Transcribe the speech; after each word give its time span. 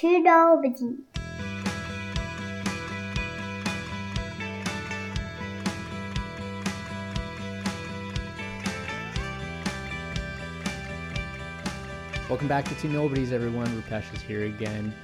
to 0.00 0.18
nobody. 0.18 0.94
Welcome 12.28 12.46
back 12.46 12.66
to 12.66 12.74
Two 12.74 12.88
Nobodies, 12.88 13.32
everyone. 13.32 13.68
Rupesh 13.68 14.12
is 14.14 14.20
here 14.20 14.44
again. 14.44 14.94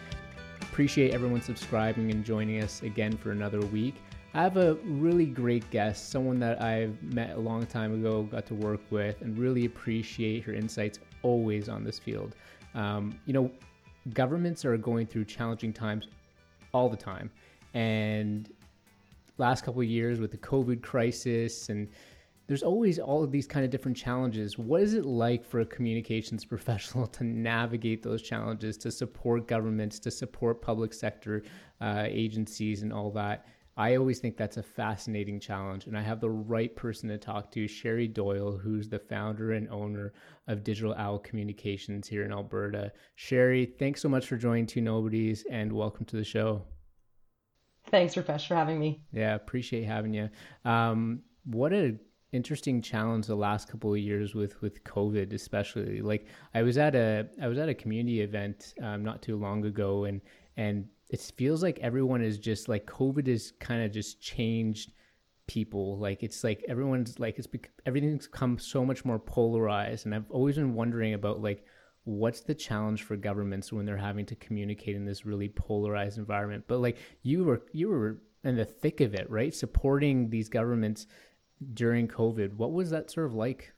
Appreciate 0.60 1.14
everyone 1.14 1.40
subscribing 1.40 2.10
and 2.10 2.22
joining 2.22 2.62
us 2.62 2.82
again 2.82 3.16
for 3.16 3.30
another 3.30 3.60
week. 3.60 3.94
I 4.34 4.42
have 4.42 4.58
a 4.58 4.74
really 4.84 5.24
great 5.24 5.70
guest, 5.70 6.10
someone 6.10 6.38
that 6.40 6.60
I've 6.60 7.02
met 7.02 7.30
a 7.30 7.40
long 7.40 7.64
time 7.64 7.94
ago, 7.94 8.24
got 8.24 8.44
to 8.46 8.54
work 8.54 8.80
with, 8.90 9.22
and 9.22 9.38
really 9.38 9.64
appreciate 9.64 10.42
her 10.44 10.52
insights 10.52 10.98
always 11.22 11.70
on 11.70 11.82
this 11.82 11.98
field. 11.98 12.34
Um, 12.74 13.18
you 13.24 13.32
know, 13.32 13.50
governments 14.14 14.64
are 14.64 14.76
going 14.76 15.06
through 15.06 15.24
challenging 15.24 15.72
times 15.72 16.08
all 16.72 16.88
the 16.88 16.96
time, 16.96 17.30
and 17.74 18.52
last 19.38 19.64
couple 19.64 19.80
of 19.80 19.88
years 19.88 20.20
with 20.20 20.30
the 20.30 20.38
COVID 20.38 20.82
crisis 20.82 21.68
and 21.68 21.88
there's 22.46 22.62
always 22.62 22.98
all 22.98 23.22
of 23.22 23.30
these 23.30 23.46
kind 23.46 23.64
of 23.64 23.70
different 23.70 23.96
challenges. 23.96 24.58
What 24.58 24.82
is 24.82 24.94
it 24.94 25.06
like 25.06 25.44
for 25.44 25.60
a 25.60 25.64
communications 25.66 26.44
professional 26.54 27.06
to 27.06 27.24
navigate 27.24 28.02
those 28.02 28.22
challenges, 28.22 28.76
to 28.78 28.90
support 28.90 29.46
governments, 29.46 29.98
to 30.00 30.10
support 30.10 30.60
public 30.60 30.92
sector 30.92 31.42
uh, 31.80 32.04
agencies, 32.06 32.82
and 32.82 32.92
all 32.92 33.10
that? 33.12 33.46
I 33.76 33.96
always 33.96 34.18
think 34.18 34.36
that's 34.36 34.58
a 34.58 34.62
fascinating 34.62 35.40
challenge, 35.40 35.86
and 35.86 35.96
I 35.96 36.02
have 36.02 36.20
the 36.20 36.30
right 36.30 36.74
person 36.76 37.08
to 37.08 37.16
talk 37.16 37.50
to, 37.52 37.64
Sheri 37.64 38.12
Doyle, 38.12 38.58
who's 38.58 38.88
the 38.88 38.98
founder 38.98 39.52
and 39.52 39.68
owner 39.70 40.12
of 40.46 40.62
Digital 40.62 40.94
Owl 40.94 41.18
Communications 41.20 42.06
here 42.06 42.24
in 42.24 42.32
Alberta. 42.32 42.92
Sheri, 43.16 43.78
thanks 43.78 44.02
so 44.02 44.10
much 44.10 44.26
for 44.26 44.36
joining 44.36 44.66
Two 44.66 44.82
Nobodies, 44.82 45.46
and 45.50 45.72
welcome 45.72 46.04
to 46.06 46.16
the 46.16 46.24
show. 46.24 46.62
Thanks, 47.90 48.14
Rupesh, 48.14 48.46
for 48.46 48.54
having 48.54 48.78
me. 48.78 49.02
Yeah, 49.10 49.34
appreciate 49.34 49.84
having 49.84 50.12
you. 50.12 50.28
Um, 50.66 51.22
what 51.44 51.72
a 51.72 51.96
interesting 52.32 52.80
challenge 52.80 53.26
the 53.26 53.34
last 53.34 53.68
couple 53.70 53.92
of 53.92 53.98
years 53.98 54.34
with 54.34 54.60
with 54.62 54.84
COVID, 54.84 55.32
especially. 55.32 56.00
Like 56.00 56.26
I 56.54 56.62
was 56.62 56.78
at 56.78 56.94
a 56.94 57.26
I 57.40 57.48
was 57.48 57.58
at 57.58 57.68
a 57.68 57.74
community 57.74 58.20
event 58.20 58.74
um, 58.82 59.02
not 59.02 59.22
too 59.22 59.36
long 59.36 59.64
ago, 59.64 60.04
and 60.04 60.20
and 60.56 60.86
it 61.12 61.20
feels 61.20 61.62
like 61.62 61.78
everyone 61.80 62.22
is 62.22 62.38
just 62.38 62.70
like 62.70 62.86
COVID 62.86 63.26
has 63.28 63.52
kind 63.60 63.84
of 63.84 63.92
just 63.92 64.20
changed 64.20 64.92
people. 65.46 65.98
Like 65.98 66.22
it's 66.22 66.42
like 66.42 66.64
everyone's 66.66 67.20
like 67.20 67.36
it's 67.36 67.46
bec- 67.46 67.70
everything's 67.84 68.26
come 68.26 68.58
so 68.58 68.82
much 68.84 69.04
more 69.04 69.18
polarized, 69.18 70.06
and 70.06 70.14
I've 70.14 70.30
always 70.30 70.56
been 70.56 70.74
wondering 70.74 71.12
about 71.12 71.42
like 71.42 71.66
what's 72.04 72.40
the 72.40 72.54
challenge 72.54 73.02
for 73.02 73.16
governments 73.16 73.72
when 73.72 73.84
they're 73.84 73.96
having 73.96 74.24
to 74.26 74.34
communicate 74.36 74.96
in 74.96 75.04
this 75.04 75.26
really 75.26 75.50
polarized 75.50 76.16
environment. 76.16 76.64
But 76.66 76.78
like 76.78 76.96
you 77.22 77.44
were 77.44 77.62
you 77.72 77.88
were 77.88 78.22
in 78.42 78.56
the 78.56 78.64
thick 78.64 79.02
of 79.02 79.14
it, 79.14 79.28
right? 79.28 79.54
Supporting 79.54 80.30
these 80.30 80.48
governments 80.48 81.06
during 81.74 82.08
COVID. 82.08 82.54
What 82.54 82.72
was 82.72 82.88
that 82.88 83.10
sort 83.10 83.26
of 83.26 83.34
like? 83.34 83.74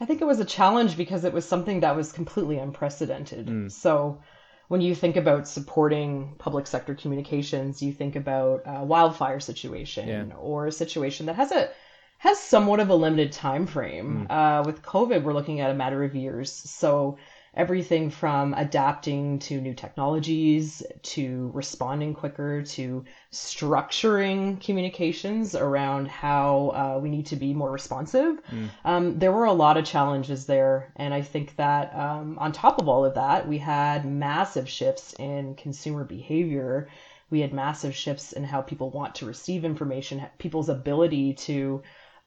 I 0.00 0.04
think 0.04 0.20
it 0.20 0.26
was 0.26 0.40
a 0.40 0.44
challenge 0.44 0.96
because 0.96 1.24
it 1.24 1.32
was 1.32 1.44
something 1.44 1.80
that 1.80 1.94
was 1.94 2.10
completely 2.10 2.58
unprecedented. 2.58 3.46
Mm. 3.46 3.70
So 3.70 4.20
when 4.68 4.80
you 4.80 4.94
think 4.94 5.16
about 5.16 5.46
supporting 5.48 6.34
public 6.38 6.66
sector 6.66 6.94
communications, 6.94 7.82
you 7.82 7.92
think 7.92 8.16
about 8.16 8.62
a 8.66 8.84
wildfire 8.84 9.40
situation 9.40 10.08
yeah. 10.08 10.36
or 10.36 10.66
a 10.66 10.72
situation 10.72 11.26
that 11.26 11.36
has 11.36 11.52
a 11.52 11.70
has 12.18 12.40
somewhat 12.40 12.80
of 12.80 12.88
a 12.88 12.94
limited 12.94 13.30
time 13.32 13.66
frame. 13.66 14.26
Mm. 14.28 14.60
Uh, 14.60 14.62
with 14.64 14.82
COVID, 14.82 15.22
we're 15.22 15.34
looking 15.34 15.60
at 15.60 15.70
a 15.70 15.74
matter 15.74 16.02
of 16.02 16.14
years. 16.14 16.50
So 16.50 17.18
everything 17.56 18.10
from 18.10 18.54
adapting 18.54 19.38
to 19.38 19.60
new 19.60 19.72
technologies 19.74 20.82
to 21.02 21.50
responding 21.54 22.12
quicker 22.12 22.62
to 22.62 23.04
structuring 23.32 24.60
communications 24.60 25.54
around 25.54 26.06
how 26.06 26.68
uh, 26.74 27.00
we 27.00 27.08
need 27.08 27.26
to 27.26 27.36
be 27.36 27.54
more 27.54 27.70
responsive. 27.70 28.38
Mm. 28.50 28.68
Um, 28.84 29.18
there 29.18 29.32
were 29.32 29.46
a 29.46 29.52
lot 29.52 29.78
of 29.78 29.84
challenges 29.84 30.44
there. 30.44 30.92
And 30.96 31.14
I 31.14 31.22
think 31.22 31.56
that 31.56 31.94
um, 31.94 32.38
on 32.38 32.52
top 32.52 32.78
of 32.78 32.88
all 32.88 33.04
of 33.04 33.14
that, 33.14 33.48
we 33.48 33.58
had 33.58 34.04
massive 34.04 34.68
shifts 34.68 35.14
in 35.18 35.54
consumer 35.54 36.04
behavior. 36.04 36.88
We 37.30 37.40
had 37.40 37.52
massive 37.52 37.94
shifts 37.94 38.32
in 38.32 38.44
how 38.44 38.60
people 38.60 38.90
want 38.90 39.14
to 39.16 39.26
receive 39.26 39.64
information, 39.64 40.24
people's 40.38 40.68
ability 40.68 41.34
to 41.34 41.82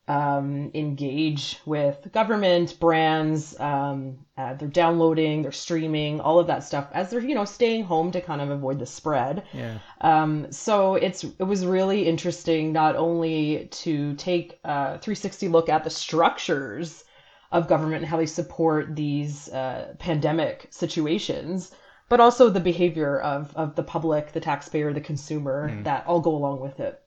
um, 0.10 0.72
engage 0.74 1.60
with 1.68 2.10
government 2.12 2.80
brands. 2.80 3.58
Um, 3.60 4.26
uh, 4.36 4.56
they're 4.56 4.68
downloading, 4.68 5.44
they're 5.44 5.52
streaming, 5.52 6.20
all 6.20 6.40
of 6.40 6.48
that 6.48 6.64
stuff 6.64 6.90
as 6.94 7.12
they're 7.12 7.22
you 7.22 7.36
know 7.36 7.46
staying 7.46 7.84
home 7.84 8.12
to 8.12 8.20
kind 8.20 8.42
of 8.42 8.50
avoid 8.50 8.80
the 8.80 8.88
spread. 8.88 9.44
Yeah. 9.54 9.78
Um, 10.02 10.52
so 10.52 10.96
it's 10.96 11.24
it 11.24 11.44
was 11.44 11.64
really 11.64 12.08
interesting 12.08 12.74
not 12.74 12.96
only 12.96 13.68
to 13.72 14.16
take 14.16 14.60
a 14.64 14.98
360 14.98 15.48
look 15.48 15.70
at 15.70 15.84
the 15.84 15.92
structures 15.92 17.04
of 17.52 17.68
government 17.68 18.02
and 18.02 18.10
how 18.10 18.18
they 18.18 18.26
support 18.26 18.96
these 18.96 19.48
uh, 19.50 19.94
pandemic 20.00 20.68
situations. 20.72 21.72
But 22.10 22.20
also 22.20 22.50
the 22.50 22.60
behavior 22.60 23.20
of, 23.20 23.56
of 23.56 23.76
the 23.76 23.84
public, 23.84 24.32
the 24.32 24.40
taxpayer, 24.40 24.92
the 24.94 25.02
consumer 25.02 25.70
mm. 25.70 25.84
that 25.84 26.08
all 26.08 26.20
go 26.20 26.36
along 26.36 26.60
with 26.60 26.80
it. 26.80 27.00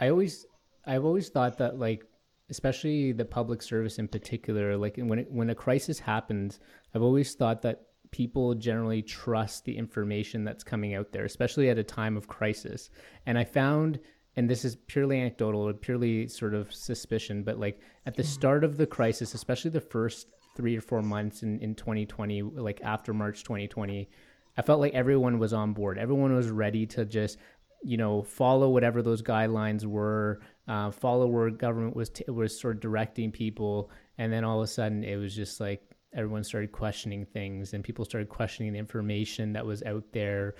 I 0.00 0.08
always 0.08 0.46
I've 0.88 1.04
always 1.04 1.28
thought 1.28 1.58
that 1.58 1.78
like 1.78 2.04
especially 2.50 3.12
the 3.12 3.24
public 3.24 3.62
service 3.62 3.98
in 3.98 4.08
particular 4.08 4.76
like 4.76 4.96
when 4.96 5.20
it, 5.20 5.30
when 5.30 5.50
a 5.50 5.54
crisis 5.54 5.98
happens 5.98 6.60
I've 6.94 7.02
always 7.02 7.34
thought 7.34 7.62
that 7.62 7.82
people 8.10 8.54
generally 8.54 9.02
trust 9.02 9.66
the 9.66 9.76
information 9.76 10.44
that's 10.44 10.64
coming 10.64 10.94
out 10.94 11.12
there 11.12 11.26
especially 11.26 11.68
at 11.68 11.78
a 11.78 11.84
time 11.84 12.16
of 12.16 12.26
crisis. 12.26 12.90
And 13.26 13.38
I 13.38 13.44
found 13.44 14.00
and 14.36 14.48
this 14.48 14.64
is 14.64 14.76
purely 14.86 15.20
anecdotal 15.20 15.72
purely 15.74 16.26
sort 16.26 16.54
of 16.54 16.72
suspicion 16.72 17.42
but 17.42 17.58
like 17.58 17.80
at 18.06 18.16
the 18.16 18.24
start 18.24 18.64
of 18.64 18.78
the 18.78 18.86
crisis 18.86 19.34
especially 19.34 19.70
the 19.70 19.80
first 19.80 20.28
3 20.56 20.76
or 20.76 20.80
4 20.80 21.02
months 21.02 21.42
in 21.42 21.60
in 21.60 21.74
2020 21.74 22.42
like 22.42 22.80
after 22.82 23.12
March 23.12 23.44
2020 23.44 24.08
I 24.56 24.62
felt 24.62 24.80
like 24.80 24.94
everyone 24.94 25.38
was 25.38 25.52
on 25.52 25.72
board. 25.72 25.98
Everyone 25.98 26.34
was 26.34 26.50
ready 26.50 26.84
to 26.86 27.04
just 27.04 27.38
you 27.82 27.96
know, 27.96 28.22
follow 28.22 28.68
whatever 28.68 29.02
those 29.02 29.22
guidelines 29.22 29.84
were, 29.84 30.40
uh, 30.68 30.90
follow 30.90 31.26
where 31.26 31.50
government 31.50 31.96
was 31.96 32.10
t- 32.10 32.24
was 32.28 32.58
sort 32.58 32.76
of 32.76 32.80
directing 32.80 33.32
people, 33.32 33.90
and 34.18 34.32
then 34.32 34.44
all 34.44 34.58
of 34.58 34.64
a 34.64 34.66
sudden 34.66 35.02
it 35.02 35.16
was 35.16 35.34
just 35.34 35.60
like 35.60 35.82
everyone 36.14 36.44
started 36.44 36.72
questioning 36.72 37.24
things, 37.24 37.72
and 37.72 37.82
people 37.82 38.04
started 38.04 38.28
questioning 38.28 38.72
the 38.72 38.78
information 38.78 39.52
that 39.54 39.64
was 39.64 39.82
out 39.84 40.04
there, 40.12 40.54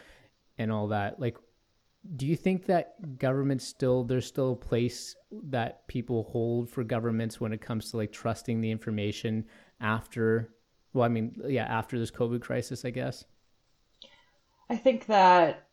and 0.56 0.72
all 0.72 0.88
that. 0.88 1.20
Like, 1.20 1.36
do 2.16 2.26
you 2.26 2.36
think 2.36 2.66
that 2.66 3.18
government 3.18 3.60
still 3.60 4.02
there's 4.02 4.26
still 4.26 4.52
a 4.52 4.56
place 4.56 5.14
that 5.50 5.86
people 5.88 6.24
hold 6.24 6.70
for 6.70 6.82
governments 6.84 7.40
when 7.40 7.52
it 7.52 7.60
comes 7.60 7.90
to 7.90 7.98
like 7.98 8.12
trusting 8.12 8.60
the 8.60 8.70
information 8.70 9.44
after? 9.80 10.54
Well, 10.94 11.04
I 11.04 11.08
mean, 11.08 11.36
yeah, 11.46 11.66
after 11.66 11.98
this 11.98 12.10
COVID 12.10 12.40
crisis, 12.40 12.84
I 12.84 12.90
guess. 12.90 13.24
I 14.70 14.76
think 14.76 15.06
that 15.06 15.67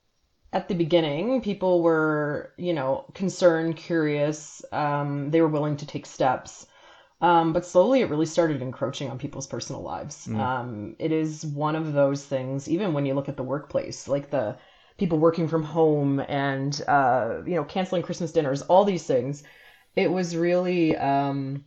at 0.56 0.70
the 0.70 0.74
beginning, 0.74 1.42
people 1.42 1.84
were, 1.84 2.54
you 2.56 2.74
know, 2.74 3.04
concerned, 3.14 3.76
curious. 3.76 4.64
Um, 4.72 5.30
they 5.30 5.42
were 5.42 5.50
willing 5.50 5.76
to 5.76 5.86
take 5.86 6.06
steps. 6.06 6.66
Um, 7.20 7.52
but 7.52 7.66
slowly 7.66 8.00
it 8.00 8.10
really 8.10 8.26
started 8.26 8.62
encroaching 8.62 9.10
on 9.10 9.18
people's 9.18 9.48
personal 9.48 9.82
lives. 9.82 10.28
Mm. 10.28 10.40
Um, 10.40 10.96
it 10.98 11.12
is 11.12 11.46
one 11.46 11.76
of 11.76 11.92
those 11.92 12.24
things, 12.24 12.70
even 12.70 12.94
when 12.94 13.06
you 13.06 13.16
look 13.16 13.28
at 13.28 13.36
the 13.36 13.44
workplace, 13.44 14.08
like 14.08 14.30
the 14.30 14.58
people 14.98 15.20
working 15.20 15.50
from 15.50 15.62
home 15.62 16.22
and, 16.22 16.82
uh, 16.88 17.42
you 17.46 17.56
know, 17.56 17.66
canceling 17.66 18.02
Christmas 18.02 18.32
dinners, 18.32 18.62
all 18.62 18.86
these 18.86 19.06
things. 19.06 19.44
It 19.98 20.10
was 20.10 20.38
really 20.38 20.96
um, 20.96 21.66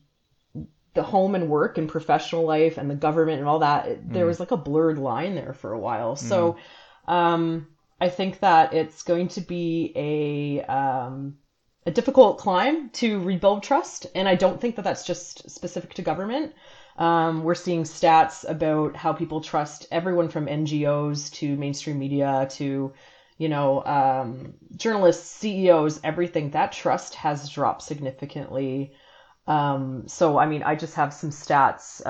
the 0.94 1.02
home 1.02 1.34
and 1.34 1.50
work 1.50 1.76
and 1.76 1.90
professional 1.90 2.44
life 2.46 2.78
and 2.78 2.90
the 2.90 2.94
government 2.94 3.40
and 3.40 3.48
all 3.48 3.58
that. 3.58 3.86
It, 3.86 4.08
mm. 4.08 4.12
There 4.14 4.24
was 4.24 4.40
like 4.40 4.50
a 4.50 4.56
blurred 4.56 4.96
line 4.96 5.34
there 5.34 5.52
for 5.52 5.74
a 5.74 5.78
while. 5.78 6.14
Mm. 6.14 6.18
So, 6.18 6.56
um, 7.06 7.66
I 8.00 8.08
think 8.08 8.40
that 8.40 8.72
it's 8.72 9.02
going 9.02 9.28
to 9.28 9.40
be 9.40 9.92
a 9.96 10.62
um, 10.62 11.34
a 11.86 11.90
difficult 11.90 12.38
climb 12.38 12.90
to 12.90 13.20
rebuild 13.20 13.62
trust, 13.62 14.06
and 14.14 14.28
I 14.28 14.34
don't 14.34 14.60
think 14.60 14.76
that 14.76 14.82
that's 14.82 15.04
just 15.04 15.48
specific 15.50 15.94
to 15.94 16.02
government. 16.02 16.52
Um, 16.96 17.42
we're 17.44 17.54
seeing 17.54 17.84
stats 17.84 18.48
about 18.48 18.96
how 18.96 19.12
people 19.12 19.40
trust 19.40 19.86
everyone 19.90 20.28
from 20.28 20.48
NGOs 20.48 21.30
to 21.34 21.56
mainstream 21.56 21.98
media 21.98 22.46
to, 22.50 22.92
you 23.38 23.48
know, 23.48 23.84
um, 23.84 24.54
journalists, 24.76 25.28
CEOs, 25.30 26.00
everything. 26.04 26.50
That 26.50 26.72
trust 26.72 27.14
has 27.14 27.48
dropped 27.48 27.82
significantly. 27.82 28.92
Um, 29.46 30.06
so, 30.08 30.38
I 30.38 30.46
mean, 30.46 30.62
I 30.62 30.74
just 30.74 30.94
have 30.96 31.14
some 31.14 31.30
stats. 31.30 32.04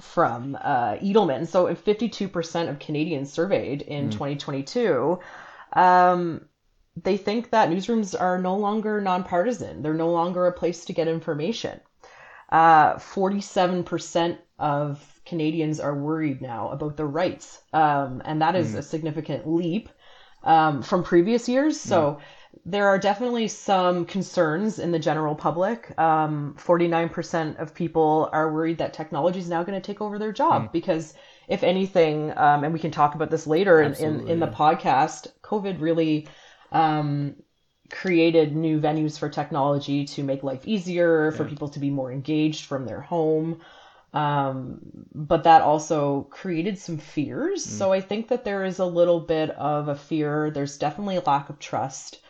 From 0.00 0.56
uh, 0.60 0.96
Edelman. 0.96 1.46
So, 1.46 1.66
52% 1.66 2.68
of 2.68 2.78
Canadians 2.78 3.32
surveyed 3.32 3.82
in 3.82 4.08
mm. 4.08 4.12
2022, 4.12 5.18
um, 5.74 6.44
they 7.02 7.16
think 7.16 7.50
that 7.50 7.70
newsrooms 7.70 8.20
are 8.20 8.38
no 8.38 8.56
longer 8.56 9.00
nonpartisan. 9.00 9.82
They're 9.82 9.94
no 9.94 10.10
longer 10.10 10.46
a 10.46 10.52
place 10.52 10.84
to 10.86 10.92
get 10.92 11.08
information. 11.08 11.80
uh, 12.50 12.94
47% 12.94 14.38
of 14.58 15.20
Canadians 15.24 15.80
are 15.80 15.94
worried 15.94 16.42
now 16.42 16.70
about 16.70 16.96
their 16.96 17.06
rights. 17.06 17.62
Um, 17.72 18.22
and 18.24 18.42
that 18.42 18.56
is 18.56 18.74
mm. 18.74 18.78
a 18.78 18.82
significant 18.82 19.48
leap 19.48 19.88
um, 20.42 20.82
from 20.82 21.04
previous 21.04 21.48
years. 21.48 21.80
So 21.80 22.18
mm. 22.18 22.20
There 22.64 22.88
are 22.88 22.98
definitely 22.98 23.48
some 23.48 24.04
concerns 24.04 24.78
in 24.78 24.92
the 24.92 24.98
general 24.98 25.34
public. 25.34 25.98
Um, 25.98 26.54
49% 26.58 27.58
of 27.58 27.74
people 27.74 28.28
are 28.32 28.52
worried 28.52 28.78
that 28.78 28.92
technology 28.92 29.38
is 29.38 29.48
now 29.48 29.62
going 29.62 29.80
to 29.80 29.86
take 29.86 30.00
over 30.00 30.18
their 30.18 30.32
job 30.32 30.68
mm. 30.68 30.72
because 30.72 31.14
if 31.48 31.62
anything, 31.62 32.36
um, 32.36 32.64
and 32.64 32.72
we 32.72 32.78
can 32.78 32.90
talk 32.90 33.14
about 33.14 33.30
this 33.30 33.46
later 33.46 33.80
in, 33.80 33.94
in, 33.94 34.28
in, 34.28 34.40
the 34.40 34.46
podcast, 34.46 35.28
COVID 35.42 35.80
really 35.80 36.28
um, 36.70 37.34
created 37.90 38.54
new 38.54 38.80
venues 38.80 39.18
for 39.18 39.28
technology 39.28 40.04
to 40.04 40.22
make 40.22 40.44
life 40.44 40.66
easier, 40.66 41.32
for 41.32 41.44
people 41.44 41.68
to 41.70 41.80
be 41.80 41.90
more 41.90 42.12
engaged 42.12 42.66
from 42.66 42.84
their 42.84 43.00
home. 43.00 43.60
Um, 44.12 44.80
but 45.14 45.44
that 45.44 45.62
also 45.62 46.22
created 46.30 46.78
some 46.78 46.98
fears. 46.98 47.64
Mm. 47.64 47.70
So 47.70 47.92
I 47.92 48.00
think 48.00 48.28
that 48.28 48.44
there 48.44 48.64
is 48.64 48.78
a 48.78 48.86
little 48.86 49.20
bit 49.20 49.50
of 49.50 49.88
a 49.88 49.94
fear. 49.94 50.50
There's 50.50 50.78
definitely 50.78 51.16
a 51.16 51.20
lack 51.20 51.48
of 51.48 51.58
trust. 51.58 52.20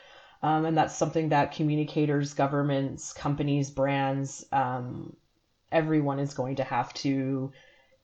Um, 0.42 0.64
and 0.64 0.76
that's 0.76 0.96
something 0.96 1.28
that 1.30 1.52
communicators, 1.52 2.32
governments, 2.32 3.12
companies, 3.12 3.70
brands, 3.70 4.44
um, 4.52 5.14
everyone 5.70 6.18
is 6.18 6.34
going 6.34 6.56
to 6.56 6.64
have 6.64 6.92
to 6.94 7.52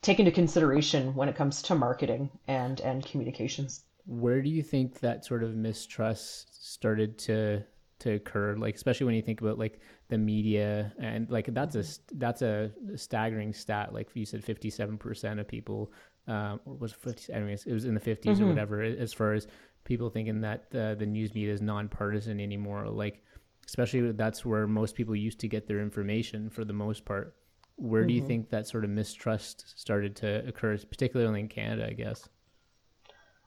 take 0.02 0.18
into 0.18 0.30
consideration 0.30 1.14
when 1.14 1.28
it 1.28 1.34
comes 1.34 1.62
to 1.62 1.74
marketing 1.74 2.30
and, 2.46 2.80
and 2.80 3.04
communications. 3.04 3.84
Where 4.04 4.42
do 4.42 4.50
you 4.50 4.62
think 4.62 5.00
that 5.00 5.24
sort 5.24 5.42
of 5.42 5.54
mistrust 5.54 6.64
started 6.70 7.18
to 7.20 7.64
to 7.98 8.12
occur? 8.12 8.54
Like 8.56 8.76
especially 8.76 9.06
when 9.06 9.14
you 9.16 9.22
think 9.22 9.40
about 9.40 9.58
like 9.58 9.80
the 10.08 10.18
media 10.18 10.92
and 11.00 11.28
like 11.28 11.52
that's 11.52 11.74
a 11.74 11.84
that's 12.12 12.42
a 12.42 12.70
staggering 12.94 13.52
stat. 13.52 13.92
Like 13.92 14.10
you 14.14 14.24
said, 14.24 14.44
fifty 14.44 14.70
seven 14.70 14.96
percent 14.96 15.40
of 15.40 15.48
people 15.48 15.90
um, 16.28 16.60
was 16.64 16.92
fifty. 16.92 17.32
Anyways, 17.32 17.66
it 17.66 17.72
was 17.72 17.84
in 17.84 17.94
the 17.94 18.00
50s 18.00 18.22
mm-hmm. 18.22 18.44
or 18.44 18.46
whatever. 18.46 18.82
As 18.82 19.12
far 19.12 19.32
as 19.32 19.48
people 19.86 20.10
thinking 20.10 20.42
that 20.42 20.66
uh, 20.74 20.94
the 20.94 21.06
news 21.06 21.34
media 21.34 21.52
is 21.52 21.62
nonpartisan 21.62 22.40
anymore, 22.40 22.86
like 22.88 23.22
especially 23.66 24.12
that's 24.12 24.44
where 24.44 24.66
most 24.66 24.94
people 24.94 25.16
used 25.16 25.40
to 25.40 25.48
get 25.48 25.66
their 25.66 25.80
information 25.80 26.50
for 26.50 26.64
the 26.64 26.72
most 26.72 27.04
part. 27.04 27.34
Where 27.76 28.02
mm-hmm. 28.02 28.08
do 28.08 28.14
you 28.14 28.20
mm-hmm. 28.20 28.28
think 28.28 28.50
that 28.50 28.68
sort 28.68 28.84
of 28.84 28.90
mistrust 28.90 29.78
started 29.78 30.16
to 30.16 30.46
occur, 30.46 30.76
particularly 30.78 31.40
in 31.40 31.48
Canada? 31.48 31.86
I 31.86 31.94
guess. 31.94 32.28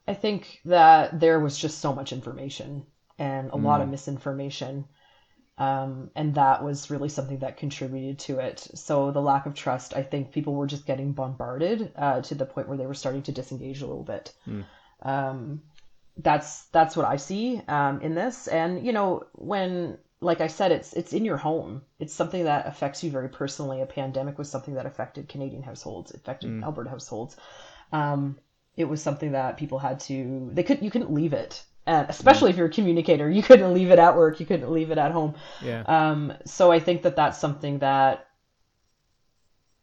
I 0.07 0.15
think 0.15 0.61
that 0.65 1.19
there 1.19 1.39
was 1.39 1.55
just 1.55 1.79
so 1.79 1.93
much 1.93 2.11
information 2.11 2.87
and 3.19 3.49
a 3.49 3.57
mm. 3.57 3.63
lot 3.63 3.81
of 3.81 3.87
mm. 3.87 3.91
misinformation. 3.91 4.85
Um, 5.59 6.09
and 6.15 6.33
that 6.35 6.63
was 6.63 6.89
really 6.89 7.09
something 7.09 7.39
that 7.39 7.57
contributed 7.57 8.17
to 8.19 8.39
it. 8.39 8.59
So 8.73 9.11
the 9.11 9.21
lack 9.21 9.45
of 9.45 9.53
trust, 9.53 9.93
I 9.95 10.01
think 10.01 10.31
people 10.31 10.55
were 10.55 10.67
just 10.67 10.87
getting 10.87 11.11
bombarded 11.11 11.91
uh, 11.95 12.21
to 12.21 12.33
the 12.33 12.45
point 12.45 12.69
where 12.69 12.77
they 12.77 12.87
were 12.87 12.93
starting 12.93 13.21
to 13.23 13.33
disengage 13.33 13.81
a 13.81 13.85
little 13.85 14.03
bit. 14.03 14.33
Mm. 14.47 14.65
Um, 15.01 15.61
that's 16.21 16.65
that's 16.65 16.95
what 16.95 17.05
I 17.05 17.17
see 17.17 17.61
um, 17.67 18.01
in 18.01 18.15
this. 18.15 18.47
And 18.47 18.85
you 18.85 18.93
know, 18.93 19.25
when 19.33 19.97
like 20.21 20.41
I 20.41 20.47
said, 20.47 20.71
it's 20.71 20.93
it's 20.93 21.13
in 21.13 21.25
your 21.25 21.37
home. 21.37 21.81
It's 21.99 22.13
something 22.13 22.43
that 22.43 22.67
affects 22.67 23.03
you 23.03 23.11
very 23.11 23.29
personally. 23.29 23.81
A 23.81 23.85
pandemic 23.85 24.37
was 24.37 24.49
something 24.49 24.75
that 24.75 24.85
affected 24.85 25.29
Canadian 25.29 25.63
households, 25.63 26.13
affected 26.13 26.51
mm. 26.51 26.63
Alberta 26.63 26.89
households. 26.89 27.37
Um, 27.91 28.37
it 28.79 28.85
was 28.85 29.01
something 29.03 29.33
that 29.33 29.57
people 29.57 29.77
had 29.77 29.99
to 29.99 30.49
they 30.53 30.63
could 30.63 30.81
you 30.81 30.89
couldn't 30.89 31.11
leave 31.11 31.33
it 31.33 31.63
and 31.85 32.09
especially 32.09 32.49
if 32.49 32.57
you're 32.57 32.67
a 32.67 32.71
communicator 32.71 33.29
you 33.29 33.43
couldn't 33.43 33.73
leave 33.73 33.91
it 33.91 33.99
at 33.99 34.15
work 34.15 34.39
you 34.39 34.45
couldn't 34.45 34.71
leave 34.71 34.89
it 34.89 34.97
at 34.97 35.11
home 35.11 35.35
yeah 35.61 35.83
um 35.87 36.33
so 36.45 36.71
i 36.71 36.79
think 36.79 37.01
that 37.03 37.15
that's 37.15 37.37
something 37.37 37.79
that 37.79 38.28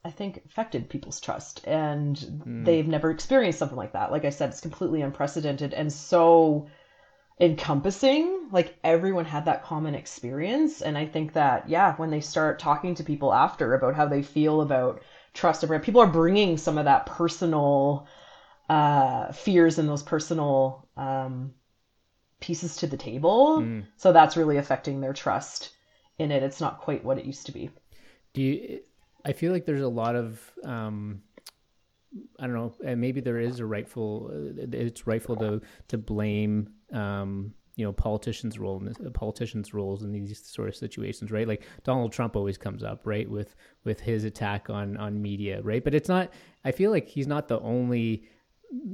i 0.07 0.11
think 0.11 0.41
affected 0.47 0.89
people's 0.89 1.21
trust 1.21 1.67
and 1.67 2.17
mm. 2.17 2.65
they've 2.65 2.89
never 2.89 3.11
experienced 3.11 3.59
something 3.59 3.77
like 3.77 3.93
that 3.93 4.11
like 4.11 4.25
i 4.25 4.31
said 4.31 4.49
it's 4.49 4.61
completely 4.61 5.03
unprecedented 5.03 5.75
and 5.75 5.93
so 5.93 6.67
encompassing 7.39 8.49
like 8.51 8.75
everyone 8.83 9.27
had 9.27 9.45
that 9.45 9.63
common 9.63 9.95
experience 9.95 10.81
and 10.81 10.97
i 10.97 11.05
think 11.05 11.35
that 11.35 11.69
yeah 11.69 11.95
when 11.97 12.11
they 12.11 12.21
start 12.21 12.59
talking 12.59 12.95
to 12.95 13.05
people 13.05 13.35
after 13.35 13.75
about 13.75 13.95
how 13.95 14.07
they 14.07 14.23
feel 14.23 14.63
about 14.63 15.03
trust 15.35 15.63
and 15.63 15.83
people 15.83 16.01
are 16.01 16.07
bringing 16.07 16.57
some 16.57 16.79
of 16.79 16.87
that 16.87 17.05
personal 17.05 18.07
uh, 18.69 19.31
fears 19.33 19.79
and 19.79 19.89
those 19.89 20.03
personal 20.03 20.89
um, 20.97 21.53
pieces 22.41 22.77
to 22.77 22.87
the 22.87 22.97
table. 22.97 23.59
Mm. 23.61 23.87
So 23.97 24.13
that's 24.13 24.37
really 24.37 24.57
affecting 24.57 25.01
their 25.01 25.13
trust 25.13 25.71
in 26.19 26.31
it. 26.31 26.43
It's 26.43 26.61
not 26.61 26.81
quite 26.81 27.05
what 27.05 27.19
it 27.19 27.25
used 27.25 27.47
to 27.47 27.53
be. 27.53 27.71
Do 28.33 28.43
you? 28.43 28.81
I 29.27 29.33
feel 29.33 29.53
like 29.53 29.67
there's 29.67 29.83
a 29.83 29.89
lot 29.89 30.15
of 30.15 30.41
um, 30.65 31.21
I 32.39 32.47
don't 32.47 32.55
know, 32.55 32.95
maybe 32.95 33.21
there 33.21 33.39
is 33.39 33.61
a 33.61 33.67
rightful. 33.67 34.31
It's 34.57 35.07
rightful 35.07 35.37
to 35.37 35.61
to 35.89 35.99
blame. 35.99 36.71
Um, 36.93 37.55
you 37.77 37.85
know 37.85 37.93
politicians' 37.93 38.59
role 38.59 38.79
in 38.79 38.87
this, 38.87 38.97
politicians' 39.13 39.75
roles 39.75 40.03
in 40.03 40.11
these 40.11 40.43
sort 40.47 40.69
of 40.69 40.75
situations, 40.75 41.31
right? 41.31 41.47
Like 41.47 41.63
Donald 41.85 42.11
Trump 42.11 42.35
always 42.35 42.57
comes 42.57 42.83
up, 42.83 43.03
right, 43.05 43.29
with 43.31 43.55
with 43.85 44.01
his 44.01 44.25
attack 44.25 44.71
on 44.71 44.97
on 44.97 45.21
media, 45.21 45.61
right? 45.63 45.85
But 45.85 45.95
it's 45.95 46.09
not. 46.09 46.33
I 46.65 46.73
feel 46.73 46.91
like 46.91 47.07
he's 47.07 47.27
not 47.27 47.49
the 47.49 47.61
only 47.61 48.25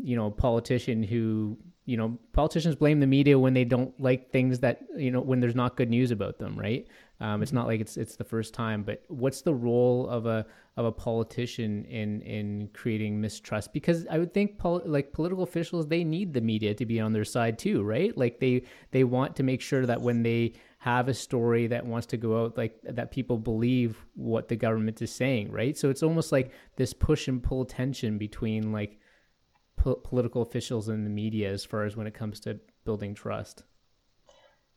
you 0.02 0.16
know 0.16 0.30
politician 0.30 1.02
who 1.02 1.56
you 1.84 1.96
know 1.96 2.18
politicians 2.32 2.74
blame 2.74 3.00
the 3.00 3.06
media 3.06 3.38
when 3.38 3.54
they 3.54 3.64
don't 3.64 3.98
like 4.00 4.30
things 4.30 4.58
that 4.60 4.80
you 4.96 5.10
know 5.10 5.20
when 5.20 5.40
there's 5.40 5.54
not 5.54 5.76
good 5.76 5.90
news 5.90 6.10
about 6.10 6.38
them 6.38 6.56
right 6.56 6.86
um, 7.22 7.40
it's 7.40 7.52
not 7.52 7.68
like 7.68 7.80
it's 7.80 7.96
it's 7.96 8.16
the 8.16 8.24
first 8.24 8.52
time 8.52 8.82
but 8.82 9.04
what's 9.06 9.42
the 9.42 9.54
role 9.54 10.08
of 10.08 10.26
a 10.26 10.44
of 10.76 10.84
a 10.84 10.90
politician 10.90 11.84
in 11.84 12.20
in 12.22 12.68
creating 12.74 13.20
mistrust? 13.20 13.72
Because 13.72 14.06
i 14.10 14.18
would 14.18 14.34
think 14.34 14.58
pol- 14.58 14.82
like 14.84 15.12
political 15.12 15.44
officials 15.44 15.86
they 15.86 16.02
need 16.02 16.34
the 16.34 16.40
media 16.40 16.74
to 16.74 16.84
be 16.84 16.98
on 16.98 17.12
their 17.12 17.24
side 17.24 17.58
too 17.58 17.82
right? 17.84 18.16
Like 18.18 18.40
they 18.40 18.64
they 18.90 19.04
want 19.04 19.36
to 19.36 19.44
make 19.44 19.60
sure 19.60 19.86
that 19.86 20.00
when 20.02 20.24
they 20.24 20.54
have 20.78 21.06
a 21.06 21.14
story 21.14 21.68
that 21.68 21.86
wants 21.86 22.08
to 22.08 22.16
go 22.16 22.42
out 22.42 22.56
like 22.56 22.80
that 22.82 23.12
people 23.12 23.38
believe 23.38 24.04
what 24.14 24.48
the 24.48 24.56
government 24.56 25.00
is 25.00 25.12
saying 25.12 25.52
right? 25.52 25.78
So 25.78 25.90
it's 25.90 26.02
almost 26.02 26.32
like 26.32 26.50
this 26.76 26.92
push 26.92 27.28
and 27.28 27.40
pull 27.40 27.64
tension 27.64 28.18
between 28.18 28.72
like 28.72 28.98
po- 29.76 30.00
political 30.02 30.42
officials 30.42 30.88
and 30.88 31.06
the 31.06 31.10
media 31.10 31.52
as 31.52 31.64
far 31.64 31.84
as 31.84 31.96
when 31.96 32.08
it 32.08 32.14
comes 32.14 32.40
to 32.40 32.58
building 32.84 33.14
trust. 33.14 33.62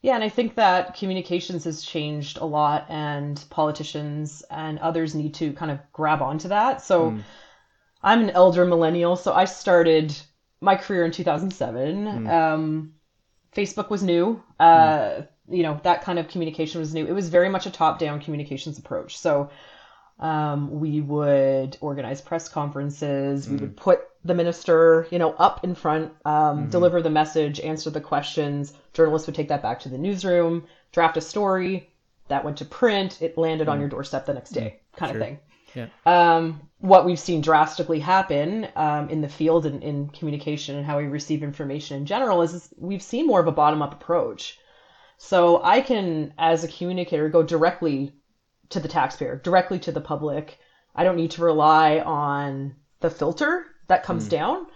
Yeah, 0.06 0.14
and 0.14 0.24
I 0.24 0.30
think 0.30 0.54
that 0.54 0.96
communications 0.96 1.64
has 1.64 1.82
changed 1.82 2.38
a 2.38 2.46
lot, 2.46 2.86
and 2.90 3.44
politicians 3.50 4.44
and 4.52 4.78
others 4.78 5.16
need 5.16 5.34
to 5.34 5.52
kind 5.54 5.72
of 5.72 5.80
grab 5.94 6.22
onto 6.22 6.50
that. 6.50 6.84
So 6.84 7.10
mm. 7.10 7.24
I'm 8.04 8.22
an 8.22 8.30
elder 8.30 8.66
millennial, 8.66 9.16
so 9.16 9.34
I 9.34 9.46
started 9.46 10.16
my 10.62 10.76
career 10.76 11.06
in 11.06 11.12
2007. 11.12 12.06
Mm. 12.06 12.32
Um, 12.32 12.94
Facebook 13.56 13.90
was 13.90 14.04
new. 14.04 14.44
Uh, 14.60 15.00
mm. 15.00 15.28
You 15.50 15.64
know, 15.64 15.80
that 15.82 16.04
kind 16.04 16.20
of 16.20 16.28
communication 16.28 16.80
was 16.80 16.94
new. 16.94 17.08
It 17.08 17.14
was 17.14 17.30
very 17.30 17.50
much 17.50 17.66
a 17.66 17.72
top 17.72 17.98
down 17.98 18.22
communications 18.22 18.78
approach. 18.78 19.18
So 19.18 19.50
um, 20.20 20.80
we 20.80 21.02
would 21.02 21.78
organize 21.82 22.22
press 22.22 22.48
conferences. 22.48 23.50
We 23.50 23.58
would 23.58 23.70
hmm. 23.70 23.76
put 23.76 24.02
the 24.24 24.34
minister, 24.34 25.08
you 25.12 25.20
know, 25.20 25.34
up 25.34 25.64
in 25.64 25.76
front, 25.76 26.14
um, 26.26 26.34
mm-hmm. 26.34 26.70
deliver 26.70 27.02
the 27.02 27.10
message, 27.10 27.60
answer 27.60 27.90
the 27.90 28.02
questions. 28.02 28.74
Journalists 28.94 29.28
would 29.28 29.36
take 29.36 29.50
that 29.50 29.62
back 29.62 29.80
to 29.82 29.90
the 29.90 29.98
newsroom, 29.98 30.66
draft 30.92 31.18
a 31.18 31.22
story 31.22 31.90
that 32.28 32.44
went 32.44 32.58
to 32.58 32.66
print. 32.66 33.22
It 33.22 33.38
landed 33.38 33.66
mm-hmm. 33.66 33.72
on 33.72 33.78
mm. 33.78 33.82
your 33.82 33.90
doorstep 33.90 34.26
the 34.26 34.34
next 34.34 34.52
day, 34.52 34.80
mm-hmm. 34.80 34.98
kind 34.98 35.12
sure. 35.12 35.22
of 35.22 35.28
thing. 35.28 35.40
Yeah. 35.76 35.88
Um, 36.06 36.70
what 36.80 37.06
we've 37.06 37.20
seen 37.20 37.42
drastically 37.42 38.00
happen 38.00 38.68
um, 38.76 39.10
in 39.10 39.22
the 39.22 39.30
field 39.30 39.66
and 39.66 39.84
in 39.84 40.08
communication 40.10 40.78
and 40.78 40.86
how 40.86 40.98
we 40.98 41.06
receive 41.06 41.44
information 41.44 41.98
in 41.98 42.06
general 42.06 42.42
is, 42.42 42.54
is 42.54 42.74
we've 42.78 43.04
seen 43.04 43.28
more 43.28 43.42
of 43.42 43.48
a 43.48 43.52
bottom 43.52 43.82
up 43.82 43.94
approach. 43.94 44.58
So 45.18 45.62
I 45.64 45.82
can, 45.82 46.34
as 46.38 46.64
a 46.64 46.68
communicator, 46.68 47.30
go 47.30 47.44
directly 47.44 48.14
to 48.70 48.80
the 48.80 48.88
taxpayer, 48.88 49.38
directly 49.38 49.80
to 49.80 49.92
the 49.92 50.02
public. 50.02 50.58
I 50.96 51.04
don't 51.04 51.18
need 51.18 51.32
to 51.32 51.44
rely 51.44 52.00
on 52.00 52.76
the 53.00 53.10
filter 53.10 53.66
that 53.88 54.04
comes 54.04 54.28
mm. 54.28 54.32
down. 54.32 54.68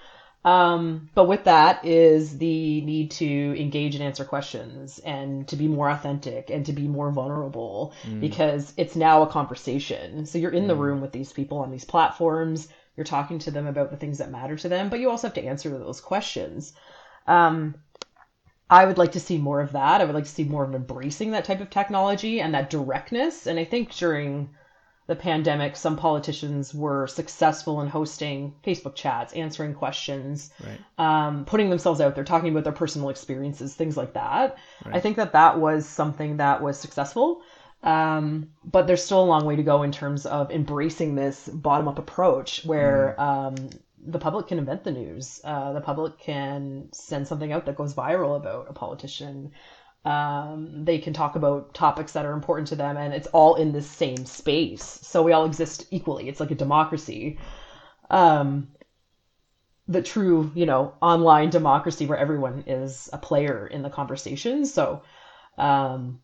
Um, 0.46 1.10
but 1.16 1.26
with 1.26 1.44
that 1.46 1.84
is 1.84 2.38
the 2.38 2.82
need 2.82 3.12
to 3.12 3.60
engage 3.60 3.96
and 3.96 4.04
answer 4.04 4.24
questions 4.24 5.00
and 5.00 5.46
to 5.50 5.58
be 5.58 5.68
more 5.68 5.90
authentic 5.90 6.50
and 6.50 6.66
to 6.66 6.74
be 6.74 6.88
more 6.88 7.12
vulnerable 7.12 7.94
mm. 8.04 8.22
because 8.22 8.74
it's 8.78 8.96
now 8.96 9.22
a 9.22 9.28
conversation. 9.28 10.26
So 10.26 10.38
you're 10.38 10.52
in 10.52 10.64
mm. 10.64 10.68
the 10.68 10.76
hmm. 10.76 10.82
room 10.82 11.02
with 11.02 11.12
these 11.12 11.34
people 11.34 11.58
on 11.58 11.72
these 11.72 11.84
platforms. 11.84 12.70
You're 12.96 13.04
talking 13.04 13.40
to 13.40 13.52
them 13.52 13.68
about 13.68 13.92
the 13.92 13.98
things 13.98 14.20
that 14.20 14.32
matter 14.32 14.56
to 14.58 14.70
them, 14.70 14.90
but 14.90 15.00
you 15.00 15.10
also 15.10 15.28
have 15.28 15.36
to 15.36 15.44
answer 15.44 15.70
those 15.70 16.00
questions. 16.00 16.74
Um, 17.28 17.76
I 18.70 18.86
would 18.86 18.98
like 18.98 19.14
to 19.14 19.20
see 19.20 19.38
more 19.38 19.62
of 19.62 19.72
that. 19.72 20.02
I 20.02 20.06
would 20.06 20.16
like 20.16 20.26
to 20.26 20.30
see 20.30 20.44
more 20.44 20.64
of 20.64 20.76
embracing 20.76 21.32
that 21.32 21.46
type 21.46 21.60
of 21.60 21.70
technology 21.70 22.40
and 22.40 22.54
that 22.54 22.70
directness. 22.70 23.48
And 23.48 23.60
I 23.60 23.64
think 23.64 23.96
during 23.96 24.50
the 25.08 25.16
pandemic, 25.16 25.76
some 25.76 25.98
politicians 25.98 26.72
were 26.72 27.08
successful 27.08 27.82
in 27.82 27.88
hosting 27.88 28.54
Facebook 28.64 28.94
chats, 28.94 29.34
answering 29.34 29.74
questions, 29.74 30.52
right. 30.64 30.80
um, 31.00 31.46
putting 31.46 31.72
themselves 31.72 32.00
out 32.00 32.14
there, 32.14 32.24
talking 32.24 32.52
about 32.52 32.64
their 32.64 32.74
personal 32.74 33.10
experiences, 33.10 33.74
things 33.74 33.98
like 33.98 34.14
that. 34.14 34.58
Right. 34.86 34.96
I 34.96 35.00
think 35.00 35.18
that 35.18 35.34
that 35.34 35.60
was 35.60 35.88
something 35.88 36.38
that 36.38 36.62
was 36.62 36.80
successful. 36.80 37.42
Um, 37.82 38.50
but 38.64 38.86
there's 38.86 39.04
still 39.04 39.24
a 39.24 39.26
long 39.26 39.46
way 39.46 39.56
to 39.56 39.64
go 39.64 39.82
in 39.82 39.92
terms 39.92 40.28
of 40.28 40.52
embracing 40.52 41.16
this 41.16 41.48
bottom 41.48 41.88
up 41.88 41.98
approach 41.98 42.64
where 42.66 43.16
mm. 43.18 43.24
um, 43.24 43.56
the 44.06 44.20
public 44.20 44.48
can 44.48 44.60
invent 44.60 44.84
the 44.84 44.92
news. 44.92 45.42
Uh, 45.44 45.74
the 45.74 45.82
public 45.82 46.18
can 46.20 46.90
send 46.94 47.28
something 47.28 47.52
out 47.52 47.66
that 47.66 47.76
goes 47.76 47.94
viral 47.94 48.36
about 48.38 48.68
a 48.70 48.74
politician. 48.74 49.52
Um, 50.06 50.86
they 50.86 50.98
can 50.98 51.14
talk 51.14 51.36
about 51.36 51.74
topics 51.74 52.14
that 52.14 52.26
are 52.26 52.34
important 52.34 52.70
to 52.70 52.76
them, 52.76 52.98
and 52.98 53.14
it's 53.14 53.28
all 53.28 53.56
in 53.56 53.72
this 53.72 53.90
same 53.90 54.26
space. 54.26 54.84
So 54.84 55.24
we 55.24 55.34
all 55.34 55.46
exist 55.46 55.86
equally. 55.92 56.30
It's 56.30 56.40
like 56.40 56.52
a 56.52 56.56
democracy. 56.56 57.38
Um, 58.10 58.70
the 59.88 60.02
true, 60.02 60.52
you 60.56 60.66
know, 60.66 60.94
online 61.02 61.50
democracy 61.50 62.06
where 62.06 62.18
everyone 62.18 62.64
is 62.68 63.10
a 63.12 63.18
player 63.18 63.68
in 63.68 63.82
the 63.82 63.90
conversation. 63.90 64.66
So, 64.66 65.02
um, 65.58 66.22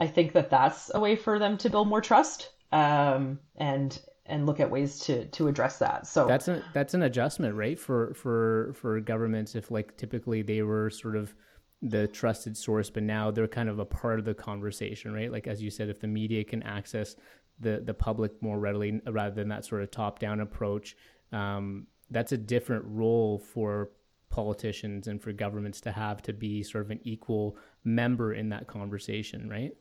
I 0.00 0.06
think 0.06 0.32
that 0.32 0.50
that's 0.50 0.90
a 0.94 1.00
way 1.00 1.16
for 1.16 1.38
them 1.38 1.58
to 1.58 1.70
build 1.70 1.88
more 1.88 2.00
trust 2.00 2.50
um, 2.72 3.38
and 3.56 3.96
and 4.26 4.46
look 4.46 4.60
at 4.60 4.70
ways 4.70 4.98
to 5.00 5.26
to 5.26 5.48
address 5.48 5.78
that. 5.78 6.06
So 6.06 6.26
that's 6.26 6.48
a, 6.48 6.62
that's 6.72 6.94
an 6.94 7.02
adjustment, 7.02 7.54
right? 7.54 7.78
For 7.78 8.14
for 8.14 8.74
for 8.74 9.00
governments, 9.00 9.54
if 9.54 9.70
like 9.70 9.96
typically 9.96 10.42
they 10.42 10.62
were 10.62 10.90
sort 10.90 11.16
of 11.16 11.34
the 11.82 12.08
trusted 12.08 12.56
source, 12.56 12.88
but 12.88 13.02
now 13.02 13.30
they're 13.30 13.46
kind 13.46 13.68
of 13.68 13.78
a 13.78 13.84
part 13.84 14.18
of 14.18 14.24
the 14.24 14.34
conversation, 14.34 15.12
right? 15.12 15.30
Like 15.30 15.46
as 15.46 15.62
you 15.62 15.70
said, 15.70 15.88
if 15.88 16.00
the 16.00 16.06
media 16.06 16.42
can 16.44 16.62
access 16.62 17.16
the 17.60 17.82
the 17.84 17.94
public 17.94 18.40
more 18.42 18.58
readily 18.58 19.00
rather 19.06 19.34
than 19.34 19.48
that 19.48 19.64
sort 19.64 19.82
of 19.82 19.90
top 19.90 20.18
down 20.18 20.40
approach, 20.40 20.96
um, 21.32 21.86
that's 22.10 22.32
a 22.32 22.38
different 22.38 22.84
role 22.86 23.38
for 23.38 23.90
politicians 24.30 25.06
and 25.06 25.22
for 25.22 25.32
governments 25.32 25.80
to 25.82 25.92
have 25.92 26.20
to 26.22 26.32
be 26.32 26.62
sort 26.62 26.84
of 26.84 26.90
an 26.90 27.00
equal 27.04 27.56
member 27.84 28.32
in 28.32 28.48
that 28.48 28.66
conversation, 28.66 29.48
right? 29.48 29.72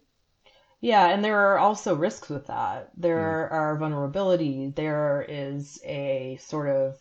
Yeah, 0.83 1.07
and 1.07 1.23
there 1.23 1.39
are 1.39 1.59
also 1.59 1.95
risks 1.95 2.27
with 2.27 2.47
that. 2.47 2.91
There 2.97 3.47
mm. 3.49 3.55
are 3.55 3.77
vulnerabilities. 3.79 4.75
There 4.75 5.25
is 5.29 5.79
a 5.85 6.37
sort 6.41 6.67
of 6.67 6.97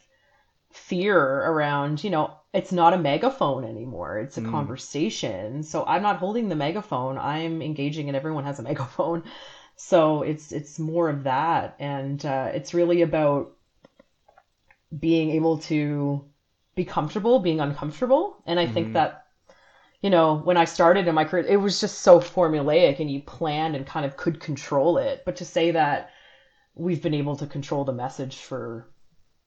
fear 0.70 1.18
around, 1.18 2.04
you 2.04 2.10
know, 2.10 2.32
it's 2.54 2.70
not 2.70 2.92
a 2.92 2.98
megaphone 2.98 3.64
anymore. 3.64 4.20
It's 4.20 4.38
a 4.38 4.40
mm. 4.40 4.52
conversation. 4.52 5.64
So 5.64 5.84
I'm 5.84 6.02
not 6.02 6.18
holding 6.18 6.48
the 6.48 6.54
megaphone. 6.54 7.18
I'm 7.18 7.60
engaging 7.60 8.06
and 8.06 8.14
everyone 8.16 8.44
has 8.44 8.60
a 8.60 8.62
megaphone. 8.70 9.24
So 9.74 10.22
it's 10.22 10.52
it's 10.52 10.78
more 10.78 11.08
of 11.08 11.24
that 11.24 11.74
and 11.80 12.24
uh, 12.24 12.52
it's 12.54 12.74
really 12.74 13.02
about 13.02 13.56
being 14.96 15.30
able 15.30 15.58
to 15.58 16.24
be 16.76 16.84
comfortable 16.84 17.40
being 17.40 17.58
uncomfortable. 17.58 18.44
And 18.46 18.60
I 18.60 18.66
mm. 18.66 18.74
think 18.74 18.86
mm-hmm. 18.86 18.92
that 18.94 19.21
you 20.02 20.10
know, 20.10 20.36
when 20.38 20.56
I 20.56 20.64
started 20.64 21.06
in 21.06 21.14
my 21.14 21.24
career, 21.24 21.46
it 21.46 21.56
was 21.56 21.80
just 21.80 22.00
so 22.00 22.18
formulaic 22.18 22.98
and 22.98 23.10
you 23.10 23.22
planned 23.22 23.76
and 23.76 23.86
kind 23.86 24.04
of 24.04 24.16
could 24.16 24.40
control 24.40 24.98
it. 24.98 25.22
But 25.24 25.36
to 25.36 25.44
say 25.44 25.70
that 25.70 26.10
we've 26.74 27.00
been 27.00 27.14
able 27.14 27.36
to 27.36 27.46
control 27.46 27.84
the 27.84 27.92
message 27.92 28.36
for 28.36 28.90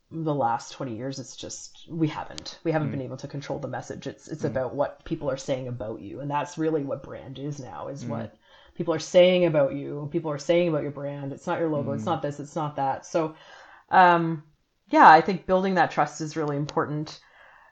the 0.09 0.33
last 0.33 0.71
20 0.71 0.95
years, 0.95 1.19
it's 1.19 1.35
just, 1.35 1.85
we 1.91 2.07
haven't. 2.07 2.59
We 2.63 2.71
haven't 2.71 2.87
mm. 2.87 2.91
been 2.91 3.01
able 3.01 3.17
to 3.17 3.27
control 3.27 3.59
the 3.59 3.67
message. 3.67 4.07
It's, 4.07 4.29
it's 4.29 4.43
mm. 4.43 4.47
about 4.47 4.73
what 4.73 5.03
people 5.03 5.29
are 5.29 5.37
saying 5.37 5.67
about 5.67 5.99
you. 5.99 6.21
And 6.21 6.31
that's 6.31 6.57
really 6.57 6.85
what 6.85 7.03
brand 7.03 7.37
is 7.37 7.59
now, 7.59 7.89
is 7.89 8.05
mm. 8.05 8.09
what 8.09 8.35
people 8.75 8.93
are 8.93 8.99
saying 8.99 9.43
about 9.43 9.73
you. 9.73 10.07
People 10.09 10.31
are 10.31 10.37
saying 10.37 10.69
about 10.69 10.83
your 10.83 10.91
brand. 10.91 11.33
It's 11.33 11.47
not 11.47 11.59
your 11.59 11.69
logo. 11.69 11.91
It's 11.91 12.03
mm. 12.03 12.07
not 12.07 12.21
this. 12.21 12.39
It's 12.39 12.55
not 12.55 12.77
that. 12.77 13.05
So, 13.05 13.35
um, 13.89 14.43
yeah, 14.87 15.09
I 15.09 15.19
think 15.19 15.47
building 15.47 15.75
that 15.75 15.91
trust 15.91 16.21
is 16.21 16.37
really 16.37 16.55
important. 16.55 17.19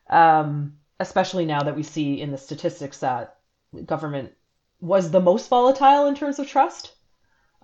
Um, 0.09 0.79
especially 0.99 1.45
now 1.45 1.63
that 1.63 1.75
we 1.75 1.83
see 1.83 2.21
in 2.21 2.31
the 2.31 2.37
statistics 2.37 2.99
that 2.99 3.37
government 3.85 4.33
was 4.79 5.11
the 5.11 5.19
most 5.19 5.49
volatile 5.49 6.07
in 6.07 6.15
terms 6.15 6.39
of 6.39 6.47
trust. 6.47 6.93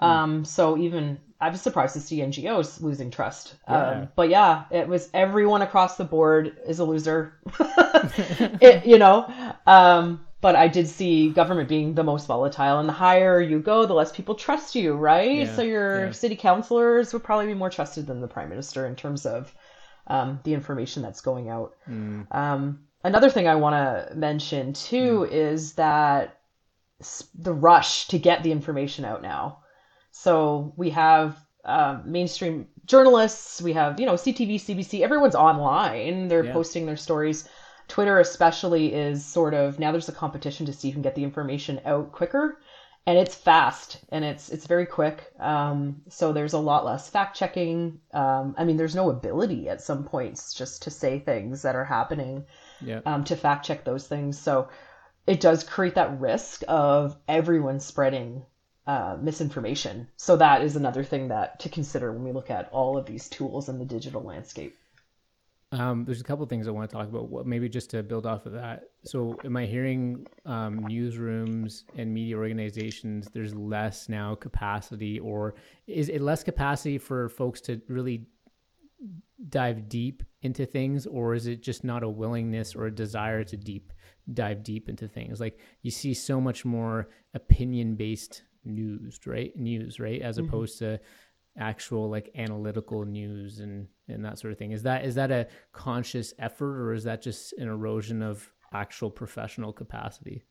Mm. 0.01 0.05
Um, 0.05 0.45
so 0.45 0.77
even 0.77 1.19
I 1.41 1.49
was 1.49 1.61
surprised 1.61 1.93
to 1.93 2.01
see 2.01 2.19
NGOs 2.19 2.81
losing 2.81 3.11
trust. 3.11 3.55
Yeah. 3.67 3.89
Um, 3.89 4.09
but 4.15 4.29
yeah, 4.29 4.65
it 4.71 4.87
was 4.87 5.09
everyone 5.13 5.61
across 5.61 5.97
the 5.97 6.05
board 6.05 6.57
is 6.65 6.79
a 6.79 6.85
loser. 6.85 7.33
it, 7.59 8.85
you 8.85 8.97
know, 8.97 9.31
um, 9.65 10.25
but 10.41 10.55
I 10.55 10.67
did 10.67 10.87
see 10.87 11.29
government 11.29 11.67
being 11.67 11.95
the 11.95 12.03
most 12.03 12.27
volatile, 12.27 12.79
and 12.79 12.87
the 12.87 12.93
higher 12.93 13.41
you 13.41 13.59
go, 13.59 13.85
the 13.85 13.93
less 13.93 14.11
people 14.11 14.35
trust 14.35 14.75
you, 14.75 14.93
right? 14.93 15.39
Yeah. 15.39 15.55
So 15.55 15.61
your 15.61 16.05
yeah. 16.05 16.11
city 16.11 16.35
councilors 16.35 17.13
would 17.13 17.23
probably 17.23 17.47
be 17.47 17.53
more 17.53 17.69
trusted 17.69 18.07
than 18.07 18.21
the 18.21 18.27
prime 18.27 18.49
minister 18.49 18.85
in 18.85 18.95
terms 18.95 19.25
of 19.25 19.53
um, 20.07 20.39
the 20.43 20.53
information 20.53 21.03
that's 21.03 21.21
going 21.21 21.49
out. 21.49 21.75
Mm. 21.89 22.33
Another 23.03 23.29
thing 23.29 23.47
I 23.47 23.55
want 23.55 23.75
to 23.75 24.15
mention 24.15 24.73
too 24.73 25.27
mm. 25.29 25.31
is 25.31 25.73
that 25.73 26.39
the 27.33 27.53
rush 27.53 28.07
to 28.09 28.19
get 28.19 28.43
the 28.43 28.51
information 28.51 29.05
out 29.05 29.21
now. 29.21 29.59
So 30.11 30.73
we 30.75 30.89
have 30.89 31.37
um, 31.63 32.03
mainstream 32.05 32.67
journalists, 32.85 33.61
we 33.61 33.73
have 33.73 33.99
you 33.99 34.05
know 34.05 34.13
CTV, 34.13 34.55
CBC, 34.55 35.01
everyone's 35.01 35.35
online. 35.35 36.27
They're 36.27 36.45
yeah. 36.45 36.53
posting 36.53 36.85
their 36.85 36.97
stories. 36.97 37.47
Twitter 37.87 38.19
especially 38.19 38.93
is 38.93 39.25
sort 39.25 39.53
of 39.53 39.79
now 39.79 39.91
there's 39.91 40.09
a 40.09 40.13
competition 40.13 40.65
to 40.65 40.73
see 40.73 40.89
who 40.89 40.93
can 40.93 41.01
get 41.01 41.15
the 41.15 41.23
information 41.23 41.81
out 41.85 42.11
quicker 42.11 42.59
and 43.07 43.17
it's 43.17 43.33
fast 43.33 43.99
and 44.09 44.23
it's 44.25 44.49
it's 44.49 44.67
very 44.67 44.85
quick. 44.85 45.31
Um, 45.39 46.01
so 46.09 46.33
there's 46.33 46.53
a 46.53 46.59
lot 46.59 46.85
less 46.85 47.09
fact 47.09 47.37
checking. 47.37 47.99
Um, 48.13 48.55
I 48.57 48.65
mean, 48.65 48.77
there's 48.77 48.95
no 48.95 49.09
ability 49.09 49.69
at 49.69 49.81
some 49.81 50.03
points 50.03 50.53
just 50.53 50.83
to 50.83 50.91
say 50.91 51.19
things 51.19 51.61
that 51.61 51.75
are 51.75 51.85
happening 51.85 52.45
yeah. 52.81 53.01
um, 53.05 53.23
to 53.25 53.35
fact 53.35 53.65
check 53.65 53.83
those 53.83 54.07
things. 54.07 54.37
So 54.37 54.69
it 55.27 55.39
does 55.39 55.63
create 55.63 55.95
that 55.95 56.19
risk 56.19 56.63
of 56.67 57.15
everyone 57.27 57.79
spreading 57.79 58.43
uh, 58.87 59.17
misinformation. 59.21 60.07
So 60.17 60.37
that 60.37 60.63
is 60.63 60.75
another 60.75 61.03
thing 61.03 61.27
that 61.27 61.59
to 61.59 61.69
consider 61.69 62.11
when 62.11 62.23
we 62.23 62.31
look 62.31 62.49
at 62.49 62.69
all 62.71 62.97
of 62.97 63.05
these 63.05 63.29
tools 63.29 63.69
in 63.69 63.77
the 63.77 63.85
digital 63.85 64.23
landscape. 64.23 64.75
Um, 65.71 66.03
there's 66.03 66.19
a 66.19 66.23
couple 66.23 66.43
things 66.47 66.67
I 66.67 66.71
want 66.71 66.89
to 66.89 66.95
talk 66.95 67.07
about. 67.07 67.29
What, 67.29 67.45
maybe 67.45 67.69
just 67.69 67.91
to 67.91 68.01
build 68.01 68.25
off 68.25 68.47
of 68.47 68.53
that. 68.53 68.89
So, 69.05 69.37
am 69.45 69.55
I 69.55 69.67
hearing 69.67 70.25
um, 70.47 70.79
newsrooms 70.79 71.83
and 71.95 72.11
media 72.11 72.37
organizations? 72.37 73.27
There's 73.31 73.53
less 73.53 74.09
now 74.09 74.33
capacity, 74.33 75.19
or 75.19 75.53
is 75.85 76.09
it 76.09 76.21
less 76.21 76.43
capacity 76.43 76.97
for 76.97 77.29
folks 77.29 77.61
to 77.61 77.79
really 77.87 78.25
dive 79.47 79.87
deep 79.87 80.23
into 80.41 80.65
things 80.65 81.05
or 81.05 81.33
is 81.33 81.47
it 81.47 81.61
just 81.61 81.83
not 81.83 82.03
a 82.03 82.09
willingness 82.09 82.75
or 82.75 82.85
a 82.85 82.95
desire 82.95 83.43
to 83.43 83.57
deep 83.57 83.93
dive 84.33 84.63
deep 84.63 84.89
into 84.89 85.07
things? 85.07 85.39
Like 85.39 85.59
you 85.81 85.91
see 85.91 86.13
so 86.13 86.41
much 86.41 86.65
more 86.65 87.09
opinion 87.33 87.95
based 87.95 88.43
news 88.65 89.19
right? 89.25 89.55
News 89.55 89.99
right? 89.99 90.21
As 90.21 90.37
mm-hmm. 90.37 90.47
opposed 90.47 90.79
to 90.79 90.99
actual 91.57 92.09
like 92.09 92.29
analytical 92.35 93.05
news 93.05 93.59
and 93.59 93.87
and 94.07 94.23
that 94.23 94.39
sort 94.39 94.51
of 94.51 94.59
thing. 94.59 94.71
Is 94.71 94.83
that 94.83 95.05
is 95.05 95.15
that 95.15 95.31
a 95.31 95.47
conscious 95.71 96.33
effort 96.39 96.81
or 96.81 96.93
is 96.93 97.03
that 97.03 97.21
just 97.21 97.53
an 97.53 97.67
erosion 97.67 98.21
of 98.21 98.49
actual 98.73 99.09
professional 99.09 99.73
capacity 99.73 100.43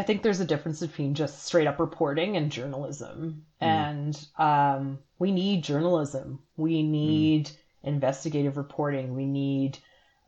I 0.00 0.02
think 0.02 0.22
there's 0.22 0.40
a 0.40 0.46
difference 0.46 0.80
between 0.80 1.12
just 1.12 1.44
straight 1.44 1.66
up 1.66 1.78
reporting 1.78 2.38
and 2.38 2.50
journalism. 2.50 3.44
Mm. 3.60 3.66
And 3.66 4.26
um, 4.38 4.98
we 5.18 5.30
need 5.30 5.62
journalism. 5.62 6.40
We 6.56 6.82
need 6.82 7.48
mm. 7.48 7.52
investigative 7.82 8.56
reporting. 8.56 9.14
We 9.14 9.26
need 9.26 9.76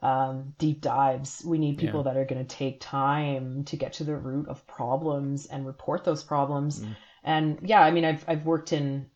um, 0.03 0.53
deep 0.59 0.83
dives. 0.83 1.43
We 1.43 1.57
need 1.57 1.79
people 1.79 2.01
yeah. 2.01 2.13
that 2.13 2.19
are 2.19 2.27
going 2.27 2.45
to 2.47 2.57
take 2.57 2.83
time 2.83 3.65
to 3.65 3.77
get 3.77 3.95
to 3.95 4.05
the 4.05 4.15
root 4.15 4.47
of 4.49 4.67
problems 4.67 5.47
and 5.47 5.67
report 5.67 6.05
those 6.05 6.23
problems. 6.23 6.81
Mm. 6.81 6.97
And 7.25 7.59
yeah, 7.63 7.81
I 7.81 7.93
mean, 7.93 8.05
I've 8.05 8.27
I've 8.29 8.45
worked 8.45 8.75
in 8.75 9.07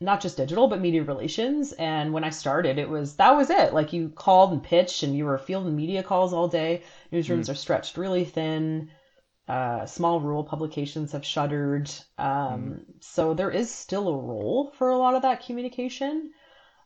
not 0.00 0.20
just 0.20 0.36
digital 0.36 0.68
but 0.68 0.78
media 0.78 1.02
relations 1.02 1.72
and 1.72 2.12
when 2.12 2.22
i 2.22 2.28
started 2.28 2.76
it 2.76 2.86
was 2.86 3.16
that 3.16 3.34
was 3.34 3.48
it 3.48 3.72
like 3.72 3.94
you 3.94 4.10
called 4.10 4.52
and 4.52 4.62
pitched 4.62 5.02
and 5.02 5.16
you 5.16 5.24
were 5.24 5.38
fielding 5.38 5.74
media 5.74 6.02
calls 6.02 6.34
all 6.34 6.46
day 6.48 6.82
newsrooms 7.10 7.46
mm. 7.46 7.48
are 7.48 7.54
stretched 7.54 7.96
really 7.96 8.22
thin 8.22 8.90
uh, 9.48 9.86
small 9.86 10.20
rural 10.20 10.44
publications 10.44 11.12
have 11.12 11.24
shuttered. 11.24 11.90
Um, 12.18 12.26
mm. 12.26 12.80
So 13.00 13.34
there 13.34 13.50
is 13.50 13.70
still 13.70 14.08
a 14.08 14.16
role 14.16 14.72
for 14.76 14.90
a 14.90 14.98
lot 14.98 15.14
of 15.14 15.22
that 15.22 15.44
communication. 15.44 16.32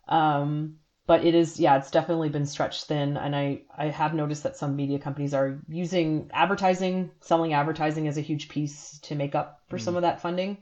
Um, 0.09 0.77
but 1.07 1.25
it 1.25 1.35
is, 1.35 1.59
yeah, 1.59 1.77
it's 1.77 1.91
definitely 1.91 2.29
been 2.29 2.47
stretched 2.47 2.85
thin. 2.85 3.17
And 3.17 3.35
I, 3.35 3.63
I 3.77 3.87
have 3.87 4.15
noticed 4.15 4.43
that 4.45 4.57
some 4.57 4.77
media 4.77 4.99
companies 4.99 5.35
are 5.35 5.61
using 5.69 6.31
advertising, 6.33 7.11
selling 7.21 7.53
advertising 7.53 8.07
as 8.07 8.19
a 8.19 8.23
huge 8.23 8.49
piece 8.49 8.99
to 9.01 9.15
make 9.15 9.35
up 9.35 9.63
for 9.69 9.79
mm. 9.79 9.81
some 9.81 9.97
of 9.97 10.03
that 10.03 10.21
funding. 10.21 10.59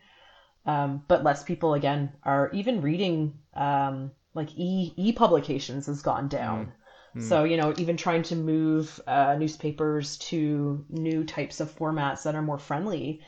Um, 0.64 1.02
but 1.08 1.24
less 1.24 1.42
people, 1.42 1.74
again, 1.74 2.12
are 2.22 2.50
even 2.52 2.80
reading 2.80 3.38
um, 3.54 4.12
like 4.34 4.50
e 4.56 4.92
e 4.96 5.12
publications 5.12 5.86
has 5.86 6.02
gone 6.02 6.28
down. 6.28 6.72
Mm. 7.18 7.22
So, 7.22 7.44
you 7.44 7.56
know, 7.56 7.74
even 7.78 7.96
trying 7.96 8.22
to 8.24 8.36
move 8.36 9.00
uh, 9.06 9.34
newspapers 9.36 10.18
to 10.18 10.84
new 10.88 11.24
types 11.24 11.60
of 11.60 11.74
formats 11.76 12.22
that 12.24 12.34
are 12.34 12.42
more 12.42 12.58
friendly. 12.58 13.22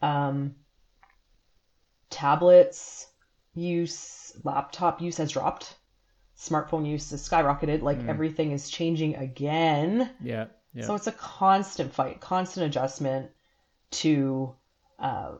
Um, 0.00 0.54
tablets 2.10 3.06
use, 3.54 4.32
laptop 4.44 5.00
use 5.00 5.18
has 5.18 5.30
dropped. 5.30 5.74
Smartphone 6.38 6.88
use 6.88 7.10
has 7.10 7.28
skyrocketed. 7.28 7.82
Like 7.82 8.00
mm. 8.00 8.08
everything 8.08 8.52
is 8.52 8.70
changing 8.70 9.16
again. 9.16 10.10
Yeah, 10.22 10.46
yeah. 10.74 10.86
So 10.86 10.94
it's 10.94 11.06
a 11.06 11.12
constant 11.12 11.92
fight, 11.92 12.20
constant 12.20 12.66
adjustment 12.66 13.30
to 13.92 14.54
uh, 14.98 15.32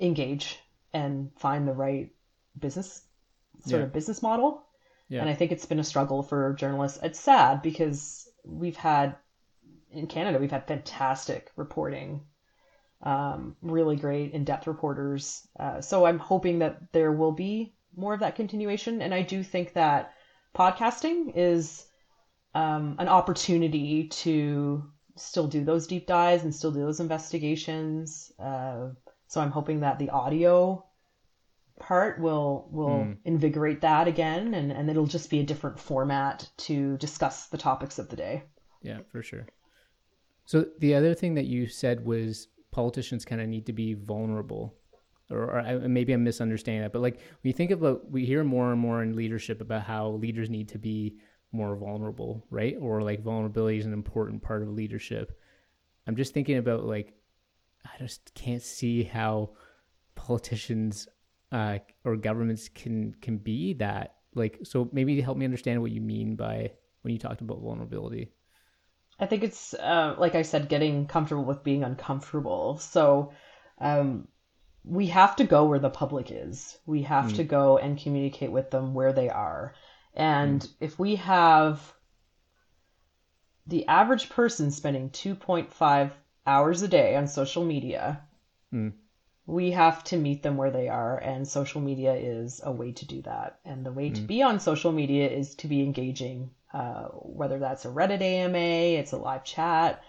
engage 0.00 0.58
and 0.92 1.30
find 1.38 1.68
the 1.68 1.72
right 1.72 2.12
business 2.58 3.02
sort 3.66 3.80
Yeah. 3.80 3.86
of 3.86 3.92
business 3.92 4.22
model. 4.22 4.65
Yeah. 5.08 5.20
And 5.20 5.30
I 5.30 5.34
think 5.34 5.52
it's 5.52 5.66
been 5.66 5.78
a 5.78 5.84
struggle 5.84 6.22
for 6.22 6.54
journalists. 6.54 6.98
It's 7.02 7.20
sad 7.20 7.62
because 7.62 8.28
we've 8.44 8.76
had 8.76 9.16
in 9.90 10.06
Canada 10.06 10.38
we've 10.38 10.50
had 10.50 10.66
fantastic 10.66 11.50
reporting, 11.56 12.22
um, 13.02 13.56
really 13.62 13.96
great 13.96 14.32
in-depth 14.32 14.66
reporters. 14.66 15.46
Uh, 15.58 15.80
so 15.80 16.06
I'm 16.06 16.18
hoping 16.18 16.60
that 16.60 16.92
there 16.92 17.12
will 17.12 17.32
be 17.32 17.74
more 17.96 18.14
of 18.14 18.20
that 18.20 18.36
continuation. 18.36 19.02
And 19.02 19.14
I 19.14 19.22
do 19.22 19.42
think 19.42 19.72
that 19.74 20.12
podcasting 20.54 21.32
is 21.34 21.86
um, 22.54 22.96
an 22.98 23.08
opportunity 23.08 24.08
to 24.08 24.84
still 25.16 25.46
do 25.46 25.64
those 25.64 25.86
deep 25.86 26.06
dives 26.06 26.44
and 26.44 26.54
still 26.54 26.72
do 26.72 26.80
those 26.80 27.00
investigations. 27.00 28.32
Uh, 28.38 28.88
so 29.28 29.40
I'm 29.40 29.50
hoping 29.50 29.80
that 29.80 29.98
the 29.98 30.10
audio 30.10 30.85
part 31.78 32.18
will 32.20 32.68
will 32.70 33.04
Mm. 33.04 33.16
invigorate 33.24 33.80
that 33.82 34.08
again 34.08 34.54
and, 34.54 34.72
and 34.72 34.88
it'll 34.90 35.06
just 35.06 35.28
be 35.30 35.40
a 35.40 35.44
different 35.44 35.78
format 35.78 36.48
to 36.56 36.96
discuss 36.96 37.48
the 37.48 37.58
topics 37.58 37.98
of 37.98 38.08
the 38.08 38.16
day. 38.16 38.42
Yeah, 38.82 39.00
for 39.10 39.22
sure. 39.22 39.46
So 40.46 40.66
the 40.78 40.94
other 40.94 41.14
thing 41.14 41.34
that 41.34 41.46
you 41.46 41.66
said 41.66 42.04
was 42.04 42.48
politicians 42.70 43.24
kind 43.24 43.40
of 43.40 43.48
need 43.48 43.66
to 43.66 43.72
be 43.72 43.94
vulnerable, 43.94 44.74
or, 45.30 45.44
or 45.44 45.60
I, 45.60 45.74
maybe 45.76 46.12
I'm 46.12 46.22
misunderstanding 46.24 46.82
that. 46.82 46.92
But 46.92 47.02
like 47.02 47.16
when 47.16 47.48
you 47.50 47.52
think 47.52 47.72
about, 47.72 48.10
we 48.10 48.24
hear 48.24 48.44
more 48.44 48.70
and 48.70 48.80
more 48.80 49.02
in 49.02 49.16
leadership 49.16 49.60
about 49.60 49.82
how 49.82 50.10
leaders 50.10 50.48
need 50.48 50.68
to 50.70 50.78
be 50.78 51.16
more 51.52 51.74
vulnerable, 51.76 52.46
right? 52.50 52.76
Or 52.80 53.02
like 53.02 53.22
vulnerability 53.22 53.78
is 53.78 53.86
an 53.86 53.92
important 53.92 54.42
part 54.42 54.62
of 54.62 54.68
leadership. 54.68 55.38
I'm 56.06 56.16
just 56.16 56.32
thinking 56.32 56.58
about 56.58 56.84
like, 56.84 57.14
I 57.84 57.98
just 57.98 58.32
can't 58.34 58.62
see 58.62 59.02
how 59.02 59.50
politicians 60.14 61.08
uh, 61.52 61.78
or 62.04 62.16
governments 62.16 62.68
can 62.68 63.14
can 63.20 63.38
be 63.38 63.74
that. 63.74 64.16
Like, 64.34 64.60
so 64.64 64.88
maybe 64.92 65.20
help 65.20 65.38
me 65.38 65.44
understand 65.46 65.80
what 65.80 65.92
you 65.92 66.00
mean 66.00 66.36
by 66.36 66.72
when 67.02 67.12
you 67.12 67.18
talked 67.18 67.40
about 67.40 67.60
vulnerability. 67.60 68.32
I 69.18 69.26
think 69.26 69.44
it's 69.44 69.72
uh, 69.74 70.14
like 70.18 70.34
I 70.34 70.42
said, 70.42 70.68
getting 70.68 71.06
comfortable 71.06 71.44
with 71.44 71.64
being 71.64 71.84
uncomfortable. 71.84 72.78
So 72.78 73.32
um, 73.78 74.28
we 74.84 75.06
have 75.06 75.36
to 75.36 75.44
go 75.44 75.64
where 75.64 75.78
the 75.78 75.90
public 75.90 76.30
is. 76.30 76.78
We 76.86 77.02
have 77.02 77.32
to 77.34 77.44
go 77.44 77.78
and 77.78 77.98
communicate 77.98 78.52
with 78.52 78.70
them 78.70 78.94
where 78.94 79.12
they 79.12 79.30
are. 79.30 79.74
And 80.14 80.66
if 80.80 80.98
we 80.98 81.16
have 81.16 81.94
the 83.66 83.86
average 83.88 84.28
person 84.30 84.70
spending 84.70 85.10
2.5 85.10 86.12
hours 86.46 86.82
a 86.82 86.88
day 86.88 87.16
on 87.16 87.26
social 87.26 87.64
media, 87.64 88.22
Mm. 88.72 88.92
We 89.46 89.70
have 89.70 90.02
to 90.04 90.16
meet 90.16 90.42
them 90.42 90.56
where 90.56 90.70
they 90.70 90.88
are. 90.88 91.18
And 91.18 91.46
social 91.46 91.80
media 91.80 92.14
is 92.14 92.60
a 92.64 92.72
way 92.72 92.92
to 92.92 93.06
do 93.06 93.22
that. 93.22 93.58
And 93.64 93.86
the 93.86 93.92
way 93.92 94.10
to 94.10 94.20
be 94.20 94.42
on 94.42 94.58
social 94.58 94.92
media 94.92 95.28
is 95.30 95.54
to 95.56 95.68
be 95.68 95.82
engaging, 95.82 96.50
uh, 96.74 97.04
whether 97.04 97.58
that's 97.58 97.84
a 97.84 97.88
Reddit 97.88 98.20
AMA, 98.22 98.58
it's 98.98 99.12
a 99.12 99.16
live 99.16 99.44
chat. 99.44 100.02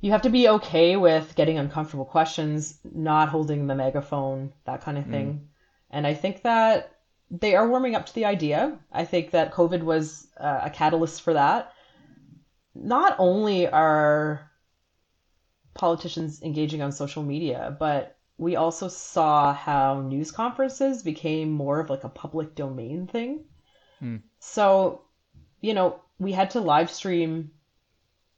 You 0.00 0.10
have 0.10 0.22
to 0.22 0.30
be 0.30 0.48
okay 0.48 0.96
with 0.96 1.34
getting 1.36 1.58
uncomfortable 1.58 2.04
questions, 2.04 2.78
not 2.92 3.28
holding 3.28 3.66
the 3.66 3.74
megaphone, 3.74 4.52
that 4.64 4.82
kind 4.82 4.98
of 4.98 5.06
thing. 5.06 5.48
And 5.90 6.06
I 6.06 6.14
think 6.14 6.42
that 6.42 6.90
they 7.30 7.54
are 7.54 7.68
warming 7.68 7.94
up 7.94 8.06
to 8.06 8.14
the 8.14 8.24
idea. 8.24 8.78
I 8.92 9.04
think 9.04 9.30
that 9.30 9.52
COVID 9.52 9.82
was 9.82 10.26
uh, 10.38 10.60
a 10.64 10.70
catalyst 10.70 11.22
for 11.22 11.32
that. 11.34 11.72
Not 12.74 13.14
only 13.18 13.68
are 13.68 14.50
politicians 15.74 16.42
engaging 16.42 16.82
on 16.82 16.92
social 16.92 17.22
media, 17.22 17.76
but 17.78 18.16
we 18.38 18.56
also 18.56 18.88
saw 18.88 19.52
how 19.52 20.00
news 20.00 20.30
conferences 20.30 21.02
became 21.02 21.50
more 21.50 21.80
of 21.80 21.90
like 21.90 22.04
a 22.04 22.08
public 22.08 22.54
domain 22.54 23.06
thing. 23.06 23.44
Hmm. 24.00 24.16
So, 24.40 25.02
you 25.60 25.74
know, 25.74 26.00
we 26.18 26.32
had 26.32 26.50
to 26.50 26.60
live 26.60 26.90
stream 26.90 27.50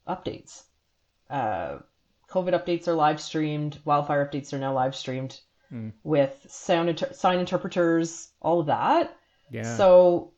updates. 0.06 0.64
Uh, 1.30 1.78
COVID 2.28 2.52
updates 2.52 2.88
are 2.88 2.94
live 2.94 3.20
streamed. 3.20 3.78
Wildfire 3.84 4.26
updates 4.26 4.52
are 4.52 4.58
now 4.58 4.74
live 4.74 4.94
streamed 4.94 5.40
Hmm. 5.68 5.88
with 6.04 6.46
sound 6.48 6.88
inter- 6.88 7.12
sign 7.12 7.40
interpreters, 7.40 8.30
all 8.40 8.60
of 8.60 8.66
that. 8.66 9.16
Yeah. 9.50 9.76
So 9.76 10.32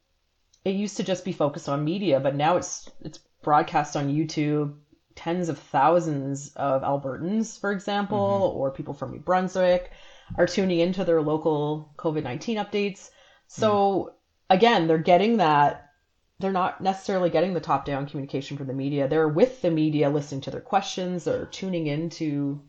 it 0.64 0.70
used 0.70 0.96
to 0.98 1.02
just 1.04 1.24
be 1.24 1.32
focused 1.32 1.68
on 1.68 1.84
media, 1.84 2.20
but 2.20 2.34
now 2.34 2.56
it's 2.56 2.90
it's 3.00 3.18
broadcast 3.42 3.96
on 3.96 4.08
YouTube. 4.08 4.74
Tens 5.18 5.48
of 5.48 5.58
thousands 5.58 6.52
of 6.54 6.82
Albertans, 6.82 7.58
for 7.58 7.72
example, 7.72 8.52
mm-hmm. 8.52 8.56
or 8.56 8.70
people 8.70 8.94
from 8.94 9.10
New 9.10 9.18
Brunswick 9.18 9.90
are 10.36 10.46
tuning 10.46 10.78
into 10.78 11.04
their 11.04 11.20
local 11.20 11.92
COVID 11.96 12.22
19 12.22 12.58
updates. 12.58 13.10
So 13.48 13.72
mm-hmm. 13.72 14.56
again, 14.56 14.86
they're 14.86 14.98
getting 14.98 15.38
that. 15.38 15.90
They're 16.38 16.52
not 16.52 16.80
necessarily 16.80 17.30
getting 17.30 17.52
the 17.52 17.58
top 17.58 17.84
down 17.84 18.06
communication 18.06 18.56
from 18.56 18.68
the 18.68 18.74
media. 18.74 19.08
They're 19.08 19.26
with 19.26 19.60
the 19.60 19.72
media, 19.72 20.08
listening 20.08 20.42
to 20.42 20.52
their 20.52 20.60
questions 20.60 21.26
or 21.26 21.46
tuning 21.46 21.88
into 21.88 22.62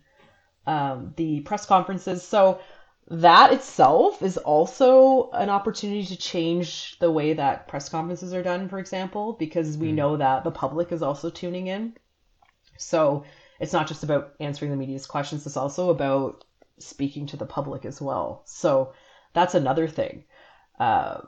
um, 0.66 1.14
the 1.18 1.42
press 1.42 1.68
conferences. 1.68 2.24
So 2.24 2.62
that 3.10 3.54
itself 3.54 4.24
is 4.24 4.38
also 4.38 5.30
an 5.34 5.52
opportunity 5.52 6.04
to 6.08 6.18
change 6.18 6.98
the 6.98 7.12
way 7.12 7.34
that 7.34 7.68
press 7.68 7.90
conferences 7.90 8.34
are 8.34 8.42
done, 8.42 8.70
for 8.70 8.80
example, 8.80 9.34
because 9.34 9.78
we 9.78 9.90
mm-hmm. 9.90 9.98
know 9.98 10.18
that 10.18 10.44
the 10.44 10.52
public 10.52 10.92
is 10.92 11.04
also 11.04 11.30
tuning 11.30 11.68
in. 11.68 11.94
So 12.80 13.26
it's 13.60 13.74
not 13.74 13.88
just 13.88 14.04
about 14.04 14.34
answering 14.40 14.72
the 14.72 14.78
media's 14.78 15.06
questions, 15.06 15.46
it's 15.46 15.58
also 15.58 15.90
about 15.90 16.46
speaking 16.78 17.28
to 17.28 17.38
the 17.38 17.46
public 17.46 17.86
as 17.86 18.02
well. 18.02 18.42
So 18.46 18.94
that's 19.34 19.54
another 19.54 19.88
thing. 19.88 20.24
Uh, 20.80 21.22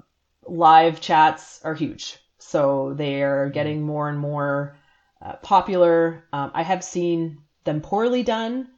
live 0.48 1.02
chats 1.02 1.62
are 1.64 1.76
huge. 1.76 2.18
So 2.40 2.94
they're 2.94 3.50
getting 3.50 3.82
more 3.82 4.10
and 4.10 4.18
more 4.18 4.78
uh, 5.22 5.34
popular. 5.38 6.26
Um, 6.34 6.52
I 6.54 6.64
have 6.64 6.84
seen 6.84 7.40
them 7.64 7.82
poorly 7.82 8.24
done. 8.24 8.70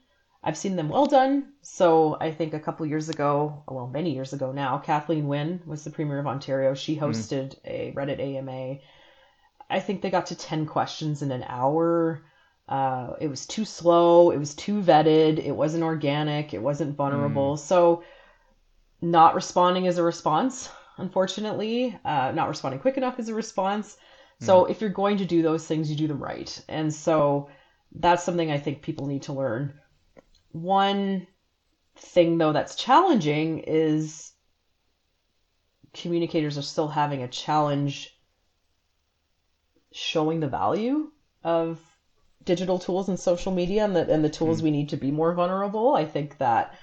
I've 0.43 0.57
seen 0.57 0.75
them 0.75 0.89
well 0.89 1.05
done. 1.05 1.53
So 1.61 2.17
I 2.19 2.31
think 2.31 2.53
a 2.53 2.59
couple 2.59 2.85
years 2.85 3.07
ago, 3.07 3.63
well, 3.69 3.87
many 3.87 4.13
years 4.13 4.33
ago 4.33 4.51
now, 4.51 4.77
Kathleen 4.77 5.27
Wynne 5.27 5.61
was 5.65 5.83
the 5.83 5.89
Premier 5.89 6.19
of 6.19 6.27
Ontario. 6.27 6.73
She 6.73 6.97
hosted 6.97 7.55
a 7.63 7.93
Reddit 7.95 8.19
AMA. 8.19 8.79
I 9.69 9.79
think 9.79 10.01
they 10.01 10.09
got 10.09 10.27
to 10.27 10.35
10 10.35 10.65
questions 10.65 11.21
in 11.21 11.31
an 11.31 11.43
hour. 11.47 12.23
Uh, 12.67 13.13
it 13.19 13.27
was 13.27 13.45
too 13.45 13.65
slow. 13.65 14.31
It 14.31 14.37
was 14.37 14.55
too 14.55 14.81
vetted. 14.81 15.43
It 15.43 15.51
wasn't 15.51 15.83
organic. 15.83 16.53
It 16.53 16.61
wasn't 16.61 16.95
vulnerable. 16.95 17.57
So 17.57 18.03
not 19.01 19.35
responding 19.35 19.85
is 19.85 19.97
a 19.97 20.03
response, 20.03 20.69
unfortunately. 20.97 21.97
Uh, 22.05 22.31
not 22.31 22.47
responding 22.47 22.79
quick 22.79 22.97
enough 22.97 23.19
is 23.19 23.29
a 23.29 23.35
response. 23.35 23.97
So 24.39 24.65
if 24.65 24.81
you're 24.81 24.89
going 24.89 25.17
to 25.17 25.25
do 25.25 25.41
those 25.41 25.65
things, 25.65 25.89
you 25.89 25.95
do 25.95 26.07
them 26.07 26.21
right. 26.21 26.63
And 26.67 26.93
so 26.93 27.49
that's 27.95 28.23
something 28.23 28.51
I 28.51 28.57
think 28.57 28.81
people 28.81 29.07
need 29.07 29.23
to 29.23 29.33
learn. 29.33 29.73
One 30.51 31.27
thing, 31.95 32.37
though, 32.37 32.51
that's 32.51 32.75
challenging 32.75 33.59
is 33.59 34.33
communicators 35.93 36.57
are 36.57 36.63
still 36.63 36.87
having 36.87 37.23
a 37.23 37.27
challenge 37.27 38.17
showing 39.91 40.39
the 40.39 40.47
value 40.47 41.11
of 41.43 41.79
digital 42.45 42.79
tools 42.79 43.09
and 43.09 43.19
social 43.19 43.51
media 43.51 43.83
and 43.83 43.95
the, 43.95 44.11
and 44.11 44.23
the 44.23 44.29
tools 44.29 44.61
we 44.61 44.71
need 44.71 44.89
to 44.89 44.97
be 44.97 45.11
more 45.11 45.33
vulnerable. 45.33 45.95
I 45.95 46.05
think 46.05 46.37
that 46.37 46.75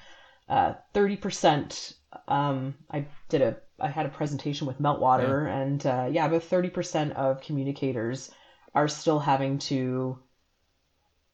uh, 0.49 0.75
30%, 0.95 1.95
um, 2.29 2.75
I 2.91 3.07
did 3.29 3.43
a, 3.43 3.57
I 3.79 3.89
had 3.89 4.07
a 4.07 4.11
presentation 4.11 4.67
with 4.67 4.81
Meltwater 4.81 5.47
and 5.49 5.87
uh, 5.87 6.09
yeah, 6.11 6.27
about 6.27 6.43
30% 6.43 7.13
of 7.13 7.41
communicators 7.41 8.31
are 8.75 8.89
still 8.89 9.19
having 9.19 9.59
to 9.59 10.19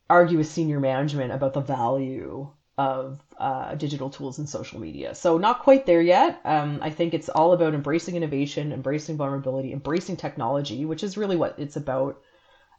argue 0.09 0.39
with 0.39 0.47
senior 0.47 0.81
management 0.81 1.33
about 1.33 1.53
the 1.53 1.61
value 1.61 2.49
of 2.79 3.21
uh, 3.39 3.75
digital 3.75 4.11
tools 4.11 4.39
and 4.39 4.49
social 4.49 4.79
media. 4.79 5.15
So 5.15 5.39
not 5.39 5.61
quite 5.61 5.87
there 5.87 6.03
yet. 6.03 6.41
Um, 6.45 6.79
I 6.83 6.91
think 6.91 7.15
it's 7.15 7.29
all 7.31 7.53
about 7.53 7.75
embracing 7.75 8.17
innovation, 8.17 8.73
embracing 8.73 9.17
vulnerability, 9.17 9.73
embracing 9.73 10.17
technology, 10.17 10.85
which 10.85 11.03
is 11.03 11.17
really 11.17 11.37
what 11.37 11.55
it's 11.59 11.77
about 11.77 12.21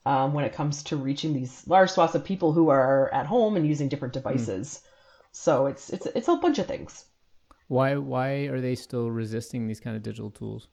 um, 0.07 0.33
when 0.33 0.45
it 0.45 0.53
comes 0.53 0.83
to 0.83 0.95
reaching 0.95 1.33
these 1.33 1.67
large 1.67 1.89
swaths 1.89 2.15
of 2.15 2.23
people 2.23 2.53
who 2.53 2.69
are 2.69 3.13
at 3.13 3.25
home 3.25 3.57
and 3.57 3.67
using 3.67 3.89
different 3.89 4.13
hmm. 4.15 4.19
devices. 4.19 4.81
So 5.33 5.65
it's 5.65 5.89
it's 5.89 6.05
it's 6.05 6.29
a 6.29 6.37
bunch 6.37 6.59
of 6.59 6.65
things. 6.65 7.05
Why 7.67 7.97
why 7.97 8.29
are 8.47 8.61
they 8.61 8.75
still 8.75 9.11
resisting 9.11 9.67
these 9.67 9.81
kind 9.81 9.97
of 9.97 10.03
digital 10.03 10.31
tools? 10.31 10.69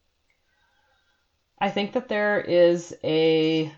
I 1.59 1.68
think 1.70 1.92
that 1.94 2.09
there 2.09 2.40
is 2.40 2.97
a 3.03 3.73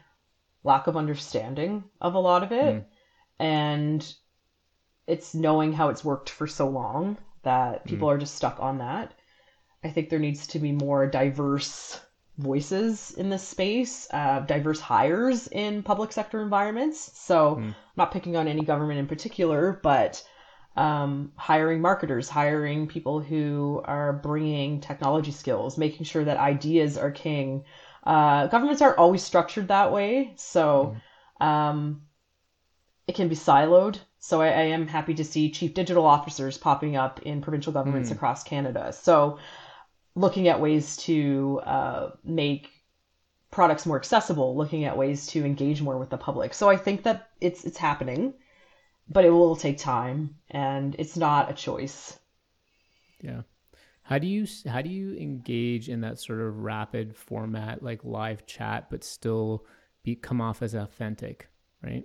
lack 0.62 0.88
of 0.88 0.97
understanding 0.97 1.85
of 2.03 2.14
a 2.14 2.21
lot 2.21 2.42
of 2.42 2.53
it, 2.53 2.75
hmm. 2.75 3.42
and 3.42 4.14
it's 5.07 5.35
knowing 5.35 5.73
how 5.73 5.88
it's 5.88 6.05
worked 6.05 6.29
for 6.29 6.47
so 6.47 6.69
long 6.69 7.16
that 7.45 7.87
people 7.87 8.09
hmm. 8.09 8.14
are 8.14 8.19
just 8.19 8.35
stuck 8.35 8.61
on 8.61 8.79
that. 8.79 9.14
I 9.83 9.88
think 9.88 10.11
there 10.11 10.19
needs 10.19 10.49
to 10.49 10.59
be 10.59 10.73
more 10.73 11.07
diverse 11.07 11.99
voices 12.38 13.12
in 13.12 13.31
this 13.31 13.46
space, 13.46 14.09
uh, 14.12 14.40
diverse 14.40 14.81
hires 14.81 15.49
in 15.49 15.83
public 15.83 16.12
sector 16.12 16.42
environments. 16.42 17.11
So, 17.18 17.57
I'm 17.59 17.75
not 17.96 18.12
picking 18.12 18.37
on 18.37 18.49
any 18.49 18.62
government 18.62 18.99
in 18.99 19.07
particular, 19.07 19.81
but 19.83 20.22
um, 20.77 21.33
hiring 21.37 21.81
marketers, 21.81 22.29
hiring 22.29 22.87
people 22.87 23.20
who 23.20 23.81
are 23.85 24.12
bringing 24.12 24.81
technology 24.81 25.33
skills, 25.33 25.79
making 25.79 26.05
sure 26.05 26.25
that 26.25 26.37
ideas 26.37 26.99
are 26.99 27.11
king. 27.11 27.64
Uh, 28.05 28.46
governments 28.46 28.83
aren't 28.83 28.99
always 28.99 29.22
structured 29.22 29.68
that 29.68 29.90
way, 29.90 30.33
so 30.37 30.96
um, 31.40 32.03
it 33.07 33.14
can 33.14 33.29
be 33.29 33.35
siloed. 33.35 33.99
So 34.18 34.40
I, 34.40 34.49
I, 34.49 34.62
am 34.62 34.88
happy 34.88 35.14
to 35.14 35.25
see 35.25 35.51
chief 35.51 35.75
digital 35.75 36.05
officers 36.05 36.59
popping 36.59 36.96
up 36.96 37.22
in 37.22 37.42
provincial 37.42 37.72
governments 37.72 38.11
mm. 38.11 38.12
across 38.12 38.42
Canada. 38.42 38.92
So 38.92 39.38
looking 40.16 40.48
at 40.48 40.61
ways 40.61 40.96
to 40.96 41.61
uh, 41.64 42.11
make 42.24 42.70
products 43.52 43.87
more 43.87 43.96
accessible, 43.96 44.57
looking 44.57 44.85
at 44.85 44.96
ways 44.96 45.29
to 45.29 45.44
engage 45.44 45.81
more 45.81 45.96
with 45.96 46.11
the 46.11 46.18
public. 46.18 46.52
So 46.52 46.68
I 46.68 46.76
think 46.76 47.05
that 47.05 47.31
it's 47.40 47.64
it's 47.64 47.79
happening 47.79 48.35
but 49.09 49.24
it 49.24 49.31
will 49.31 49.57
take 49.57 49.79
time 49.79 50.37
and 50.50 50.96
it's 50.98 51.16
not 51.16 51.50
a 51.50 51.55
choice. 51.55 52.18
Yeah. 53.20 53.42
How 54.02 54.18
do 54.18 54.26
you 54.26 54.46
how 54.68 54.83
do 54.83 54.88
you 54.88 55.14
engage 55.16 55.88
in 55.88 56.00
that 56.02 56.20
sort 56.20 56.40
of 56.40 56.62
rapid 56.62 57.16
format 57.16 57.83
like 57.83 58.05
live 58.05 58.46
chat 58.46 58.88
but 58.90 59.02
still 59.02 59.66
be 60.05 60.14
come 60.14 60.40
off 60.40 60.62
as 60.62 60.74
authentic, 60.74 61.48
right? 61.83 62.05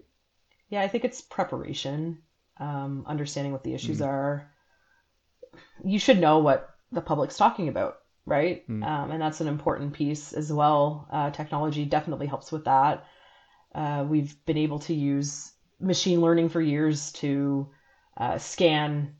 Yeah, 0.69 0.81
I 0.81 0.87
think 0.87 1.05
it's 1.05 1.21
preparation, 1.21 2.19
um, 2.57 3.03
understanding 3.05 3.51
what 3.51 3.63
the 3.63 3.73
issues 3.73 3.99
mm. 3.99 4.07
are. 4.07 4.49
You 5.83 5.99
should 5.99 6.19
know 6.19 6.39
what 6.39 6.69
the 6.91 7.01
public's 7.01 7.37
talking 7.37 7.67
about, 7.67 7.97
right? 8.25 8.67
Mm. 8.67 8.85
Um, 8.85 9.11
and 9.11 9.21
that's 9.21 9.41
an 9.41 9.47
important 9.47 9.93
piece 9.93 10.33
as 10.33 10.51
well. 10.51 11.07
Uh, 11.11 11.31
technology 11.31 11.85
definitely 11.85 12.27
helps 12.27 12.51
with 12.51 12.65
that. 12.65 13.05
Uh, 13.73 14.05
we've 14.07 14.35
been 14.45 14.57
able 14.57 14.79
to 14.79 14.93
use 14.93 15.51
machine 15.79 16.21
learning 16.21 16.49
for 16.49 16.61
years 16.61 17.11
to 17.13 17.69
uh, 18.17 18.37
scan 18.37 19.15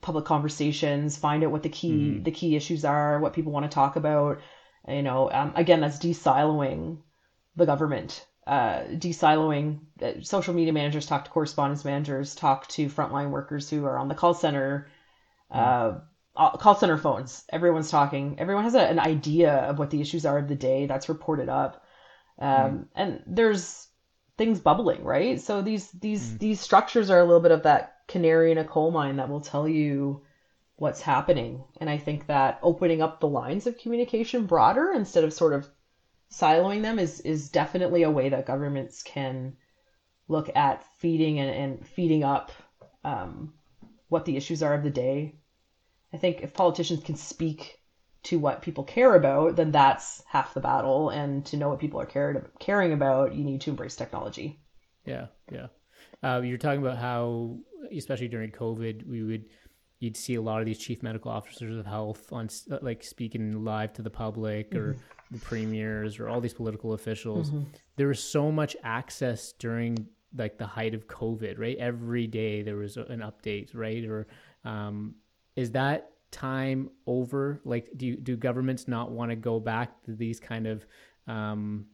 public 0.00 0.24
conversations, 0.24 1.16
find 1.16 1.44
out 1.44 1.52
what 1.52 1.62
the 1.62 1.68
key 1.68 1.92
mm. 1.92 2.24
the 2.24 2.30
key 2.30 2.56
issues 2.56 2.84
are, 2.84 3.20
what 3.20 3.32
people 3.32 3.52
want 3.52 3.64
to 3.64 3.74
talk 3.74 3.96
about. 3.96 4.40
You 4.88 5.02
know, 5.02 5.30
um, 5.30 5.52
again, 5.54 5.80
that's 5.80 6.00
de-siloing 6.00 6.98
the 7.54 7.66
government, 7.66 8.26
uh, 8.48 8.82
de-siloing. 8.98 9.78
Uh, 10.02 10.20
social 10.22 10.54
media 10.54 10.72
managers 10.72 11.06
talk 11.06 11.24
to 11.24 11.30
correspondence 11.30 11.84
managers, 11.84 12.34
talk 12.34 12.66
to 12.68 12.88
frontline 12.88 13.30
workers 13.30 13.70
who 13.70 13.84
are 13.84 13.96
on 13.96 14.08
the 14.08 14.16
call 14.16 14.34
center. 14.34 14.88
Mm. 15.54 16.02
Uh, 16.34 16.56
call 16.56 16.74
center 16.74 16.96
phones. 16.96 17.44
Everyone's 17.50 17.90
talking. 17.90 18.36
Everyone 18.38 18.64
has 18.64 18.74
a, 18.74 18.80
an 18.80 18.98
idea 18.98 19.52
of 19.52 19.78
what 19.78 19.90
the 19.90 20.00
issues 20.00 20.24
are 20.24 20.38
of 20.38 20.48
the 20.48 20.54
day. 20.54 20.86
That's 20.86 21.10
reported 21.10 21.48
up. 21.48 21.84
Um, 22.38 22.48
mm. 22.48 22.86
And 22.94 23.22
there's 23.26 23.88
things 24.38 24.60
bubbling, 24.60 25.04
right? 25.04 25.40
So 25.40 25.62
these 25.62 25.90
these 25.90 26.30
mm. 26.30 26.38
these 26.38 26.60
structures 26.60 27.10
are 27.10 27.20
a 27.20 27.24
little 27.24 27.40
bit 27.40 27.52
of 27.52 27.64
that 27.64 27.96
canary 28.08 28.50
in 28.50 28.58
a 28.58 28.64
coal 28.64 28.90
mine 28.90 29.16
that 29.16 29.28
will 29.28 29.40
tell 29.40 29.68
you 29.68 30.22
what's 30.76 31.00
happening. 31.00 31.64
And 31.80 31.88
I 31.88 31.98
think 31.98 32.26
that 32.26 32.58
opening 32.62 33.02
up 33.02 33.20
the 33.20 33.28
lines 33.28 33.66
of 33.66 33.78
communication 33.78 34.46
broader 34.46 34.92
instead 34.92 35.24
of 35.24 35.32
sort 35.32 35.52
of 35.52 35.68
siloing 36.32 36.82
them 36.82 36.98
is 36.98 37.20
is 37.20 37.50
definitely 37.50 38.02
a 38.04 38.10
way 38.10 38.30
that 38.30 38.46
governments 38.46 39.02
can 39.02 39.56
look 40.28 40.50
at 40.56 40.84
feeding 40.98 41.38
and, 41.38 41.50
and 41.50 41.86
feeding 41.86 42.24
up 42.24 42.52
um, 43.04 43.52
what 44.08 44.24
the 44.24 44.36
issues 44.36 44.62
are 44.62 44.74
of 44.74 44.82
the 44.82 44.90
day. 44.90 45.34
I 46.12 46.16
think 46.18 46.42
if 46.42 46.54
politicians 46.54 47.02
can 47.02 47.16
speak 47.16 47.78
to 48.24 48.38
what 48.38 48.62
people 48.62 48.84
care 48.84 49.14
about, 49.16 49.56
then 49.56 49.72
that's 49.72 50.22
half 50.28 50.54
the 50.54 50.60
battle. 50.60 51.10
And 51.10 51.44
to 51.46 51.56
know 51.56 51.68
what 51.68 51.80
people 51.80 52.00
are 52.00 52.06
cared, 52.06 52.50
caring 52.60 52.92
about, 52.92 53.34
you 53.34 53.44
need 53.44 53.60
to 53.62 53.70
embrace 53.70 53.96
technology. 53.96 54.60
Yeah, 55.04 55.26
yeah. 55.50 55.66
Uh, 56.22 56.40
you're 56.40 56.58
talking 56.58 56.80
about 56.80 56.98
how, 56.98 57.58
especially 57.96 58.28
during 58.28 58.50
COVID, 58.50 59.06
we 59.06 59.22
would 59.22 59.46
you'd 60.02 60.16
see 60.16 60.34
a 60.34 60.42
lot 60.42 60.58
of 60.58 60.66
these 60.66 60.78
chief 60.78 61.00
medical 61.00 61.30
officers 61.30 61.76
of 61.76 61.86
health 61.86 62.32
on 62.32 62.48
like 62.80 63.04
speaking 63.04 63.64
live 63.64 63.92
to 63.92 64.02
the 64.02 64.10
public 64.10 64.74
or 64.74 64.94
mm-hmm. 64.94 65.00
the 65.30 65.38
premiers 65.38 66.18
or 66.18 66.28
all 66.28 66.40
these 66.40 66.52
political 66.52 66.94
officials. 66.94 67.50
Mm-hmm. 67.50 67.70
There 67.94 68.08
was 68.08 68.20
so 68.20 68.50
much 68.50 68.76
access 68.82 69.52
during 69.52 70.08
like 70.36 70.58
the 70.58 70.66
height 70.66 70.94
of 70.94 71.06
COVID, 71.06 71.56
right? 71.56 71.76
Every 71.78 72.26
day 72.26 72.62
there 72.62 72.76
was 72.76 72.96
an 72.96 73.20
update, 73.20 73.70
right? 73.74 74.04
Or 74.04 74.26
um, 74.64 75.14
is 75.56 75.72
that 75.72 76.10
time 76.30 76.90
over? 77.06 77.60
Like, 77.64 77.90
do 77.96 78.16
do 78.16 78.36
governments 78.36 78.88
not 78.88 79.10
want 79.10 79.30
to 79.30 79.36
go 79.36 79.60
back 79.60 80.02
to 80.04 80.14
these 80.14 80.40
kind 80.40 80.66
of? 80.66 80.84
Um, 81.26 81.86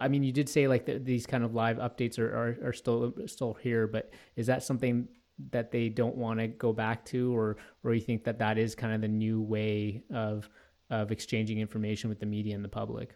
I 0.00 0.08
mean, 0.08 0.22
you 0.22 0.32
did 0.32 0.48
say 0.48 0.66
like 0.66 0.86
the, 0.86 0.98
these 0.98 1.26
kind 1.26 1.44
of 1.44 1.54
live 1.54 1.76
updates 1.76 2.18
are, 2.18 2.28
are, 2.28 2.68
are 2.68 2.72
still 2.72 3.12
still 3.26 3.54
here, 3.54 3.86
but 3.86 4.12
is 4.36 4.46
that 4.46 4.62
something 4.62 5.08
that 5.50 5.70
they 5.70 5.88
don't 5.88 6.16
want 6.16 6.40
to 6.40 6.48
go 6.48 6.72
back 6.72 7.04
to, 7.06 7.36
or 7.36 7.56
or 7.84 7.94
you 7.94 8.00
think 8.00 8.24
that 8.24 8.38
that 8.38 8.58
is 8.58 8.74
kind 8.74 8.94
of 8.94 9.00
the 9.00 9.08
new 9.08 9.40
way 9.40 10.02
of 10.12 10.48
of 10.90 11.10
exchanging 11.10 11.58
information 11.58 12.08
with 12.08 12.20
the 12.20 12.26
media 12.26 12.54
and 12.54 12.64
the 12.64 12.68
public? 12.68 13.14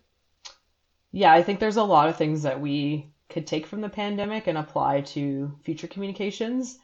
Yeah, 1.12 1.32
I 1.32 1.42
think 1.42 1.58
there's 1.58 1.76
a 1.76 1.82
lot 1.82 2.08
of 2.08 2.16
things 2.16 2.42
that 2.42 2.60
we 2.60 3.12
could 3.28 3.46
take 3.46 3.66
from 3.66 3.80
the 3.80 3.88
pandemic 3.88 4.46
and 4.46 4.58
apply 4.58 5.00
to 5.00 5.52
future 5.62 5.86
communications. 5.86 6.78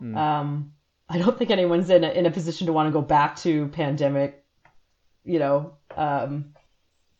Mm. 0.00 0.16
Um, 0.16 0.72
I 1.12 1.18
don't 1.18 1.36
think 1.36 1.50
anyone's 1.50 1.90
in 1.90 2.04
a, 2.04 2.10
in 2.10 2.24
a 2.24 2.30
position 2.30 2.66
to 2.66 2.72
want 2.72 2.88
to 2.88 2.92
go 2.92 3.02
back 3.02 3.36
to 3.40 3.68
pandemic, 3.68 4.44
you 5.24 5.38
know, 5.38 5.74
um, 5.94 6.54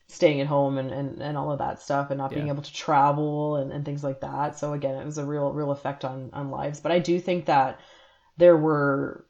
staying 0.08 0.40
at 0.40 0.46
home 0.46 0.78
and, 0.78 0.90
and, 0.90 1.20
and 1.20 1.36
all 1.36 1.52
of 1.52 1.58
that 1.58 1.82
stuff 1.82 2.10
and 2.10 2.16
not 2.16 2.32
yeah. 2.32 2.38
being 2.38 2.48
able 2.48 2.62
to 2.62 2.72
travel 2.72 3.56
and, 3.56 3.70
and 3.70 3.84
things 3.84 4.02
like 4.02 4.20
that. 4.20 4.58
So 4.58 4.72
again, 4.72 4.94
it 4.94 5.04
was 5.04 5.18
a 5.18 5.26
real, 5.26 5.52
real 5.52 5.72
effect 5.72 6.06
on, 6.06 6.30
on 6.32 6.50
lives. 6.50 6.80
But 6.80 6.92
I 6.92 7.00
do 7.00 7.20
think 7.20 7.46
that 7.46 7.80
there 8.38 8.56
were 8.56 9.26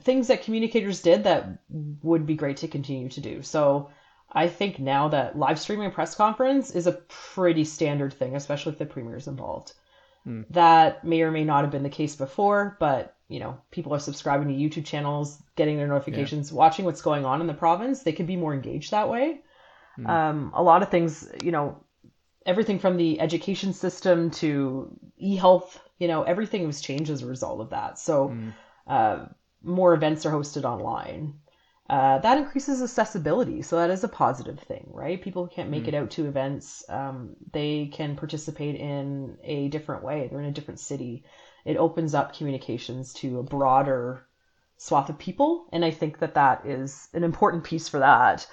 things 0.00 0.28
that 0.28 0.42
communicators 0.42 1.00
did 1.00 1.24
that 1.24 1.58
would 2.02 2.26
be 2.26 2.34
great 2.34 2.58
to 2.58 2.68
continue 2.68 3.08
to 3.08 3.20
do. 3.22 3.40
So 3.40 3.90
I 4.30 4.48
think 4.48 4.78
now 4.78 5.08
that 5.08 5.38
live 5.38 5.58
streaming 5.58 5.86
a 5.86 5.90
press 5.90 6.14
conference 6.14 6.70
is 6.70 6.86
a 6.86 7.00
pretty 7.08 7.64
standard 7.64 8.12
thing, 8.12 8.36
especially 8.36 8.72
if 8.72 8.78
the 8.78 8.84
premier 8.84 9.16
is 9.16 9.26
involved. 9.26 9.72
Mm. 10.26 10.44
That 10.50 11.02
may 11.02 11.22
or 11.22 11.30
may 11.30 11.44
not 11.44 11.62
have 11.62 11.70
been 11.70 11.82
the 11.82 11.88
case 11.88 12.14
before, 12.14 12.76
but 12.78 13.15
you 13.28 13.40
know, 13.40 13.58
people 13.70 13.94
are 13.94 13.98
subscribing 13.98 14.48
to 14.48 14.54
YouTube 14.54 14.86
channels, 14.86 15.42
getting 15.56 15.76
their 15.76 15.88
notifications, 15.88 16.50
yeah. 16.50 16.56
watching 16.56 16.84
what's 16.84 17.02
going 17.02 17.24
on 17.24 17.40
in 17.40 17.46
the 17.46 17.54
province. 17.54 18.02
They 18.02 18.12
could 18.12 18.26
be 18.26 18.36
more 18.36 18.54
engaged 18.54 18.92
that 18.92 19.08
way. 19.08 19.40
Mm. 19.98 20.08
Um, 20.08 20.52
a 20.54 20.62
lot 20.62 20.82
of 20.82 20.90
things, 20.90 21.28
you 21.42 21.50
know, 21.50 21.82
everything 22.44 22.78
from 22.78 22.96
the 22.96 23.20
education 23.20 23.72
system 23.72 24.30
to 24.30 24.96
e-health, 25.18 25.80
you 25.98 26.06
know, 26.06 26.22
everything 26.22 26.66
was 26.66 26.80
changed 26.80 27.10
as 27.10 27.22
a 27.22 27.26
result 27.26 27.60
of 27.60 27.70
that. 27.70 27.98
So, 27.98 28.28
mm. 28.28 28.52
uh, 28.86 29.26
more 29.62 29.94
events 29.94 30.24
are 30.24 30.30
hosted 30.32 30.64
online. 30.64 31.34
Uh, 31.88 32.18
that 32.18 32.38
increases 32.38 32.82
accessibility, 32.82 33.62
so 33.62 33.76
that 33.76 33.90
is 33.90 34.02
a 34.02 34.08
positive 34.08 34.58
thing, 34.58 34.88
right? 34.92 35.22
People 35.22 35.46
can't 35.46 35.70
make 35.70 35.84
mm. 35.84 35.88
it 35.88 35.94
out 35.94 36.10
to 36.10 36.26
events. 36.26 36.84
Um, 36.88 37.36
they 37.52 37.90
can 37.92 38.16
participate 38.16 38.74
in 38.74 39.38
a 39.44 39.68
different 39.68 40.02
way. 40.02 40.26
They're 40.28 40.40
in 40.40 40.46
a 40.46 40.52
different 40.52 40.80
city 40.80 41.24
it 41.66 41.76
opens 41.76 42.14
up 42.14 42.32
communications 42.32 43.12
to 43.12 43.40
a 43.40 43.42
broader 43.42 44.24
swath 44.76 45.10
of 45.10 45.18
people. 45.18 45.66
And 45.72 45.84
I 45.84 45.90
think 45.90 46.20
that 46.20 46.34
that 46.34 46.64
is 46.64 47.08
an 47.12 47.24
important 47.24 47.64
piece 47.64 47.88
for 47.88 47.98
that. 47.98 48.46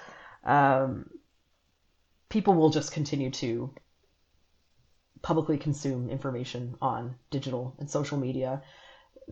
Um, 0.43 1.09
people 2.29 2.55
will 2.55 2.71
just 2.71 2.91
continue 2.91 3.29
to 3.29 3.71
publicly 5.21 5.59
consume 5.59 6.09
information 6.09 6.75
on 6.81 7.15
digital 7.29 7.75
and 7.77 7.87
social 7.87 8.17
media. 8.17 8.63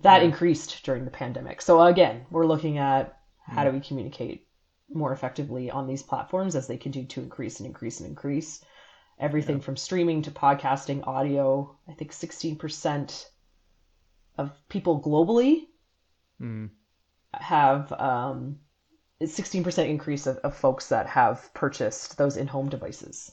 That 0.04 0.22
yeah. 0.22 0.28
increased 0.28 0.84
during 0.84 1.04
the 1.04 1.12
pandemic. 1.12 1.60
So 1.62 1.82
again, 1.82 2.28
we're 2.30 2.46
looking 2.46 2.78
at 2.78 3.17
how 3.41 3.63
do 3.63 3.72
we 3.72 3.80
communicate 3.80 4.48
more 4.94 5.12
effectively 5.12 5.72
on 5.72 5.88
these 5.88 6.04
platforms 6.04 6.56
as 6.56 6.67
they 6.67 6.78
continue 6.78 7.08
to 7.08 7.22
increase 7.22 7.60
and 7.60 7.65
increase 7.65 8.00
and 8.00 8.10
increase. 8.10 8.63
Everything 9.20 9.58
yeah. 9.58 9.63
from 9.63 9.76
streaming 9.76 10.22
to 10.22 10.32
podcasting, 10.32 11.06
audio. 11.08 11.76
I 11.89 11.94
think 11.94 12.12
16% 12.12 13.26
of 14.38 14.52
people 14.70 15.02
globally 15.02 15.67
mm. 16.41 16.70
have 17.34 17.91
um, 17.94 18.58
16% 19.22 19.89
increase 19.89 20.28
of, 20.28 20.38
of 20.38 20.56
folks 20.56 20.89
that 20.89 21.08
have 21.08 21.54
purchased 21.54 22.17
those 22.17 22.38
in-home 22.38 22.70
devices. 22.70 23.32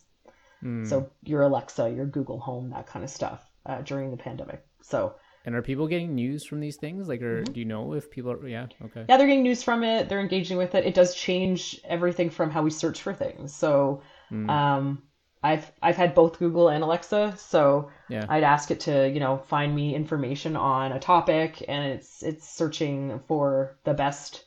Mm. 0.63 0.89
So 0.89 1.11
your 1.23 1.43
Alexa, 1.43 1.91
your 1.91 2.07
Google 2.07 2.41
Home, 2.41 2.71
that 2.71 2.87
kind 2.87 3.05
of 3.05 3.11
stuff 3.11 3.47
uh, 3.67 3.83
during 3.83 4.11
the 4.11 4.17
pandemic. 4.17 4.65
So 4.83 5.15
and 5.49 5.55
are 5.55 5.63
people 5.63 5.87
getting 5.87 6.15
news 6.15 6.45
from 6.45 6.61
these 6.61 6.77
things? 6.77 7.09
Like, 7.09 7.23
or 7.23 7.43
mm-hmm. 7.43 7.53
do 7.55 7.61
you 7.61 7.65
know 7.65 7.95
if 7.95 8.11
people 8.11 8.33
are? 8.33 8.47
Yeah, 8.47 8.67
okay. 8.85 9.07
Yeah, 9.09 9.17
they're 9.17 9.27
getting 9.27 9.43
news 9.43 9.63
from 9.63 9.83
it. 9.83 10.09
They're 10.09 10.21
engaging 10.21 10.59
with 10.59 10.75
it. 10.75 10.85
It 10.85 10.95
does 10.95 11.15
change 11.15 11.81
everything 11.85 12.29
from 12.29 12.51
how 12.51 12.61
we 12.61 12.71
search 12.71 13.01
for 13.01 13.15
things. 13.15 13.55
So, 13.55 14.03
mm. 14.31 14.47
um, 14.51 15.03
I've 15.43 15.71
I've 15.81 15.97
had 15.97 16.15
both 16.15 16.39
Google 16.39 16.69
and 16.69 16.83
Alexa, 16.83 17.35
so 17.39 17.91
yeah. 18.09 18.27
I'd 18.29 18.43
ask 18.43 18.71
it 18.71 18.81
to 18.81 19.09
you 19.09 19.21
know 19.21 19.39
find 19.39 19.75
me 19.75 19.95
information 19.95 20.57
on 20.57 20.93
a 20.93 20.99
topic, 20.99 21.65
and 21.69 21.93
it's 21.93 22.23
it's 22.23 22.49
searching 22.49 23.21
for 23.29 23.79
the 23.85 23.95
best 23.95 24.45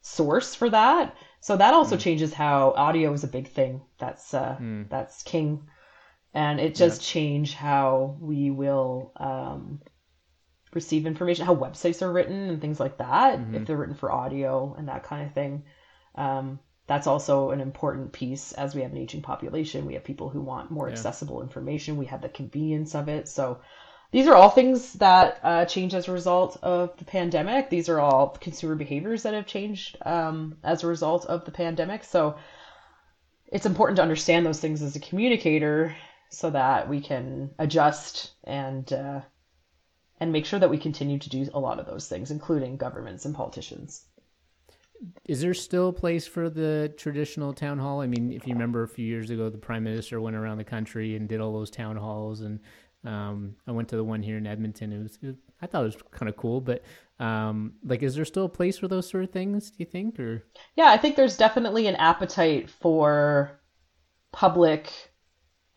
source 0.00 0.54
for 0.54 0.70
that. 0.70 1.16
So 1.40 1.56
that 1.56 1.74
also 1.74 1.96
mm. 1.96 2.00
changes 2.00 2.32
how 2.32 2.72
audio 2.76 3.12
is 3.12 3.24
a 3.24 3.28
big 3.28 3.48
thing. 3.48 3.82
That's 3.98 4.32
uh, 4.32 4.56
mm. 4.60 4.88
that's 4.88 5.22
king, 5.22 5.68
and 6.32 6.60
it 6.60 6.74
does 6.74 6.98
yeah. 6.98 7.04
change 7.04 7.54
how 7.54 8.16
we 8.20 8.50
will 8.50 9.12
um, 9.16 9.80
receive 10.72 11.06
information, 11.06 11.44
how 11.44 11.54
websites 11.54 12.02
are 12.02 12.12
written 12.12 12.48
and 12.48 12.60
things 12.60 12.80
like 12.80 12.98
that, 12.98 13.38
mm-hmm. 13.38 13.54
if 13.54 13.66
they're 13.66 13.76
written 13.76 13.94
for 13.94 14.10
audio 14.10 14.74
and 14.78 14.88
that 14.88 15.02
kind 15.02 15.26
of 15.26 15.34
thing. 15.34 15.64
Um, 16.14 16.58
that's 16.86 17.06
also 17.06 17.50
an 17.50 17.60
important 17.60 18.12
piece 18.12 18.52
as 18.52 18.74
we 18.74 18.82
have 18.82 18.92
an 18.92 18.98
aging 18.98 19.22
population. 19.22 19.86
We 19.86 19.94
have 19.94 20.04
people 20.04 20.28
who 20.28 20.40
want 20.40 20.70
more 20.70 20.86
yeah. 20.86 20.92
accessible 20.92 21.42
information. 21.42 21.96
We 21.96 22.06
have 22.06 22.22
the 22.22 22.28
convenience 22.28 22.94
of 22.94 23.08
it. 23.08 23.28
So 23.28 23.58
these 24.12 24.28
are 24.28 24.36
all 24.36 24.50
things 24.50 24.92
that 24.94 25.40
uh, 25.42 25.64
change 25.64 25.94
as 25.94 26.06
a 26.06 26.12
result 26.12 26.56
of 26.62 26.96
the 26.96 27.04
pandemic. 27.04 27.70
These 27.70 27.88
are 27.88 27.98
all 27.98 28.28
consumer 28.28 28.76
behaviors 28.76 29.24
that 29.24 29.34
have 29.34 29.46
changed 29.46 29.96
um, 30.06 30.58
as 30.62 30.84
a 30.84 30.86
result 30.86 31.26
of 31.26 31.44
the 31.44 31.50
pandemic. 31.50 32.04
So 32.04 32.36
it's 33.48 33.66
important 33.66 33.96
to 33.96 34.02
understand 34.02 34.46
those 34.46 34.60
things 34.60 34.80
as 34.80 34.94
a 34.94 35.00
communicator 35.00 35.94
so 36.30 36.50
that 36.50 36.88
we 36.88 37.00
can 37.00 37.50
adjust 37.58 38.32
and 38.44 38.92
uh, 38.92 39.20
and 40.18 40.32
make 40.32 40.46
sure 40.46 40.58
that 40.58 40.70
we 40.70 40.78
continue 40.78 41.18
to 41.18 41.28
do 41.28 41.46
a 41.52 41.60
lot 41.60 41.78
of 41.78 41.86
those 41.86 42.08
things, 42.08 42.30
including 42.30 42.76
governments 42.76 43.24
and 43.24 43.34
politicians 43.34 44.04
is 45.24 45.40
there 45.40 45.54
still 45.54 45.88
a 45.88 45.92
place 45.92 46.26
for 46.26 46.48
the 46.48 46.92
traditional 46.96 47.52
town 47.52 47.78
hall? 47.78 48.00
I 48.00 48.06
mean, 48.06 48.32
if 48.32 48.46
you 48.46 48.54
remember 48.54 48.82
a 48.82 48.88
few 48.88 49.06
years 49.06 49.30
ago, 49.30 49.50
the 49.50 49.58
prime 49.58 49.84
minister 49.84 50.20
went 50.20 50.36
around 50.36 50.58
the 50.58 50.64
country 50.64 51.16
and 51.16 51.28
did 51.28 51.40
all 51.40 51.52
those 51.52 51.70
town 51.70 51.96
halls, 51.96 52.40
and 52.40 52.60
um, 53.04 53.56
I 53.66 53.72
went 53.72 53.88
to 53.88 53.96
the 53.96 54.04
one 54.04 54.22
here 54.22 54.36
in 54.36 54.46
Edmonton. 54.46 54.92
It 54.92 55.02
was, 55.02 55.18
it 55.22 55.36
I 55.62 55.66
thought 55.66 55.82
it 55.82 55.94
was 55.94 56.02
kind 56.10 56.28
of 56.28 56.36
cool, 56.36 56.60
but 56.60 56.82
um, 57.18 57.74
like, 57.84 58.02
is 58.02 58.14
there 58.14 58.24
still 58.24 58.44
a 58.44 58.48
place 58.48 58.78
for 58.78 58.88
those 58.88 59.08
sort 59.08 59.24
of 59.24 59.30
things? 59.30 59.70
Do 59.70 59.76
you 59.78 59.86
think, 59.86 60.18
or 60.18 60.44
yeah, 60.74 60.90
I 60.90 60.98
think 60.98 61.16
there's 61.16 61.36
definitely 61.36 61.86
an 61.86 61.96
appetite 61.96 62.70
for 62.70 63.60
public, 64.32 64.92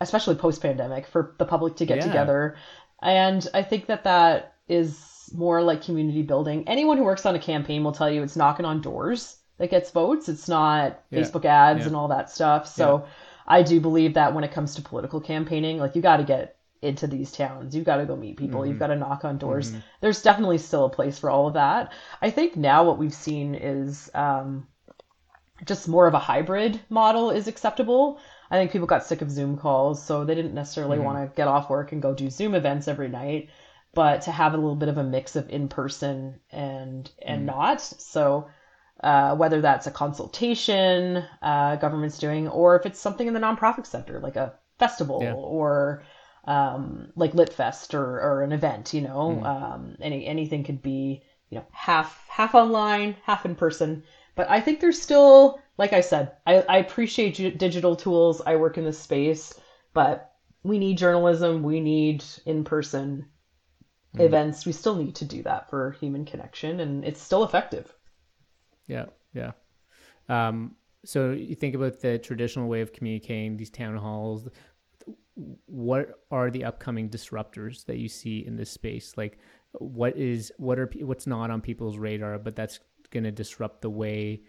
especially 0.02 0.36
post 0.36 0.62
pandemic, 0.62 1.08
for 1.08 1.36
the 1.40 1.46
public 1.46 1.76
to 1.78 1.86
get 1.86 1.98
yeah. 1.98 2.08
together, 2.08 2.58
and 3.02 3.48
I 3.54 3.64
think 3.64 3.88
that 3.88 4.04
that 4.04 4.56
is 4.68 5.19
more 5.34 5.62
like 5.62 5.84
community 5.84 6.22
building. 6.22 6.68
Anyone 6.68 6.98
who 6.98 7.04
works 7.04 7.26
on 7.26 7.36
a 7.36 7.40
campaign 7.40 7.84
will 7.84 7.92
tell 7.92 8.10
you 8.10 8.24
it's 8.24 8.36
knocking 8.36 8.66
on 8.66 8.82
doors 8.82 9.38
that 9.58 9.70
gets 9.70 9.92
votes. 9.92 10.30
It's 10.30 10.48
not 10.48 11.02
yeah. 11.10 11.20
Facebook 11.20 11.46
ads 11.46 11.82
yeah. 11.82 11.88
and 11.88 11.96
all 11.96 12.08
that 12.10 12.30
stuff. 12.30 12.68
So 12.68 13.04
yeah. 13.04 13.12
I 13.48 13.64
do 13.64 13.80
believe 13.80 14.14
that 14.16 14.34
when 14.34 14.44
it 14.44 14.52
comes 14.52 14.76
to 14.76 14.82
political 14.82 15.22
campaigning, 15.22 15.78
like 15.78 15.96
you 15.96 16.02
got 16.02 16.18
to 16.18 16.24
get 16.24 16.56
into 16.82 17.08
these 17.08 17.32
towns. 17.32 17.76
You've 17.76 17.86
got 17.86 17.98
to 17.98 18.06
go 18.06 18.16
meet 18.16 18.38
people. 18.38 18.62
Mm-hmm. 18.62 18.70
You've 18.70 18.80
got 18.80 18.88
to 18.88 18.96
knock 18.96 19.26
on 19.26 19.38
doors. 19.38 19.72
Mm-hmm. 19.72 19.80
There's 20.02 20.22
definitely 20.22 20.60
still 20.60 20.86
a 20.86 20.90
place 20.90 21.20
for 21.20 21.30
all 21.30 21.48
of 21.48 21.56
that. 21.56 21.92
I 22.22 22.30
think 22.30 22.56
now 22.56 22.86
what 22.86 22.98
we've 22.98 23.14
seen 23.14 23.56
is 23.56 24.10
um, 24.14 24.66
just 25.66 25.88
more 25.88 26.08
of 26.08 26.14
a 26.14 26.20
hybrid 26.20 26.80
model 26.90 27.32
is 27.32 27.48
acceptable. 27.48 28.20
I 28.50 28.58
think 28.58 28.72
people 28.72 28.88
got 28.88 29.06
sick 29.06 29.22
of 29.22 29.30
Zoom 29.30 29.58
calls, 29.58 30.04
so 30.04 30.24
they 30.24 30.36
didn't 30.36 30.54
necessarily 30.54 30.98
mm-hmm. 30.98 31.06
want 31.06 31.30
to 31.30 31.36
get 31.36 31.48
off 31.48 31.70
work 31.70 31.92
and 31.92 32.02
go 32.02 32.14
do 32.14 32.30
Zoom 32.30 32.56
events 32.56 32.88
every 32.88 33.10
night 33.10 33.50
but 33.94 34.22
to 34.22 34.32
have 34.32 34.54
a 34.54 34.58
little 34.58 34.76
bit 34.76 34.90
of 34.90 34.98
a 34.98 35.04
mix 35.04 35.36
of 35.36 35.50
in 35.50 35.68
person 35.68 36.40
and 36.52 37.10
and 37.22 37.44
mm. 37.44 37.46
not. 37.46 37.82
So 37.82 38.50
uh, 39.04 39.36
whether 39.36 39.62
that's 39.62 39.88
a 39.88 39.92
consultation 39.92 41.24
uh, 41.42 41.78
government's 41.78 42.18
doing, 42.18 42.48
or 42.48 42.76
if 42.76 42.86
it's 42.86 43.00
something 43.00 43.28
in 43.28 43.34
the 43.34 43.40
nonprofit 43.40 43.86
sector, 43.86 44.20
like 44.20 44.36
a 44.36 44.54
festival 44.78 45.20
yeah. 45.22 45.34
or 45.34 46.04
um, 46.46 47.12
like 47.16 47.34
Litfest 47.34 47.94
or, 47.94 48.20
or 48.20 48.44
an 48.44 48.52
event, 48.52 48.94
you 48.94 49.02
know, 49.02 49.40
mm. 49.42 49.46
um, 49.46 49.96
any 50.02 50.26
anything 50.26 50.64
could 50.64 50.82
be, 50.82 51.24
you 51.50 51.58
know, 51.58 51.66
half 51.72 52.28
half 52.28 52.56
online, 52.56 53.16
half 53.24 53.46
in 53.46 53.56
person. 53.56 54.04
But 54.36 54.50
I 54.50 54.62
think 54.62 54.80
there's 54.80 55.02
still, 55.02 55.60
like 55.78 55.94
I 55.94 56.02
said, 56.02 56.32
I, 56.48 56.62
I 56.62 56.78
appreciate 56.78 57.58
digital 57.58 57.96
tools. 57.96 58.42
I 58.46 58.56
work 58.56 58.78
in 58.78 58.86
this 58.86 59.00
space, 59.00 59.54
but 59.94 60.34
we 60.64 60.78
need 60.78 60.98
journalism. 60.98 61.64
We 61.64 61.80
need 61.82 62.24
in 62.46 62.64
person 62.64 63.26
mm. 64.16 64.22
events, 64.22 64.66
we 64.66 64.72
still 64.72 64.96
need 64.96 65.16
to 65.16 65.26
do 65.26 65.44
that 65.44 65.70
for 65.70 65.92
human 65.92 66.26
connection, 66.26 66.80
and 66.80 67.06
it's 67.06 67.22
still 67.22 67.44
effective. 67.44 67.94
Yeah, 68.88 69.06
yeah. 69.34 69.52
Um, 70.28 70.76
so 71.06 71.32
you 71.32 71.56
think 71.56 71.76
about 71.76 72.00
the 72.02 72.18
traditional 72.18 72.68
way 72.68 72.82
of 72.82 72.94
communicating, 72.94 73.58
these 73.58 73.70
town 73.70 73.96
halls. 73.96 74.48
What 75.66 76.20
are 76.32 76.52
the 76.52 76.66
upcoming 76.66 77.10
disruptors 77.10 77.86
that 77.86 77.98
you 77.98 78.10
see 78.10 78.46
in 78.46 78.58
this 78.58 78.70
space? 78.70 79.14
Like, 79.16 79.40
what 79.74 80.18
is 80.18 80.52
what 80.58 80.80
are 80.80 80.90
what's 81.02 81.28
not 81.28 81.52
on 81.52 81.62
people's 81.62 81.98
radar, 81.98 82.38
but 82.40 82.56
that's 82.56 82.80
going 83.12 83.24
to 83.24 83.32
disrupt 83.32 83.82
the 83.82 83.90
way 83.90 84.42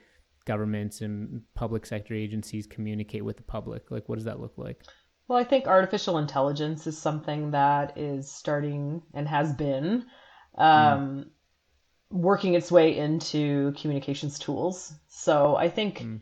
governments 0.47 1.03
and 1.03 1.43
public 1.55 1.87
sector 1.87 2.15
agencies 2.15 2.67
communicate 2.67 3.25
with 3.25 3.37
the 3.37 3.43
public? 3.43 3.91
Like, 3.91 4.09
what 4.09 4.17
does 4.17 4.25
that 4.25 4.41
look 4.41 4.55
like? 4.57 4.85
Well, 5.31 5.39
I 5.39 5.45
think 5.45 5.69
artificial 5.69 6.19
intelligence 6.19 6.89
is 6.89 6.99
something 6.99 7.53
that 7.53 7.97
is 7.97 8.29
starting 8.29 9.01
and 9.15 9.29
has 9.29 9.53
been 9.53 10.07
um, 10.59 10.67
mm. 10.67 11.27
working 12.11 12.55
its 12.55 12.73
way 12.73 12.99
into 12.99 13.73
communications 13.81 14.41
tools. 14.41 14.93
So 15.07 15.55
I 15.55 15.69
think 15.69 16.01
mm. 16.01 16.21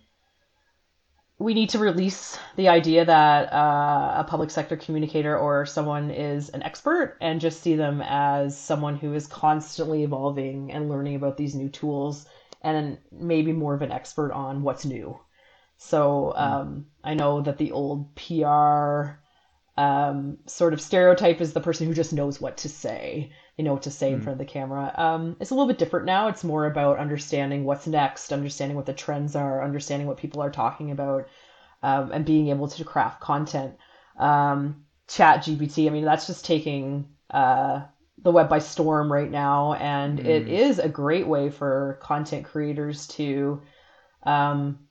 we 1.39 1.55
need 1.55 1.71
to 1.71 1.79
release 1.79 2.39
the 2.57 2.69
idea 2.69 3.07
that 3.07 3.51
uh, 3.51 4.17
a 4.19 4.27
public 4.29 4.51
sector 4.51 4.77
communicator 4.77 5.39
or 5.39 5.65
someone 5.65 6.11
is 6.11 6.51
an 6.51 6.63
expert 6.63 7.17
and 7.23 7.41
just 7.41 7.63
see 7.63 7.77
them 7.77 8.03
as 8.05 8.61
someone 8.61 8.99
who 8.99 9.15
is 9.15 9.27
constantly 9.27 10.03
evolving 10.03 10.71
and 10.71 10.91
learning 10.91 11.15
about 11.15 11.39
these 11.39 11.55
new 11.55 11.71
tools 11.71 12.27
and 12.61 12.99
maybe 13.11 13.53
more 13.53 13.73
of 13.73 13.81
an 13.81 13.91
expert 13.91 14.33
on 14.33 14.61
what's 14.63 14.85
new. 14.85 15.19
So 15.79 16.35
hmm. 16.37 16.43
um, 16.43 16.87
I 17.03 17.15
know 17.15 17.41
that 17.41 17.57
the 17.57 17.73
old 17.73 18.15
PR 18.17 19.19
um, 19.77 20.39
sort 20.47 20.73
of 20.73 20.81
stereotype 20.81 21.41
is 21.41 21.53
the 21.53 21.61
person 21.61 21.87
who 21.87 21.95
just 21.95 22.13
knows 22.13 22.41
what 22.41 22.59
to 22.59 22.69
say, 22.69 23.31
you 23.57 23.65
know 23.65 23.75
what 23.75 23.83
to 23.83 23.91
say 23.93 24.11
mm. 24.11 24.15
in 24.15 24.19
hmm. 24.19 24.25
front 24.25 24.41
of 24.41 24.47
the 24.47 24.53
camera. 24.53 24.93
Um, 24.97 25.37
it's 25.41 25.51
a 25.51 25.55
little 25.55 25.69
bit 25.69 25.79
different 25.79 26.05
now. 26.05 26.29
It's 26.29 26.43
more 26.43 26.67
about 26.67 26.99
understanding 26.99 27.65
what's 27.65 27.87
next, 27.87 28.33
understanding 28.33 28.77
what 28.77 28.87
the 28.87 28.93
trends 28.93 29.37
are, 29.37 29.63
understanding 29.63 30.09
what 30.09 30.17
people 30.17 30.43
are 30.43 30.51
talking 30.51 30.91
about, 30.91 31.29
um, 31.85 32.11
and 32.11 32.25
being 32.25 32.49
able 32.49 32.67
to 32.67 32.85
craft 32.85 33.21
content. 33.21 33.77
Um, 34.19 34.85
Chat 35.07 35.45
GPT, 35.45 35.87
I 35.87 35.91
mean, 35.91 36.05
that's 36.05 36.27
just 36.27 36.45
taking 36.45 37.09
uh, 37.31 37.83
the 38.21 38.33
web 38.33 38.49
by 38.49 38.59
storm 38.59 39.13
right 39.13 39.31
now, 39.31 39.75
and 39.75 40.19
mm. 40.19 40.27
it 40.27 40.75
hmm. 40.75 40.81
a 40.81 40.89
great 40.89 41.29
way 41.29 41.51
for 41.51 42.01
content 42.03 42.47
creators 42.47 43.07
to 43.09 43.63
um, 44.25 44.88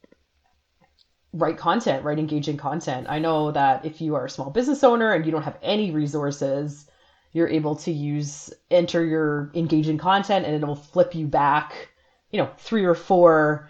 write 1.37 1.57
content, 1.57 2.03
write 2.03 2.19
engaging 2.19 2.57
content. 2.57 3.07
I 3.09 3.19
know 3.19 3.51
that 3.51 3.85
if 3.85 4.01
you 4.01 4.15
are 4.15 4.25
a 4.25 4.29
small 4.29 4.49
business 4.49 4.83
owner 4.83 5.11
and 5.13 5.25
you 5.25 5.31
don't 5.31 5.43
have 5.43 5.57
any 5.61 5.91
resources, 5.91 6.89
you're 7.31 7.47
able 7.47 7.75
to 7.75 7.91
use 7.91 8.53
enter 8.71 9.05
your 9.05 9.51
engaging 9.53 9.97
content 9.97 10.45
and 10.45 10.55
it'll 10.55 10.75
flip 10.75 11.13
you 11.13 11.27
back, 11.27 11.89
you 12.31 12.39
know, 12.39 12.49
three 12.57 12.85
or 12.85 12.95
four 12.95 13.69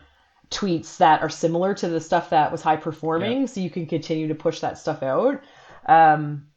tweets 0.50 0.98
that 0.98 1.22
are 1.22 1.30
similar 1.30 1.74
to 1.74 1.90
the 1.90 2.00
stuff 2.00 2.30
that 2.30 2.52
was 2.52 2.62
high 2.62 2.78
performing 2.78 3.42
yeah. 3.42 3.46
so 3.48 3.60
you 3.60 3.70
can 3.70 3.86
continue 3.86 4.30
to 4.30 4.36
push 4.36 4.62
that 4.62 4.78
stuff 4.78 5.04
out. 5.04 5.42
Um, 5.86 6.48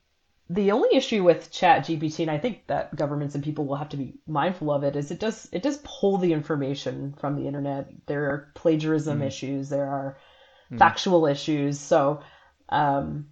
the 0.48 0.72
only 0.72 0.88
issue 0.92 1.22
with 1.22 1.52
chat 1.52 1.86
gpt 1.86 2.18
and 2.18 2.30
i 2.30 2.36
think 2.36 2.66
that 2.66 2.94
governments 2.96 3.36
and 3.36 3.44
people 3.44 3.66
will 3.66 3.76
have 3.76 3.88
to 3.88 3.96
be 3.96 4.14
mindful 4.26 4.72
of 4.72 4.82
it 4.82 4.96
is 4.96 5.12
it 5.12 5.20
does 5.20 5.48
it 5.52 5.62
does 5.62 5.78
pull 5.84 6.18
the 6.18 6.32
information 6.32 7.14
from 7.20 7.36
the 7.36 7.46
internet 7.46 7.88
there 8.06 8.24
are 8.24 8.50
plagiarism 8.54 9.20
mm. 9.20 9.26
issues 9.26 9.68
there 9.68 9.86
are. 9.86 10.18
Factual 10.78 11.26
issues. 11.26 11.78
So 11.78 12.20
um, 12.68 13.26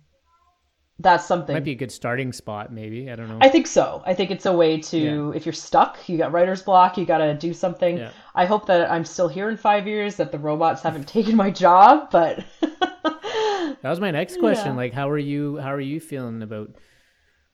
that's 0.98 1.24
something. 1.24 1.54
Might 1.54 1.64
be 1.64 1.72
a 1.72 1.76
good 1.76 1.92
starting 1.92 2.32
spot, 2.32 2.72
maybe. 2.72 3.10
I 3.10 3.16
don't 3.16 3.28
know. 3.28 3.38
I 3.40 3.48
think 3.48 3.66
so. 3.66 4.02
I 4.04 4.14
think 4.14 4.30
it's 4.30 4.46
a 4.46 4.52
way 4.52 4.80
to, 4.80 4.98
yeah. 4.98 5.30
if 5.36 5.46
you're 5.46 5.52
stuck, 5.52 6.08
you 6.08 6.18
got 6.18 6.32
writer's 6.32 6.62
block, 6.62 6.98
you 6.98 7.04
got 7.06 7.18
to 7.18 7.34
do 7.34 7.54
something. 7.54 7.98
Yeah. 7.98 8.10
I 8.34 8.46
hope 8.46 8.66
that 8.66 8.90
I'm 8.90 9.04
still 9.04 9.28
here 9.28 9.48
in 9.48 9.56
five 9.56 9.86
years, 9.86 10.16
that 10.16 10.32
the 10.32 10.38
robots 10.38 10.82
haven't 10.82 11.06
taken 11.08 11.36
my 11.36 11.50
job, 11.50 12.10
but. 12.10 12.44
that 12.60 13.78
was 13.82 14.00
my 14.00 14.10
next 14.10 14.38
question. 14.38 14.72
Yeah. 14.72 14.76
Like, 14.76 14.92
how 14.92 15.08
are 15.08 15.18
you? 15.18 15.58
How 15.58 15.72
are 15.72 15.80
you 15.80 16.00
feeling 16.00 16.42
about 16.42 16.70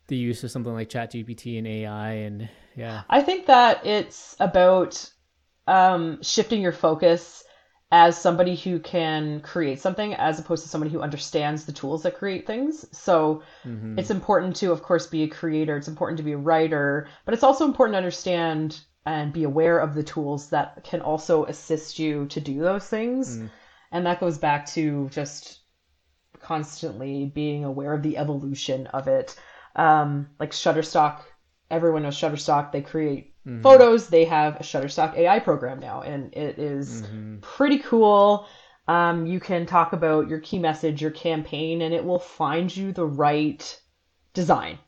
the 0.09 0.17
use 0.17 0.43
of 0.45 0.51
something 0.51 0.73
like 0.73 0.89
ChatGPT 0.89 1.59
and 1.59 1.67
AI? 1.67 2.13
And 2.13 2.49
yeah, 2.77 3.03
I 3.11 3.21
think 3.21 3.47
that 3.47 3.85
it's 3.85 4.37
about 4.41 5.11
um, 5.67 6.23
shifting 6.23 6.63
your 6.63 6.73
focus 6.73 7.45
as 7.93 8.19
somebody 8.19 8.57
who 8.57 8.79
can 8.81 9.41
create 9.41 9.81
something 9.81 10.15
as 10.15 10.39
opposed 10.39 10.63
to 10.63 10.69
somebody 10.69 10.91
who 10.91 11.01
understands 11.01 11.65
the 11.65 11.73
tools 11.73 12.03
that 12.03 12.17
create 12.17 12.47
things. 12.47 12.87
So 12.97 13.43
mm-hmm. 13.65 13.99
it's 13.99 14.11
important 14.11 14.57
to, 14.57 14.73
of 14.73 14.83
course, 14.83 15.07
be 15.07 15.23
a 15.23 15.29
creator. 15.29 15.77
It's 15.77 15.89
important 15.89 16.17
to 16.17 16.25
be 16.25 16.33
a 16.33 16.39
writer, 16.39 17.07
but 17.25 17.35
it's 17.35 17.45
also 17.45 17.65
important 17.65 17.95
to 17.95 17.99
understand 17.99 18.81
and 19.07 19.33
be 19.33 19.45
aware 19.45 19.79
of 19.79 19.95
the 19.95 20.03
tools 20.03 20.51
that 20.51 20.83
can 20.83 21.03
also 21.03 21.45
assist 21.45 21.99
you 21.99 22.27
to 22.27 22.41
do 22.41 22.61
those 22.61 22.87
things. 22.87 23.37
Mm. 23.37 23.51
And 23.93 24.07
that 24.07 24.19
goes 24.19 24.39
back 24.39 24.67
to 24.71 25.09
just 25.11 25.61
constantly 26.41 27.27
being 27.27 27.65
aware 27.65 27.93
of 27.93 28.03
the 28.03 28.19
evolution 28.19 28.87
of 28.89 29.09
it. 29.09 29.37
Um, 29.77 30.31
like 30.39 30.53
Shutterstock, 30.53 31.21
everyone 31.75 32.03
knows 32.03 32.17
Shutterstock. 32.17 32.73
They 32.73 32.83
create 32.83 33.35
mm-hmm. 33.47 33.63
photos. 33.63 34.09
They 34.09 34.25
have 34.27 34.57
a 34.57 34.63
Shutterstock 34.63 35.17
AI 35.17 35.39
program 35.41 35.81
now, 35.81 36.03
and 36.03 36.33
it 36.35 36.59
is 36.59 37.03
mm-hmm. 37.03 37.39
pretty 37.41 37.79
cool. 37.79 38.47
Um, 38.89 39.27
you 39.27 39.41
can 39.41 39.67
talk 39.67 39.93
about 39.93 40.29
your 40.29 40.41
key 40.41 40.59
message, 40.59 41.01
your 41.03 41.11
campaign, 41.11 41.83
and 41.83 41.95
it 41.95 42.05
will 42.05 42.19
find 42.19 42.75
you 42.75 42.93
the 42.93 43.07
right 43.07 43.81
design. 44.35 44.79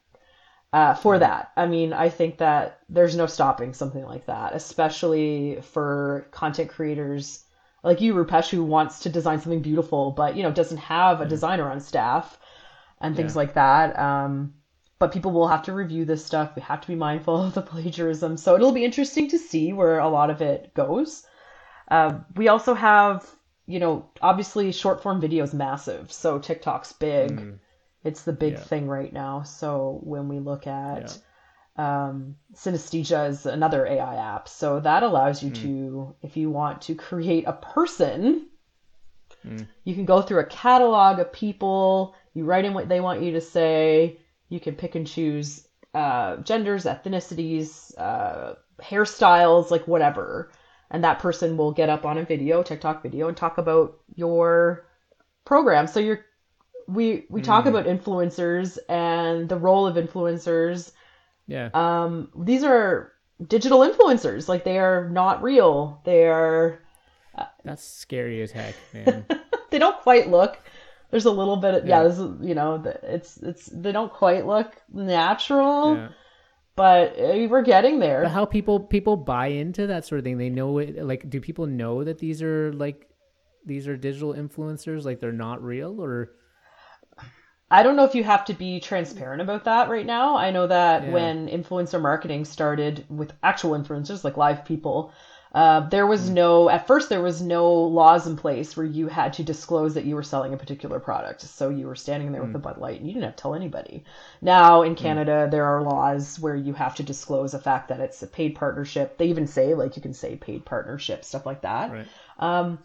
uh, 0.73 0.95
for 0.95 1.19
that. 1.19 1.53
I 1.57 1.67
mean, 1.67 1.93
I 1.93 2.09
think 2.11 2.39
that 2.39 2.81
there's 2.89 3.17
no 3.17 3.27
stopping 3.27 3.73
something 3.73 4.05
like 4.05 4.27
that, 4.27 4.55
especially 4.55 5.61
for 5.63 6.29
content 6.33 6.71
creators 6.71 7.45
like 7.83 8.01
you, 8.01 8.15
Rupesh, 8.15 8.51
who 8.51 8.65
wants 8.65 9.01
to 9.01 9.09
design 9.09 9.41
something 9.41 9.63
beautiful, 9.63 10.11
but 10.11 10.37
you 10.37 10.43
know 10.43 10.51
doesn't 10.53 10.79
have 10.79 11.21
a 11.21 11.27
designer 11.27 11.71
on 11.71 11.81
staff 11.81 12.39
and 13.01 13.15
things 13.17 13.35
Yeah. 13.35 13.39
like 13.39 13.55
that. 13.55 13.99
Um, 13.99 14.55
but 14.99 15.13
people 15.13 15.31
will 15.33 15.49
have 15.49 15.63
to 15.65 15.73
review 15.73 16.05
this 16.05 16.25
stuff. 16.25 16.55
We 16.57 16.63
have 16.63 16.81
to 16.81 16.89
be 16.89 16.95
mindful 16.95 17.43
of 17.43 17.55
the 17.55 17.63
plagiarism. 17.63 18.37
So 18.37 18.55
it'll 18.55 18.73
be 18.73 18.85
interesting 18.85 19.29
to 19.29 19.39
see 19.39 19.73
where 19.73 19.99
a 19.99 20.09
lot 20.09 20.31
of 20.31 20.41
it 20.41 20.73
goes. 20.75 21.27
Uh, 21.91 22.21
we 22.35 22.49
also 22.49 22.75
have, 22.75 23.29
you 23.67 23.79
know, 23.79 24.09
obviously 24.23 24.73
short 24.73 25.03
form 25.03 25.21
video 25.21 25.45
is 25.45 25.55
massive. 25.55 26.11
So 26.13 26.39
TikTok's 26.39 26.93
big. 26.93 27.41
Mm, 27.41 27.59
It's 28.05 28.23
the 28.23 28.33
big 28.33 28.55
Yeah. 28.55 28.61
thing 28.61 28.87
right 28.89 29.13
now. 29.13 29.43
So 29.43 30.01
when 30.03 30.29
we 30.29 30.39
look 30.39 30.67
at 30.67 31.19
um, 31.77 32.37
Synthesia 32.55 33.29
is 33.29 33.45
another 33.45 33.85
AI 33.87 34.17
app. 34.17 34.49
So 34.49 34.81
that 34.81 35.03
allows 35.03 35.43
you 35.43 35.51
to, 35.51 36.15
if 36.23 36.37
you 36.37 36.49
want 36.51 36.81
to 36.83 36.95
create 36.95 37.45
a 37.47 37.53
person, 37.53 38.47
Mm. 39.47 39.67
you 39.85 39.95
can 39.95 40.07
go 40.07 40.23
through 40.23 40.41
a 40.41 40.45
catalog 40.45 41.19
of 41.19 41.33
people, 41.33 42.15
you 42.35 42.45
write 42.45 42.65
in 42.65 42.75
what 42.75 42.89
they 42.89 43.01
want 43.01 43.23
you 43.23 43.33
to 43.33 43.41
say, 43.41 44.19
you 44.49 44.61
can 44.61 44.75
pick 44.75 44.95
and 44.95 45.07
choose 45.07 45.67
uh, 45.95 46.37
genders, 46.39 46.85
ethnicities, 46.85 47.97
uh, 47.99 48.55
hairstyles, 48.83 49.71
like 49.71 49.87
whatever. 49.89 50.51
And 50.91 51.03
that 51.05 51.19
person 51.19 51.57
will 51.57 51.73
get 51.73 51.89
up 51.89 52.05
on 52.05 52.19
a 52.19 52.25
video, 52.25 52.63
TikTok 52.63 53.03
video, 53.03 53.29
and 53.29 53.37
talk 53.37 53.59
about 53.59 53.99
your 54.15 54.87
program. 55.45 55.87
So 55.87 56.01
you're 56.01 56.25
we 56.87 57.27
we 57.29 57.43
talk 57.43 57.65
Mm. 57.65 57.69
about 57.71 57.87
influencers 57.87 58.79
and 58.89 59.49
the 59.49 59.57
role 59.57 59.87
of 59.89 59.97
influencers 59.97 60.93
yeah. 61.49 61.71
um, 61.75 62.31
these 62.37 62.63
are 62.65 63.13
digital 63.45 63.81
influencers. 63.81 64.49
Like 64.49 64.65
they 64.65 64.79
are 64.79 65.09
not 65.09 65.43
real. 65.43 66.01
They 66.05 66.27
are. 66.27 66.81
That's 67.65 67.83
scary 67.83 68.43
as 68.43 68.51
heck, 68.53 68.75
man. 68.93 69.25
They 69.71 69.81
don't 69.81 69.99
quite 70.01 70.31
look. 70.31 70.59
There's 71.11 71.27
a 71.27 71.31
little 71.31 71.57
bit. 71.57 71.75
Of, 71.75 71.87
yeah. 71.87 72.03
Yeah. 72.03 72.09
This 72.09 72.19
is, 72.19 72.31
you 72.41 72.55
know. 72.55 72.83
It's 73.03 73.37
it's. 73.39 73.67
They 73.67 73.93
don't 73.93 74.13
quite 74.13 74.47
look 74.47 74.75
natural, 74.93 75.97
yeah. 75.97 76.09
but 76.75 77.19
uh, 77.19 77.47
we're 77.49 77.63
getting 77.63 77.99
there. 78.01 78.23
But 78.23 78.33
how 78.33 78.45
people 78.45 78.81
people 78.81 79.17
buy 79.17 79.49
into 79.49 79.87
that 79.87 80.05
sort 80.05 80.19
of 80.19 80.25
thing? 80.25 80.39
They 80.39 80.51
know 80.51 80.79
it. 80.79 81.03
Like, 81.05 81.29
do 81.31 81.41
people 81.41 81.67
know 81.67 82.05
that 82.05 82.19
these 82.19 82.43
are 82.43 82.73
like 82.73 83.09
these 83.65 83.87
are 83.89 83.97
digital 83.97 84.35
influencers? 84.35 85.05
Like 85.05 85.21
they're 85.21 85.33
not 85.33 85.63
real, 85.63 86.01
or 86.01 86.33
I 87.71 87.83
don't 87.83 87.97
know 87.97 88.05
if 88.05 88.15
you 88.15 88.23
have 88.25 88.45
to 88.47 88.55
be 88.55 88.79
transparent 88.81 89.43
about 89.43 89.65
that 89.65 89.89
right 89.89 90.07
now. 90.07 90.37
I 90.37 90.51
know 90.51 90.67
that 90.69 91.05
Yeah. 91.05 91.13
when 91.13 91.49
influencer 91.49 92.01
marketing 92.01 92.45
started 92.45 93.05
with 93.09 93.33
actual 93.43 93.73
influencers, 93.73 94.23
like 94.23 94.37
live 94.37 94.65
people, 94.65 95.13
uh, 95.57 95.89
there 95.89 96.07
was 96.07 96.29
no, 96.29 96.69
at 96.69 96.87
first, 96.87 97.09
there 97.09 97.23
was 97.23 97.41
no 97.41 97.73
laws 97.73 98.27
in 98.27 98.37
place 98.37 98.77
where 98.77 98.85
you 98.85 99.09
had 99.09 99.33
to 99.33 99.43
disclose 99.43 99.95
that 99.95 100.05
you 100.05 100.15
were 100.15 100.23
selling 100.23 100.53
a 100.53 100.57
particular 100.59 101.01
product. 101.01 101.41
So 101.41 101.71
you 101.71 101.87
were 101.87 101.95
standing 101.95 102.31
there 102.31 102.43
with 102.43 102.55
a 102.55 102.59
Bud 102.59 102.77
Light 102.77 103.01
and 103.01 103.09
you 103.09 103.15
didn't 103.15 103.25
have 103.25 103.37
to 103.37 103.43
tell 103.43 103.55
anybody. 103.55 104.05
Now 104.43 104.83
in 104.83 104.95
Canada, 104.95 105.49
there 105.51 105.65
are 105.65 105.83
laws 105.83 106.39
where 106.39 106.55
you 106.55 106.75
have 106.75 106.95
to 106.97 107.03
disclose 107.03 107.53
the 107.53 107.59
fact 107.59 107.89
that 107.89 108.01
it's 108.01 108.23
a 108.23 108.27
paid 108.27 108.55
partnership. 108.55 109.17
They 109.17 109.29
even 109.29 109.47
say, 109.47 109.73
like, 109.73 109.97
you 109.97 110.03
can 110.03 110.13
say 110.13 110.37
paid 110.37 110.67
partnership, 110.67 111.25
stuff 111.25 111.47
like 111.47 111.63
that. 111.63 111.91
right? 111.91 112.07
Um, 112.39 112.79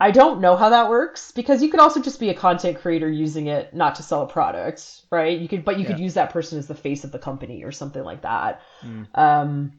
I 0.00 0.10
don't 0.10 0.40
know 0.40 0.56
how 0.56 0.70
that 0.70 0.88
works 0.88 1.32
because 1.32 1.62
you 1.62 1.68
could 1.68 1.80
also 1.80 2.00
just 2.00 2.18
be 2.18 2.30
a 2.30 2.34
content 2.34 2.78
creator 2.78 3.10
using 3.10 3.48
it 3.48 3.74
not 3.74 3.96
to 3.96 4.02
sell 4.02 4.22
a 4.22 4.26
product, 4.26 5.02
right? 5.10 5.38
You 5.38 5.48
could, 5.48 5.66
but 5.66 5.78
you 5.78 5.84
could 5.84 5.98
use 5.98 6.14
that 6.14 6.30
person 6.30 6.58
as 6.58 6.66
the 6.66 6.74
face 6.74 7.04
of 7.04 7.12
the 7.12 7.18
company 7.18 7.62
or 7.62 7.72
something 7.72 8.02
like 8.02 8.22
that. 8.22 8.62
Mm. 8.82 9.06
Um, 9.18 9.72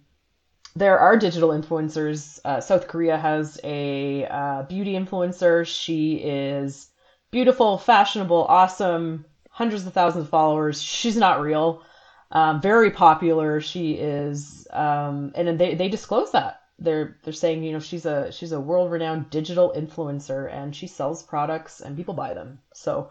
there 0.76 1.00
are 1.00 1.18
digital 1.18 1.50
influencers. 1.50 2.40
Uh, 2.46 2.62
South 2.62 2.88
Korea 2.88 3.18
has 3.18 3.60
a 3.64 4.26
uh, 4.28 4.64
beauty 4.64 4.94
influencer. 4.94 5.66
She 5.66 6.16
is 6.16 6.90
beautiful, 7.32 7.78
fashionable, 7.78 8.46
awesome, 8.46 9.26
hundreds 9.50 9.86
of 9.86 9.94
thousands 9.94 10.26
of 10.26 10.30
followers. 10.30 10.82
She's 10.82 11.18
not 11.18 11.42
real. 11.42 11.84
Um, 12.32 12.62
very 12.62 12.92
popular. 12.92 13.60
She 13.60 13.94
is, 13.94 14.66
um, 14.72 15.34
and 15.36 15.60
they 15.60 15.76
they 15.76 15.90
disclose 15.90 16.32
that 16.32 16.62
they're 16.80 17.18
they're 17.24 17.34
saying 17.34 17.64
you 17.64 17.74
know 17.74 17.80
she's 17.80 18.06
a 18.06 18.32
she's 18.32 18.52
a 18.54 18.60
world 18.60 18.92
renowned 18.92 19.30
digital 19.30 19.74
influencer 19.76 20.52
and 20.52 20.76
she 20.76 20.88
sells 20.88 21.24
products 21.24 21.82
and 21.82 21.98
people 21.98 22.14
buy 22.14 22.34
them. 22.34 22.60
So 22.74 23.10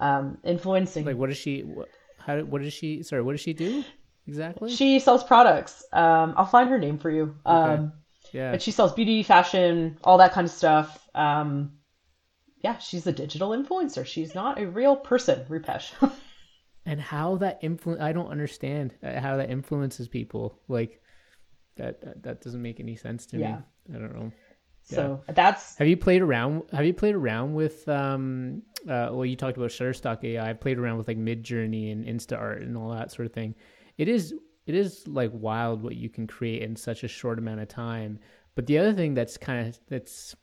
um, 0.00 0.38
influencing. 0.44 1.04
Like, 1.04 1.16
what 1.16 1.28
does 1.28 1.38
she? 1.38 1.62
What, 1.62 1.88
how? 2.18 2.40
What 2.40 2.62
does 2.62 2.72
she? 2.72 3.02
Sorry, 3.02 3.22
what 3.22 3.32
does 3.32 3.40
she 3.40 3.52
do 3.52 3.84
exactly? 4.26 4.70
She 4.70 4.98
sells 4.98 5.24
products. 5.24 5.84
Um, 5.92 6.34
I'll 6.36 6.46
find 6.46 6.70
her 6.70 6.78
name 6.78 6.98
for 6.98 7.10
you. 7.10 7.36
Um, 7.44 7.92
yeah. 8.32 8.50
But 8.52 8.62
she 8.62 8.70
sells 8.70 8.92
beauty, 8.92 9.22
fashion, 9.22 9.98
all 10.04 10.18
that 10.18 10.32
kind 10.32 10.46
of 10.46 10.50
stuff. 10.50 11.08
Um, 11.14 11.72
yeah, 12.62 12.78
she's 12.78 13.06
a 13.06 13.12
digital 13.12 13.50
influencer. 13.50 14.04
She's 14.04 14.34
not 14.34 14.58
a 14.58 14.66
real 14.66 14.96
person, 14.96 15.44
Rupesh. 15.48 15.92
and 16.86 17.00
how 17.00 17.36
that 17.36 17.58
influence? 17.62 18.02
I 18.02 18.12
don't 18.12 18.28
understand 18.28 18.94
uh, 19.02 19.20
how 19.20 19.36
that 19.36 19.50
influences 19.50 20.08
people. 20.08 20.60
Like, 20.68 21.00
that 21.76 22.00
that, 22.00 22.22
that 22.22 22.40
doesn't 22.42 22.62
make 22.62 22.80
any 22.80 22.96
sense 22.96 23.26
to 23.26 23.38
Yeah. 23.38 23.56
me. 23.88 23.94
I 23.94 23.98
don't 23.98 24.14
know. 24.14 24.32
so 24.82 25.22
that's 25.28 25.76
Have 25.78 25.86
you 25.88 25.96
played 25.96 26.22
around? 26.22 26.64
Have 26.72 26.84
you 26.84 26.94
played 26.94 27.14
around 27.14 27.54
with? 27.54 27.88
Um, 27.88 28.62
uh, 28.88 29.08
well, 29.12 29.24
you 29.24 29.36
talked 29.36 29.56
about 29.56 29.70
Shutterstock 29.70 30.24
AI. 30.24 30.50
I've 30.50 30.60
played 30.60 30.78
around 30.78 30.98
with 30.98 31.08
like 31.08 31.18
Midjourney 31.18 31.92
and 31.92 32.04
InstaArt 32.04 32.62
and 32.62 32.76
all 32.76 32.90
that 32.90 33.12
sort 33.12 33.26
of 33.26 33.32
thing. 33.32 33.54
It 33.98 34.08
is 34.08 34.34
it 34.66 34.74
is 34.74 35.06
like 35.06 35.30
wild 35.32 35.82
what 35.82 35.96
you 35.96 36.08
can 36.08 36.26
create 36.26 36.62
in 36.62 36.76
such 36.76 37.04
a 37.04 37.08
short 37.08 37.38
amount 37.38 37.60
of 37.60 37.68
time. 37.68 38.18
But 38.54 38.66
the 38.66 38.78
other 38.78 38.92
thing 38.92 39.14
that's 39.14 39.36
kind 39.36 39.68
of 39.68 39.78
that's 39.88 40.34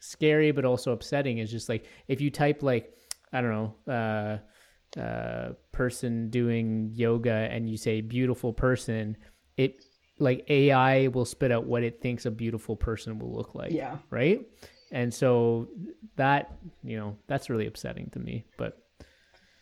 scary 0.00 0.52
but 0.52 0.64
also 0.64 0.92
upsetting 0.92 1.38
is 1.38 1.50
just 1.50 1.68
like 1.68 1.84
if 2.06 2.20
you 2.20 2.30
type 2.30 2.62
like 2.62 2.94
I 3.32 3.40
don't 3.40 3.50
know 3.86 3.92
uh, 4.96 5.00
uh, 5.00 5.52
person 5.72 6.30
doing 6.30 6.90
yoga 6.94 7.48
and 7.50 7.68
you 7.68 7.76
say 7.76 8.00
beautiful 8.00 8.52
person, 8.52 9.16
it 9.56 9.84
like 10.18 10.44
AI 10.48 11.08
will 11.08 11.24
spit 11.24 11.52
out 11.52 11.66
what 11.66 11.82
it 11.82 12.00
thinks 12.00 12.26
a 12.26 12.30
beautiful 12.30 12.76
person 12.76 13.18
will 13.18 13.32
look 13.34 13.54
like 13.54 13.72
yeah. 13.72 13.98
right? 14.10 14.46
And 14.90 15.12
so 15.12 15.68
that 16.16 16.52
you 16.82 16.96
know 16.96 17.16
that's 17.26 17.50
really 17.50 17.66
upsetting 17.66 18.10
to 18.10 18.18
me. 18.18 18.44
But 18.56 18.78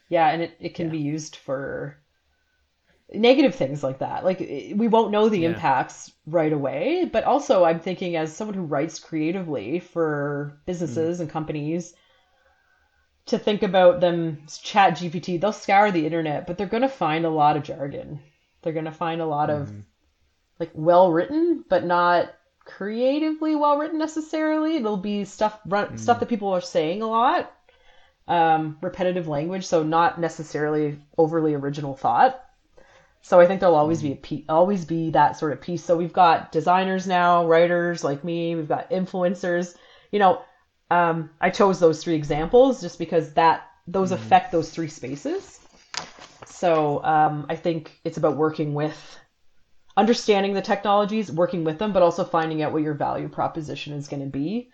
Yeah, 0.09 0.29
and 0.29 0.43
it, 0.43 0.57
it 0.61 0.75
can 0.75 0.87
Yeah. 0.87 0.93
be 0.93 0.99
used 0.99 1.37
for 1.37 1.99
negative 3.13 3.55
things 3.55 3.83
like 3.83 3.99
that. 3.99 4.25
Like 4.25 4.41
eh, 4.41 4.73
we 4.75 4.89
won't 4.89 5.13
know 5.13 5.29
the 5.29 5.41
Yeah. 5.41 5.51
impacts 5.51 6.13
right 6.27 6.53
away, 6.53 7.09
but 7.11 7.25
also 7.25 7.65
I'm 7.65 7.81
thinking 7.81 8.17
as 8.17 8.35
someone 8.35 8.57
who 8.57 8.63
writes 8.63 8.99
creatively 8.99 9.79
for 9.79 10.61
businesses 10.67 11.19
hmm. 11.19 11.23
and 11.23 11.31
companies 11.31 11.95
to 13.27 13.39
think 13.39 13.63
about 13.63 14.01
them 14.01 14.47
chat 14.63 14.95
GPT, 14.95 15.41
they'll 15.41 15.53
scour 15.53 15.91
the 15.91 16.07
internet, 16.07 16.47
but 16.47 16.57
they're 16.57 16.67
going 16.67 16.83
to 16.83 16.89
find 16.89 17.25
a 17.25 17.31
lot 17.31 17.57
of 17.57 17.65
jargon. 17.65 18.21
They're 18.63 18.73
going 18.73 18.85
to 18.85 18.93
find 18.93 19.21
a 19.21 19.27
lot 19.27 19.51
of 19.51 19.69
hmm. 19.69 19.81
like 20.59 20.71
well 20.75 21.13
written, 21.13 21.65
but 21.69 21.85
not 21.85 22.33
creatively 22.65 23.55
well 23.55 23.79
written 23.79 23.99
necessarily. 23.99 24.77
It'll 24.77 24.97
be 24.97 25.25
stuff 25.25 25.59
run, 25.67 25.89
hmm. 25.89 25.97
stuff 25.97 26.21
that 26.21 26.29
people 26.29 26.49
are 26.49 26.61
saying 26.61 27.03
a 27.03 27.07
lot, 27.07 27.53
um, 28.27 28.79
repetitive 28.81 29.29
language, 29.29 29.65
so 29.65 29.85
not 29.85 30.21
necessarily 30.21 30.99
overly 31.17 31.55
original 31.55 31.97
thought. 31.97 32.43
So 33.27 33.41
I 33.41 33.47
think 33.49 33.59
there'll 33.59 33.75
always 33.75 34.03
be 34.03 34.13
a 34.13 34.17
pe- 34.17 34.45
always 34.49 34.85
be 34.85 35.11
that 35.11 35.37
sort 35.37 35.53
of 35.53 35.61
piece. 35.61 35.83
So 35.83 35.97
we've 35.97 36.13
got 36.13 36.53
designers 36.53 37.09
now, 37.09 37.45
writers 37.45 38.05
like 38.05 38.23
me, 38.23 38.55
we've 38.55 38.69
got 38.69 38.89
influencers. 38.89 39.75
You 40.13 40.21
know, 40.21 40.43
um, 40.93 41.31
I 41.41 41.51
chose 41.51 41.81
those 41.81 42.05
three 42.05 42.15
examples 42.15 42.81
just 42.81 43.01
because 43.01 43.33
that 43.35 43.65
those 43.89 44.13
affect 44.13 44.53
those 44.53 44.71
three 44.71 44.87
spaces. 44.87 45.59
So 46.45 47.03
um, 47.03 47.47
I 47.49 47.57
think 47.57 47.99
it's 48.05 48.17
about 48.17 48.37
working 48.37 48.75
with 48.75 49.19
understanding 49.97 50.55
the 50.55 50.63
technologies, 50.63 51.33
working 51.33 51.65
with 51.65 51.81
them, 51.81 51.93
but 51.93 52.05
also 52.05 52.23
finding 52.23 52.63
out 52.63 52.73
what 52.73 52.83
your 52.83 52.95
value 52.95 53.29
proposition 53.29 53.95
is 53.95 54.07
going 54.07 54.23
to 54.23 54.29
be 54.29 54.71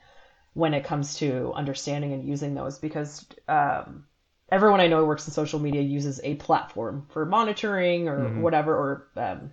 when 0.53 0.75
it 0.75 0.85
comes 0.85 1.15
to 1.21 1.55
understanding 1.55 2.13
and 2.13 2.23
using 2.23 2.55
those. 2.55 2.79
Because 2.79 3.25
um, 3.49 4.05
everyone 4.53 4.81
I 4.81 4.87
know 4.87 5.01
who 5.01 5.07
works 5.07 5.27
in 5.27 5.33
social 5.33 5.59
media 5.59 5.81
uses 5.81 6.21
a 6.23 6.35
platform 6.35 7.07
for 7.11 7.25
monitoring 7.25 8.09
or 8.09 8.41
whatever, 8.41 8.75
or 8.75 9.09
um, 9.17 9.51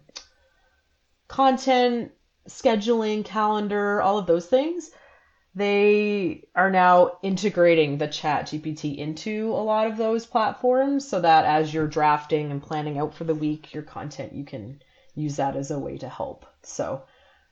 content 1.30 2.12
scheduling, 2.50 3.24
calendar, 3.24 4.02
all 4.02 4.18
of 4.18 4.28
those 4.28 4.46
things. 4.46 4.92
They 5.56 6.48
are 6.54 6.70
now 6.70 7.18
integrating 7.24 7.98
the 7.98 8.08
chat 8.08 8.48
GPT 8.48 8.98
into 8.98 9.52
a 9.52 9.64
lot 9.64 9.88
of 9.88 9.98
those 9.98 10.26
platforms 10.26 11.08
so 11.08 11.22
that 11.22 11.46
as 11.46 11.74
you're 11.74 11.88
drafting 11.88 12.52
and 12.52 12.62
planning 12.62 13.00
out 13.00 13.14
for 13.14 13.24
the 13.24 13.34
week 13.34 13.74
your 13.74 13.84
content, 13.84 14.34
you 14.34 14.44
can 14.44 14.82
use 15.16 15.38
that 15.38 15.56
as 15.56 15.72
a 15.72 15.80
way 15.80 15.98
to 15.98 16.10
help. 16.10 16.46
So 16.62 17.04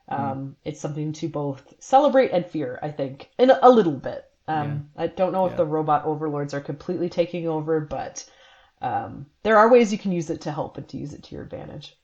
um, 0.09 0.57
it's 0.63 0.79
something 0.79 1.13
to 1.13 1.27
both 1.27 1.73
celebrate 1.79 2.31
and 2.31 2.45
fear, 2.45 2.79
I 2.81 2.91
think, 2.91 3.29
in 3.39 3.49
a, 3.49 3.59
a 3.61 3.69
little 3.69 3.93
bit. 3.93 4.25
Um, 4.47 4.89
I 4.95 5.07
don't 5.07 5.33
know 5.33 5.45
if 5.45 5.51
Yeah. 5.51 5.57
the 5.57 5.65
robot 5.65 6.05
overlords 6.05 6.53
are 6.53 6.61
completely 6.61 7.09
taking 7.09 7.47
over, 7.47 7.81
but 7.81 8.29
um, 8.81 9.25
there 9.43 9.57
are 9.57 9.69
ways 9.69 9.91
you 9.91 9.97
can 9.97 10.11
use 10.11 10.29
it 10.29 10.41
to 10.41 10.51
help 10.51 10.77
and 10.77 10.87
to 10.89 10.97
use 10.97 11.13
it 11.13 11.23
to 11.23 11.35
your 11.35 11.43
advantage. 11.43 11.97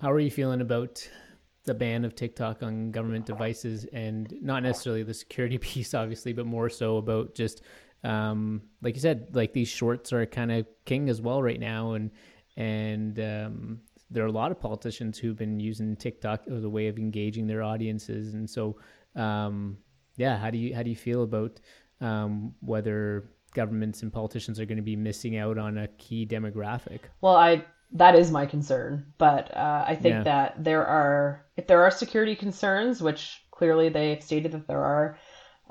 How 0.00 0.12
are 0.12 0.20
you 0.20 0.30
feeling 0.30 0.60
about 0.60 1.08
the 1.64 1.74
ban 1.74 2.04
of 2.04 2.14
TikTok 2.14 2.62
on 2.62 2.92
government 2.92 3.26
devices 3.26 3.86
and 3.92 4.32
not 4.40 4.62
necessarily 4.62 5.02
the 5.02 5.14
security 5.14 5.58
piece, 5.68 5.94
obviously, 5.94 6.32
but 6.32 6.46
more 6.46 6.68
so 6.68 6.98
about 6.98 7.34
just, 7.34 7.62
um, 8.04 8.62
like 8.82 8.94
you 8.94 9.00
said, 9.00 9.34
like 9.34 9.52
these 9.52 9.68
shorts 9.68 10.12
are 10.12 10.26
kind 10.26 10.52
of 10.52 10.66
king 10.84 11.08
as 11.08 11.20
well 11.20 11.42
right 11.42 11.58
now. 11.58 11.92
And, 11.92 12.10
and, 12.56 13.18
um, 13.18 13.80
there 14.10 14.22
are 14.22 14.28
a 14.28 14.32
lot 14.32 14.52
of 14.52 14.60
politicians 14.60 15.18
who've 15.18 15.36
been 15.36 15.58
using 15.58 15.96
TikTok 15.96 16.42
as 16.48 16.62
a 16.62 16.68
way 16.68 16.86
of 16.86 16.98
engaging 16.98 17.46
their 17.48 17.62
audiences. 17.62 18.34
And 18.34 18.48
so, 18.48 18.76
um, 19.16 19.78
yeah, 20.16 20.36
how 20.38 20.50
do 20.50 20.58
you, 20.58 20.74
how 20.74 20.82
do 20.82 20.90
you 20.90 20.96
feel 20.96 21.22
about, 21.22 21.58
um, 22.00 22.54
whether 22.60 23.30
governments 23.54 24.02
and 24.02 24.12
politicians 24.12 24.60
are 24.60 24.66
going 24.66 24.76
to 24.76 24.82
be 24.82 24.96
missing 24.96 25.36
out 25.38 25.58
on 25.58 25.78
a 25.78 25.88
key 25.88 26.26
demographic? 26.26 27.00
Well, 27.20 27.36
I 27.36 27.64
that 27.92 28.16
is 28.16 28.30
my 28.30 28.46
concern. 28.46 29.12
But 29.18 29.56
uh, 29.56 29.84
I 29.86 29.94
think 29.94 30.14
yeah. 30.14 30.22
that 30.24 30.64
there 30.64 30.86
are, 30.86 31.46
if 31.56 31.66
there 31.66 31.82
are 31.82 31.90
security 31.90 32.34
concerns, 32.34 33.00
which 33.00 33.42
clearly 33.50 33.88
they 33.88 34.10
have 34.10 34.22
stated 34.22 34.52
that 34.52 34.66
there 34.66 34.84
are, 34.84 35.18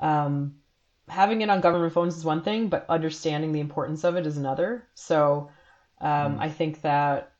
um, 0.00 0.56
having 1.08 1.40
it 1.40 1.50
on 1.50 1.60
government 1.60 1.92
phones 1.92 2.16
is 2.16 2.24
one 2.24 2.42
thing, 2.42 2.68
but 2.68 2.86
understanding 2.88 3.52
the 3.52 3.60
importance 3.60 4.04
of 4.04 4.16
it 4.16 4.26
is 4.26 4.36
another. 4.36 4.88
So 4.94 5.50
um, 6.00 6.36
mm. 6.36 6.40
I 6.40 6.48
think 6.48 6.82
that 6.82 7.32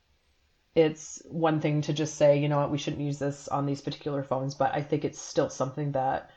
it's 0.77 1.23
one 1.25 1.59
thing 1.59 1.81
to 1.81 1.91
just 1.91 2.17
say, 2.17 2.37
you 2.37 2.47
know 2.47 2.59
what, 2.59 2.69
we 2.69 2.77
shouldn't 2.77 3.01
use 3.01 3.17
this 3.17 3.47
on 3.47 3.65
these 3.65 3.81
particular 3.81 4.21
phones, 4.21 4.53
but 4.53 4.75
I 4.75 4.83
think 4.83 5.03
it's 5.03 5.19
still 5.19 5.49
something 5.49 5.93
that 5.93 6.29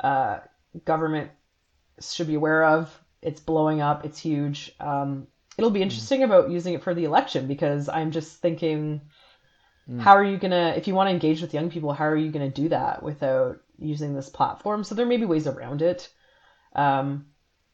uh, 0.00 0.40
government 0.84 1.30
should 2.00 2.26
be 2.26 2.34
aware 2.34 2.64
of. 2.64 2.92
It's 3.22 3.40
blowing 3.40 3.80
up. 3.80 4.04
It's 4.04 4.18
huge. 4.18 4.74
Um, 4.80 5.28
it'll 5.56 5.70
be 5.70 5.78
hmm. 5.78 5.84
interesting 5.84 6.22
mm. 6.22 6.24
about 6.24 6.50
using 6.50 6.74
it 6.74 6.82
for 6.82 6.94
the 6.94 7.04
election 7.04 7.46
because 7.46 7.88
I'm 7.88 8.10
just 8.10 8.38
thinking, 8.38 9.02
mm. 9.88 10.00
how 10.00 10.16
are 10.16 10.24
you 10.24 10.36
gonna, 10.36 10.74
if 10.76 10.88
you 10.88 10.94
want 10.96 11.06
to 11.06 11.12
engage 11.12 11.40
with 11.40 11.54
young 11.54 11.70
people, 11.70 11.92
how 11.92 12.06
are 12.06 12.16
you 12.16 12.32
gonna 12.32 12.50
do 12.50 12.68
that 12.70 13.04
without 13.04 13.60
using 13.78 14.14
this 14.14 14.28
platform? 14.28 14.82
So 14.82 14.96
there 14.96 15.06
may 15.06 15.16
be 15.16 15.26
ways 15.26 15.46
around 15.46 15.80
it. 15.80 16.08
Um, 16.74 17.26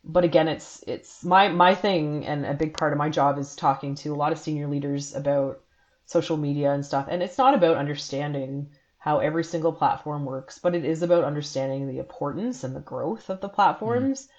but 0.05 0.25
again, 0.25 0.49
it's 0.49 0.85
it's 0.87 1.25
my 1.25 1.49
my 1.49 1.75
thing, 1.75 2.27
and 2.27 2.45
a 2.45 2.55
big 2.55 2.77
part 2.77 2.93
of 2.93 2.99
my 2.99 3.09
job 3.09 3.39
is 3.39 3.57
talking 3.57 3.95
to 3.97 4.11
a 4.11 4.17
lot 4.17 4.33
of 4.33 4.39
senior 4.39 4.67
leaders 4.67 5.15
about 5.15 5.61
social 6.13 6.37
media 6.37 6.73
and 6.73 6.87
stuff. 6.87 7.09
And 7.11 7.23
it's 7.23 7.39
not 7.39 7.55
about 7.55 7.77
understanding 7.77 8.71
how 8.99 9.19
every 9.19 9.43
single 9.43 9.73
platform 9.73 10.25
works, 10.25 10.61
but 10.61 10.75
it 10.77 10.85
is 10.85 11.03
about 11.03 11.25
understanding 11.25 11.89
the 11.89 11.99
importance 11.99 12.63
and 12.63 12.77
the 12.77 12.81
growth 12.81 13.31
of 13.31 13.41
the 13.41 13.49
platforms. 13.49 14.27
Mm 14.27 14.31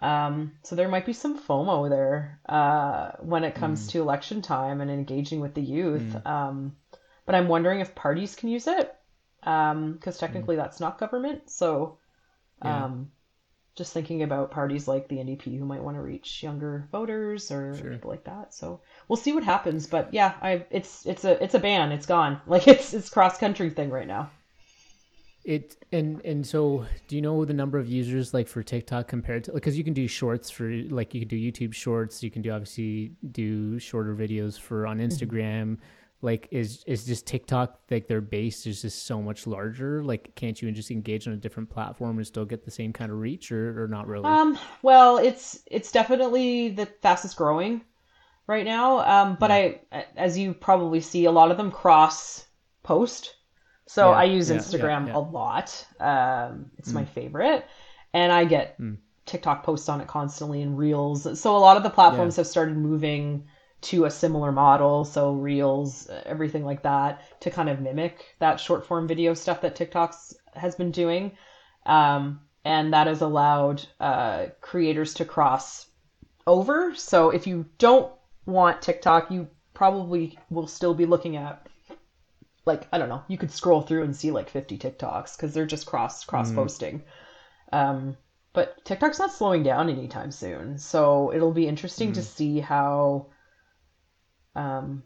um, 0.00 0.52
so 0.62 0.76
there 0.76 0.88
might 0.88 1.06
be 1.06 1.12
some 1.12 1.38
FOMO 1.38 1.88
there 1.88 2.40
uh, 2.48 3.12
when 3.20 3.44
it 3.44 3.54
comes 3.54 3.86
mm. 3.86 3.90
to 3.90 4.00
election 4.00 4.40
time 4.40 4.80
and 4.80 4.90
engaging 4.90 5.40
with 5.40 5.54
the 5.54 5.60
youth. 5.60 6.02
Mm. 6.02 6.26
Um, 6.26 6.76
but 7.26 7.34
I'm 7.34 7.48
wondering 7.48 7.80
if 7.80 7.94
parties 7.94 8.34
can 8.34 8.48
use 8.48 8.66
it 8.66 8.94
because 9.40 9.72
um, 9.72 9.98
technically 10.18 10.56
mm. 10.56 10.58
that's 10.58 10.80
not 10.80 10.98
government. 10.98 11.50
So 11.50 11.98
yeah. 12.64 12.84
Just 13.76 13.92
thinking 13.92 14.22
about 14.22 14.50
parties 14.50 14.88
like 14.88 15.08
the 15.08 15.16
NDP 15.16 15.58
who 15.58 15.64
might 15.64 15.82
want 15.82 15.96
to 15.96 16.02
reach 16.02 16.42
younger 16.42 16.88
voters 16.92 17.50
or 17.50 17.76
sure. 17.76 17.92
people 17.92 18.10
like 18.10 18.24
that. 18.24 18.52
So 18.52 18.80
we'll 19.08 19.16
see 19.16 19.32
what 19.32 19.44
happens. 19.44 19.86
But 19.86 20.12
yeah, 20.12 20.34
I 20.42 20.64
it's 20.70 21.06
it's 21.06 21.24
a 21.24 21.42
it's 21.42 21.54
a 21.54 21.58
ban. 21.58 21.92
It's 21.92 22.06
gone. 22.06 22.40
Like 22.46 22.66
it's 22.66 22.92
it's 22.92 23.08
cross 23.08 23.38
country 23.38 23.70
thing 23.70 23.90
right 23.90 24.08
now. 24.08 24.30
It 25.44 25.76
and 25.92 26.20
and 26.24 26.46
so 26.46 26.84
do 27.08 27.16
you 27.16 27.22
know 27.22 27.44
the 27.44 27.54
number 27.54 27.78
of 27.78 27.88
users 27.88 28.34
like 28.34 28.46
for 28.46 28.62
TikTok 28.62 29.08
compared 29.08 29.44
to 29.44 29.52
because 29.52 29.78
you 29.78 29.84
can 29.84 29.94
do 29.94 30.06
shorts 30.06 30.50
for 30.50 30.70
like 30.90 31.14
you 31.14 31.20
can 31.20 31.28
do 31.28 31.36
YouTube 31.36 31.72
shorts, 31.72 32.22
you 32.22 32.30
can 32.30 32.42
do 32.42 32.50
obviously 32.50 33.12
do 33.30 33.78
shorter 33.78 34.14
videos 34.14 34.58
for 34.58 34.86
on 34.86 34.98
mm-hmm. 34.98 35.06
Instagram. 35.06 35.62
Mm-hmm. 35.62 35.84
Like 36.22 36.48
is 36.50 36.84
is 36.86 37.06
just 37.06 37.26
TikTok 37.26 37.78
like 37.90 38.06
their 38.06 38.20
base 38.20 38.66
is 38.66 38.82
just 38.82 39.06
so 39.06 39.22
much 39.22 39.46
larger? 39.46 40.02
Like 40.04 40.34
can't 40.34 40.60
you 40.60 40.70
just 40.72 40.90
engage 40.90 41.26
on 41.26 41.34
a 41.34 41.38
different 41.38 41.70
platform 41.70 42.18
and 42.18 42.26
still 42.26 42.44
get 42.44 42.64
the 42.64 42.70
same 42.70 42.92
kind 42.92 43.10
of 43.10 43.18
reach 43.18 43.50
or, 43.52 43.84
or 43.84 43.88
not 43.88 44.06
really? 44.06 44.24
Um 44.24 44.58
well 44.82 45.18
it's 45.18 45.60
it's 45.66 45.90
definitely 45.92 46.70
the 46.70 46.86
fastest 46.86 47.36
growing 47.36 47.82
right 48.46 48.66
now. 48.66 48.98
Um 48.98 49.36
but 49.40 49.50
yeah. 49.50 49.78
I 49.92 50.06
as 50.16 50.36
you 50.36 50.52
probably 50.52 51.00
see 51.00 51.24
a 51.24 51.32
lot 51.32 51.50
of 51.50 51.56
them 51.56 51.70
cross 51.70 52.46
post 52.82 53.34
so 53.90 54.10
yeah, 54.10 54.18
I 54.18 54.24
use 54.24 54.50
yeah, 54.50 54.58
Instagram 54.58 55.12
a 55.12 55.18
lot. 55.18 55.84
Um, 55.98 56.70
it's 56.78 56.92
mm. 56.92 56.94
my 56.94 57.04
favorite, 57.04 57.66
and 58.14 58.30
I 58.30 58.44
get 58.44 58.80
mm. 58.80 58.98
TikTok 59.26 59.64
posts 59.64 59.88
on 59.88 60.00
it 60.00 60.06
constantly 60.06 60.62
and 60.62 60.78
Reels. 60.78 61.40
So 61.40 61.56
a 61.56 61.58
lot 61.58 61.76
of 61.76 61.82
the 61.82 61.90
platforms 61.90 62.36
have 62.36 62.46
started 62.46 62.76
moving 62.76 63.48
to 63.82 64.04
a 64.04 64.10
similar 64.10 64.52
model. 64.52 65.04
So 65.04 65.32
Reels, 65.32 66.08
everything 66.26 66.64
like 66.64 66.82
that, 66.82 67.22
to 67.40 67.50
kind 67.50 67.68
of 67.68 67.80
mimic 67.80 68.36
that 68.38 68.60
short 68.60 68.86
form 68.86 69.08
video 69.08 69.34
stuff 69.34 69.60
that 69.62 69.76
TikTok's 69.76 70.34
has 70.54 70.74
been 70.74 70.90
doing, 70.90 71.32
um, 71.86 72.40
and 72.64 72.92
that 72.92 73.06
has 73.06 73.22
allowed 73.22 73.84
uh, 73.98 74.46
creators 74.60 75.14
to 75.14 75.24
cross 75.24 75.86
over. 76.46 76.94
So 76.94 77.30
if 77.30 77.46
you 77.46 77.66
don't 77.78 78.12
want 78.46 78.82
TikTok, 78.82 79.30
you 79.30 79.48
probably 79.74 80.38
will 80.50 80.66
still 80.66 80.94
be 80.94 81.06
looking 81.06 81.36
at 81.36 81.66
like 82.66 82.86
I 82.92 82.98
don't 82.98 83.08
know, 83.08 83.22
you 83.28 83.38
could 83.38 83.50
scroll 83.50 83.80
through 83.82 84.04
and 84.04 84.14
see 84.14 84.30
like 84.30 84.50
50 84.50 84.78
TikToks 84.78 85.36
because 85.36 85.54
they're 85.54 85.66
just 85.66 85.86
cross 85.86 86.24
cross 86.24 86.52
posting. 86.52 87.02
Mm. 87.72 87.78
Um, 87.78 88.16
but 88.52 88.84
TikTok's 88.84 89.18
not 89.18 89.32
slowing 89.32 89.62
down 89.62 89.88
anytime 89.88 90.30
soon, 90.30 90.76
so 90.78 91.32
it'll 91.32 91.52
be 91.52 91.68
interesting 91.68 92.10
mm. 92.10 92.14
to 92.14 92.22
see 92.22 92.58
how 92.60 93.26
um, 94.54 95.02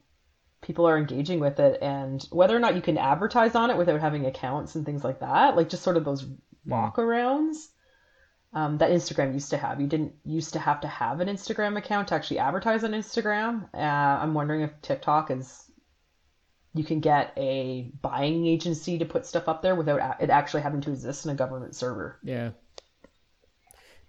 people 0.61 0.87
are 0.87 0.97
engaging 0.97 1.41
with 1.41 1.61
it 1.61 1.79
and 1.83 2.27
whether 2.31 2.57
or 2.57 2.61
not 2.61 2.75
you 2.75 2.83
can 2.83 2.99
advertise 2.99 3.55
on 3.55 3.71
it 3.71 3.77
without 3.77 4.01
having 4.01 4.27
accounts 4.27 4.75
and 4.75 4.87
things 4.87 5.05
like 5.05 5.21
that, 5.21 5.57
like 5.57 5.69
just 5.69 5.83
sort 5.83 5.97
of 5.97 6.05
those 6.05 6.27
walkarounds. 6.67 7.69
Um, 8.53 8.79
that 8.79 8.91
Instagram 8.91 9.33
used 9.33 9.51
to 9.51 9.57
have. 9.57 9.81
You 9.81 9.89
didn't 9.89 10.15
used 10.25 10.53
to 10.53 10.61
have 10.61 10.83
to 10.83 10.89
have 10.89 11.19
an 11.19 11.27
Instagram 11.27 11.77
account 11.77 12.09
to 12.09 12.15
actually 12.15 12.39
advertise 12.39 12.85
on 12.85 12.93
Instagram. 12.93 13.65
Uh, 13.75 13.79
I'm 13.79 14.33
wondering 14.33 14.61
if 14.61 14.71
TikTok 14.81 15.33
is 15.33 15.65
you 16.73 16.85
can 16.85 17.01
get 17.01 17.33
a 17.37 17.91
buying 18.01 18.47
agency 18.47 18.99
to 18.99 19.05
put 19.05 19.27
stuff 19.27 19.49
up 19.49 19.63
there 19.63 19.75
without 19.75 20.21
it 20.21 20.31
actually 20.31 20.63
having 20.63 20.81
to 20.83 20.91
exist 20.91 21.25
in 21.25 21.33
a 21.33 21.35
government 21.35 21.75
server. 21.75 22.19
Yeah. 22.23 22.51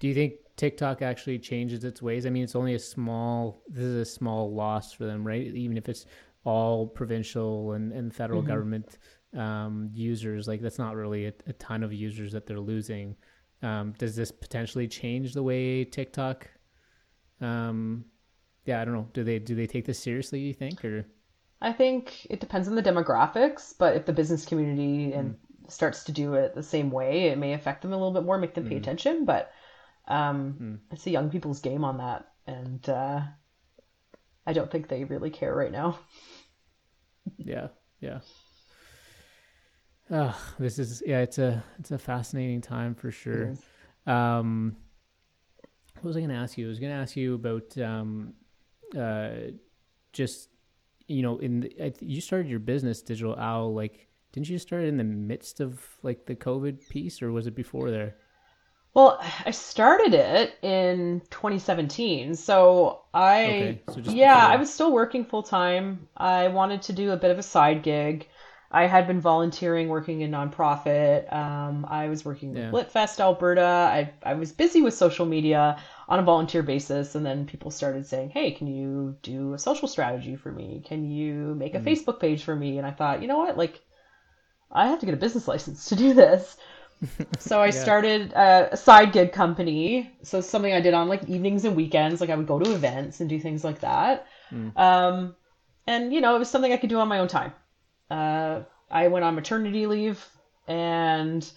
Do 0.06 0.10
you 0.10 0.14
think 0.14 0.36
TikTok 0.56 1.02
actually 1.02 1.40
changes 1.40 1.84
its 1.84 2.00
ways? 2.00 2.28
I 2.28 2.30
mean, 2.30 2.44
it's 2.44 2.56
only 2.56 2.76
a 2.76 2.80
small, 2.80 3.64
this 3.68 3.84
is 3.84 3.96
a 3.96 4.06
small 4.06 4.54
loss 4.54 4.94
for 4.94 5.08
them, 5.08 5.26
right? 5.26 5.42
Even 5.42 5.78
if 5.78 5.90
it's 5.90 6.06
all 6.44 6.86
provincial 6.86 7.72
and, 7.72 7.92
and 7.92 8.14
federal 8.14 8.42
mm-hmm. 8.42 8.50
government 8.50 9.00
um, 9.36 9.90
users, 9.96 10.48
like 10.48 10.62
that's 10.62 10.78
not 10.78 10.96
really 10.96 11.26
a, 11.26 11.34
a, 11.48 11.54
ton 11.54 11.82
of 11.82 11.92
users 11.92 12.32
that 12.34 12.46
they're 12.46 12.60
losing. 12.60 13.16
Um, 13.64 13.96
does 13.98 14.16
this 14.16 14.30
potentially 14.30 14.88
change 14.88 15.34
the 15.34 15.42
way 15.42 15.84
TikTok? 15.84 16.48
Um, 17.42 18.06
yeah, 18.66 18.84
I 18.84 18.86
don't 18.86 18.94
know. 18.94 19.10
Do 19.12 19.24
they 19.24 19.40
do 19.40 19.56
they 19.56 19.66
take 19.66 19.86
this 19.86 19.98
seriously? 19.98 20.40
You 20.40 20.54
think, 20.54 20.86
or 20.86 21.08
I 21.64 21.74
think 21.74 22.28
it 22.30 22.40
depends 22.40 22.68
on 22.68 22.76
the 22.76 22.84
demographics, 22.84 23.74
but 23.76 23.96
if 23.96 24.06
the 24.06 24.14
business 24.14 24.46
community 24.46 25.14
and 25.14 25.32
mm. 25.32 25.72
starts 25.72 26.04
to 26.04 26.12
do 26.12 26.36
it 26.36 26.54
the 26.54 26.62
same 26.62 26.92
way, 26.92 27.30
it 27.30 27.40
may 27.40 27.54
affect 27.54 27.82
them 27.82 27.92
a 27.92 27.98
little 27.98 28.14
bit 28.14 28.24
more, 28.24 28.38
make 28.38 28.54
them 28.54 28.70
pay 28.70 28.76
mm. 28.76 28.82
attention. 28.82 29.26
But 29.26 29.52
um, 30.08 30.56
mm. 30.60 30.80
it's 30.92 31.06
a 31.08 31.12
young 31.12 31.30
people's 31.30 31.60
game 31.60 31.84
on 31.84 31.98
that, 31.98 32.28
and 32.48 32.88
uh, 32.90 33.22
I 34.46 34.54
don't 34.54 34.72
think 34.72 34.88
they 34.88 35.04
really 35.04 35.30
care 35.30 35.56
right 35.56 35.72
now. 35.72 36.00
yeah, 37.38 37.68
yeah. 38.00 38.20
Oh, 40.12 40.38
this 40.60 40.78
is 40.78 41.02
yeah, 41.06 41.22
it's 41.22 41.40
a 41.40 41.64
it's 41.80 41.92
a 41.92 41.98
fascinating 41.98 42.62
time 42.62 42.94
for 42.94 43.12
sure. 43.12 43.56
Um, 44.06 44.76
what 45.96 46.06
was 46.06 46.18
I 46.18 46.20
going 46.20 46.30
to 46.30 46.36
ask 46.36 46.58
you? 46.58 46.68
I 46.68 46.70
was 46.70 46.80
going 46.80 46.92
to 46.92 47.00
ask 47.00 47.16
you 47.16 47.34
about 47.34 47.76
um, 47.80 48.34
uh, 48.96 49.30
just 50.14 50.50
you 51.08 51.22
know, 51.22 51.38
in 51.38 51.62
the, 51.62 51.94
you 52.02 52.22
started 52.22 52.50
your 52.50 52.60
business, 52.60 53.02
Digital 53.02 53.36
Owl, 53.36 53.74
like, 53.74 54.08
didn't 54.32 54.50
you 54.50 54.58
start 54.58 54.84
in 54.84 54.98
the 54.98 55.04
midst 55.04 55.60
of 55.60 55.82
like 56.04 56.26
the 56.26 56.36
COVID 56.36 56.90
piece, 56.90 57.22
or 57.22 57.32
was 57.32 57.48
it 57.48 57.56
before 57.56 57.92
there? 57.92 58.16
Well, 58.96 59.22
I 59.46 59.52
started 59.52 60.14
it 60.14 60.58
in 60.62 61.22
2017. 61.30 62.34
So 62.36 63.02
I, 63.14 63.44
okay, 63.44 63.82
so 63.90 64.00
yeah, 64.10 64.48
I 64.48 64.56
was 64.56 64.74
still 64.74 64.94
working 64.94 65.26
full 65.26 65.44
time. 65.44 66.08
I 66.16 66.48
wanted 66.48 66.82
to 66.84 66.94
do 66.94 67.12
a 67.12 67.18
bit 67.18 67.30
of 67.30 67.38
a 67.38 67.44
side 67.44 67.84
gig. 67.84 68.26
I 68.72 68.88
had 68.88 69.06
been 69.06 69.20
volunteering, 69.20 69.90
working 69.90 70.22
in 70.22 70.32
nonprofit. 70.32 71.32
Um, 71.32 71.86
I 71.90 72.08
was 72.08 72.24
working 72.24 72.54
with 72.54 72.64
yeah. 72.64 72.72
LitFest 72.72 73.20
Alberta. 73.20 73.62
I, 73.62 74.14
I 74.24 74.36
was 74.36 74.54
busy 74.54 74.82
with 74.82 74.94
social 74.94 75.26
media 75.26 75.78
on 76.08 76.20
a 76.20 76.24
volunteer 76.24 76.64
basis. 76.64 77.16
And 77.16 77.26
then 77.26 77.46
people 77.46 77.72
started 77.72 78.08
saying, 78.08 78.30
hey, 78.30 78.52
can 78.52 78.68
you 78.68 79.18
do 79.22 79.54
a 79.54 79.60
social 79.60 79.90
strategy 79.90 80.38
for 80.38 80.54
me? 80.54 80.82
Can 80.86 81.04
you 81.04 81.54
make 81.56 81.76
a 81.76 81.80
mm. 81.80 81.84
Facebook 81.84 82.22
page 82.22 82.44
for 82.44 82.56
me? 82.56 82.78
And 82.78 82.88
I 82.88 82.92
thought, 82.92 83.22
you 83.22 83.28
know 83.28 83.40
what? 83.40 83.58
Like, 83.58 83.82
I 84.72 84.88
have 84.88 85.00
to 85.02 85.06
get 85.06 85.16
a 85.16 85.18
business 85.18 85.48
license 85.50 85.90
to 85.90 85.98
do 85.98 86.14
this. 86.14 86.56
So 87.40 87.62
I 87.62 87.68
Yeah. 87.68 87.72
started 87.72 88.34
a, 88.34 88.70
a 88.74 88.78
side 88.78 89.12
gig 89.12 89.32
company. 89.32 90.12
So 90.24 90.42
something 90.42 90.74
I 90.74 90.82
did 90.82 90.94
on 90.94 91.08
like 91.10 91.24
evenings 91.30 91.66
and 91.66 91.76
weekends. 91.76 92.22
Like 92.22 92.30
I 92.30 92.36
would 92.36 92.48
go 92.48 92.60
to 92.60 92.74
events 92.74 93.20
and 93.20 93.30
do 93.30 93.40
things 93.40 93.64
like 93.64 93.80
that. 93.82 94.28
Um, 94.76 95.36
and 95.88 96.14
you 96.14 96.22
know, 96.22 96.36
it 96.36 96.40
was 96.40 96.50
something 96.50 96.72
I 96.74 96.78
could 96.78 96.90
do 96.90 97.00
on 97.00 97.08
my 97.08 97.20
own 97.20 97.28
time. 97.28 97.54
Uh, 98.10 98.62
I 98.90 99.08
went 99.10 99.26
on 99.26 99.36
maternity 99.36 99.88
leave 99.88 100.26
and 100.68 101.48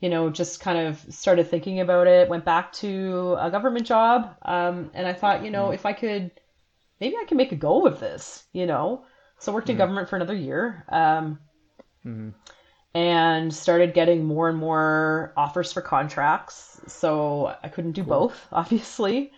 you 0.00 0.08
know 0.10 0.30
just 0.30 0.60
kind 0.60 0.78
of 0.86 0.98
started 1.14 1.48
thinking 1.48 1.80
about 1.80 2.06
it. 2.06 2.28
Went 2.28 2.44
back 2.44 2.72
to 2.74 3.36
a 3.40 3.50
government 3.50 3.86
job. 3.86 4.36
Um, 4.42 4.90
and 4.94 5.06
I 5.06 5.12
thought, 5.14 5.44
you 5.44 5.50
know, 5.50 5.70
if 5.70 5.86
I 5.86 5.92
could, 5.92 6.30
maybe 7.00 7.16
I 7.16 7.24
can 7.26 7.36
make 7.36 7.52
a 7.52 7.56
go 7.56 7.86
of 7.86 8.00
this. 8.00 8.44
You 8.52 8.66
know, 8.66 9.04
so 9.38 9.52
I 9.52 9.54
worked 9.54 9.70
in 9.70 9.76
government 9.76 10.08
for 10.08 10.16
another 10.16 10.34
year. 10.36 10.84
Um, 10.88 11.38
and 12.94 13.52
started 13.54 13.94
getting 13.94 14.24
more 14.24 14.48
and 14.48 14.58
more 14.58 15.32
offers 15.36 15.72
for 15.72 15.82
contracts. 15.82 16.80
So 16.86 17.54
I 17.62 17.68
couldn't 17.68 17.92
do 17.92 18.04
both, 18.04 18.48
obviously. 18.52 19.32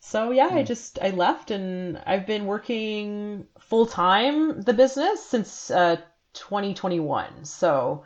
So 0.00 0.30
yeah, 0.30 0.50
I 0.52 0.62
just 0.62 0.98
I 1.02 1.10
left 1.10 1.50
and 1.50 1.98
I've 2.06 2.26
been 2.26 2.46
working 2.46 3.46
full 3.60 3.86
time 3.86 4.62
the 4.62 4.74
business 4.74 5.22
since 5.24 5.70
uh, 5.70 5.96
2021. 6.34 7.44
So 7.44 8.04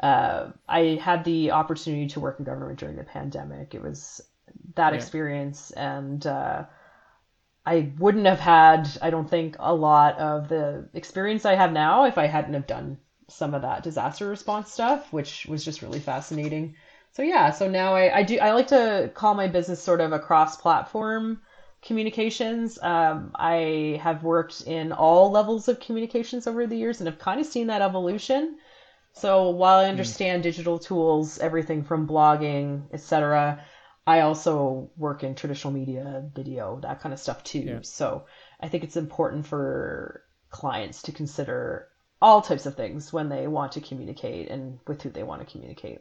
uh, 0.00 0.50
I 0.68 1.00
had 1.02 1.24
the 1.24 1.52
opportunity 1.52 2.06
to 2.08 2.20
work 2.20 2.38
in 2.40 2.44
government 2.46 2.78
during 2.80 2.96
the 2.96 3.04
pandemic. 3.04 3.74
It 3.74 3.82
was 3.82 4.20
that 4.76 4.92
Yeah. 4.92 4.94
experience, 4.94 5.70
and 5.72 6.26
uh, 6.26 6.64
I 7.66 7.92
wouldn't 7.98 8.26
have 8.26 8.40
had, 8.40 8.88
I 9.02 9.10
don't 9.10 9.28
think, 9.28 9.56
a 9.58 9.74
lot 9.74 10.18
of 10.18 10.48
the 10.48 10.88
experience 10.94 11.44
I 11.44 11.54
have 11.54 11.72
now 11.72 12.04
if 12.04 12.16
I 12.18 12.26
hadn't 12.26 12.54
have 12.54 12.66
done 12.66 12.98
some 13.28 13.54
of 13.54 13.62
that 13.62 13.82
disaster 13.82 14.28
response 14.28 14.72
stuff, 14.72 15.12
which 15.12 15.46
was 15.46 15.64
just 15.64 15.82
really 15.82 16.00
fascinating. 16.00 16.74
So 17.12 17.22
yeah, 17.22 17.50
so 17.50 17.68
now 17.68 17.94
I, 17.94 18.18
I 18.18 18.22
do 18.22 18.38
I 18.38 18.52
like 18.52 18.68
to 18.68 19.10
call 19.14 19.34
my 19.34 19.48
business 19.48 19.82
sort 19.82 20.00
of 20.00 20.12
a 20.12 20.18
cross-platform 20.18 21.40
communications. 21.82 22.78
Um, 22.82 23.30
I 23.34 24.00
have 24.02 24.22
worked 24.22 24.62
in 24.62 24.92
all 24.92 25.30
levels 25.30 25.68
of 25.68 25.80
communications 25.80 26.46
over 26.46 26.66
the 26.66 26.76
years 26.76 27.00
and 27.00 27.08
have 27.08 27.18
kind 27.18 27.40
of 27.40 27.46
seen 27.46 27.68
that 27.68 27.82
evolution. 27.82 28.58
So 29.12 29.48
while 29.48 29.78
I 29.78 29.88
understand 29.88 30.42
digital 30.42 30.78
tools, 30.78 31.38
everything 31.38 31.82
from 31.82 32.06
blogging, 32.06 32.82
etc., 32.92 33.64
I 34.06 34.20
also 34.20 34.90
work 34.96 35.24
in 35.24 35.34
traditional 35.34 35.72
media, 35.72 36.22
video, 36.34 36.78
that 36.82 37.00
kind 37.00 37.12
of 37.12 37.18
stuff 37.18 37.42
too. 37.42 37.60
Yeah. 37.60 37.78
So 37.82 38.26
I 38.60 38.68
think 38.68 38.84
it's 38.84 38.96
important 38.96 39.46
for 39.46 40.22
clients 40.50 41.02
to 41.02 41.12
consider 41.12 41.88
all 42.20 42.40
types 42.40 42.66
of 42.66 42.76
things 42.76 43.12
when 43.12 43.28
they 43.28 43.46
want 43.46 43.72
to 43.72 43.80
communicate 43.80 44.50
and 44.50 44.78
with 44.86 45.02
who 45.02 45.10
they 45.10 45.22
want 45.22 45.46
to 45.46 45.50
communicate. 45.50 46.00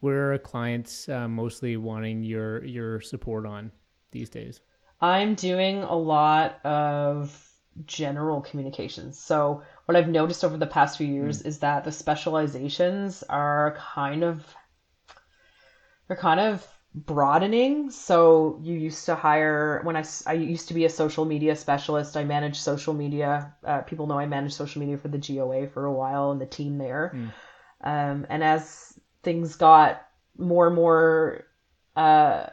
Where 0.00 0.32
are 0.32 0.38
clients 0.38 1.08
uh, 1.08 1.28
mostly 1.28 1.76
wanting 1.76 2.22
your 2.22 2.64
your 2.64 3.00
support 3.00 3.46
on 3.46 3.70
these 4.12 4.30
days? 4.30 4.60
I'm 5.00 5.34
doing 5.34 5.82
a 5.82 5.94
lot 5.94 6.64
of 6.64 7.50
general 7.86 8.40
communications. 8.40 9.18
So 9.18 9.62
what 9.86 9.96
I've 9.96 10.08
noticed 10.08 10.44
over 10.44 10.56
the 10.56 10.66
past 10.66 10.98
few 10.98 11.06
years 11.06 11.42
is 11.42 11.58
that 11.60 11.84
the 11.84 11.92
specializations 11.92 13.22
are 13.28 13.76
kind 13.78 14.24
of 14.24 14.54
they're 16.08 16.16
kind 16.16 16.40
of 16.40 16.66
broadening. 16.94 17.90
So 17.90 18.58
you 18.62 18.74
used 18.74 19.06
to 19.06 19.14
hire 19.14 19.80
when 19.84 19.96
I, 19.96 20.04
I 20.26 20.32
used 20.34 20.68
to 20.68 20.74
be 20.74 20.84
a 20.84 20.90
social 20.90 21.24
media 21.24 21.54
specialist. 21.56 22.16
I 22.16 22.24
managed 22.24 22.56
social 22.56 22.94
media. 22.94 23.54
Uh, 23.64 23.82
people 23.82 24.06
know 24.06 24.18
I 24.18 24.26
managed 24.26 24.54
social 24.54 24.80
media 24.80 24.98
for 24.98 25.08
the 25.08 25.18
GOA 25.18 25.68
for 25.68 25.84
a 25.84 25.92
while 25.92 26.32
and 26.32 26.40
the 26.40 26.46
team 26.46 26.78
there. 26.78 27.16
Um, 27.82 28.26
and 28.28 28.42
as 28.42 28.98
things 29.22 29.56
got 29.56 30.06
more 30.36 30.66
and 30.66 30.76
more 30.76 31.44
uh, 31.96 32.46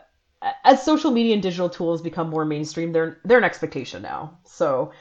as 0.63 0.83
social 0.83 1.11
media 1.11 1.33
and 1.33 1.41
digital 1.41 1.69
tools 1.69 2.01
become 2.01 2.29
more 2.29 2.45
mainstream, 2.45 2.91
they're 2.91 3.19
they're 3.25 3.37
an 3.39 3.43
expectation 3.43 4.01
now. 4.01 4.37
So 4.43 4.91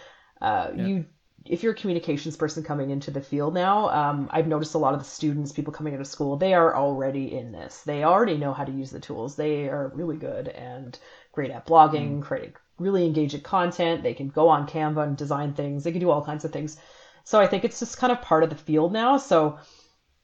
uh, 0.40 0.70
you 0.74 1.06
if 1.48 1.62
you're 1.62 1.72
a 1.72 1.76
communications 1.76 2.36
person 2.36 2.62
coming 2.62 2.90
into 2.90 3.10
the 3.10 3.20
field 3.20 3.54
now, 3.54 3.88
um, 3.90 4.28
I've 4.30 4.46
noticed 4.46 4.74
a 4.74 4.78
lot 4.78 4.94
of 4.94 5.00
the 5.00 5.06
students, 5.06 5.52
people 5.52 5.72
coming 5.72 5.94
out 5.94 6.00
of 6.00 6.06
school, 6.06 6.36
they 6.36 6.54
are 6.54 6.76
already 6.76 7.36
in 7.36 7.52
this. 7.52 7.82
They 7.82 8.04
already 8.04 8.36
know 8.36 8.52
how 8.52 8.64
to 8.64 8.72
use 8.72 8.90
the 8.90 9.00
tools. 9.00 9.36
They 9.36 9.68
are 9.68 9.90
really 9.94 10.16
good 10.16 10.48
and 10.48 10.98
great 11.32 11.50
at 11.50 11.66
blogging, 11.66 12.22
creating 12.22 12.54
really 12.78 13.06
engaging 13.06 13.40
content. 13.40 14.02
They 14.02 14.14
can 14.14 14.28
go 14.28 14.48
on 14.48 14.66
Canva 14.66 15.02
and 15.04 15.16
design 15.16 15.52
things. 15.54 15.84
They 15.84 15.92
can 15.92 16.00
do 16.00 16.10
all 16.10 16.24
kinds 16.24 16.44
of 16.44 16.52
things. 16.52 16.76
So 17.24 17.40
I 17.40 17.46
think 17.46 17.64
it's 17.64 17.80
just 17.80 17.98
kind 17.98 18.12
of 18.12 18.22
part 18.22 18.42
of 18.42 18.50
the 18.50 18.56
field 18.56 18.92
now. 18.92 19.16
So 19.16 19.58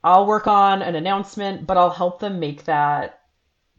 I'll 0.04 0.26
work 0.26 0.46
on 0.46 0.82
an 0.82 0.94
announcement, 0.94 1.66
but 1.66 1.76
I'll 1.76 1.90
help 1.90 2.20
them 2.20 2.40
make 2.40 2.64
that 2.64 3.20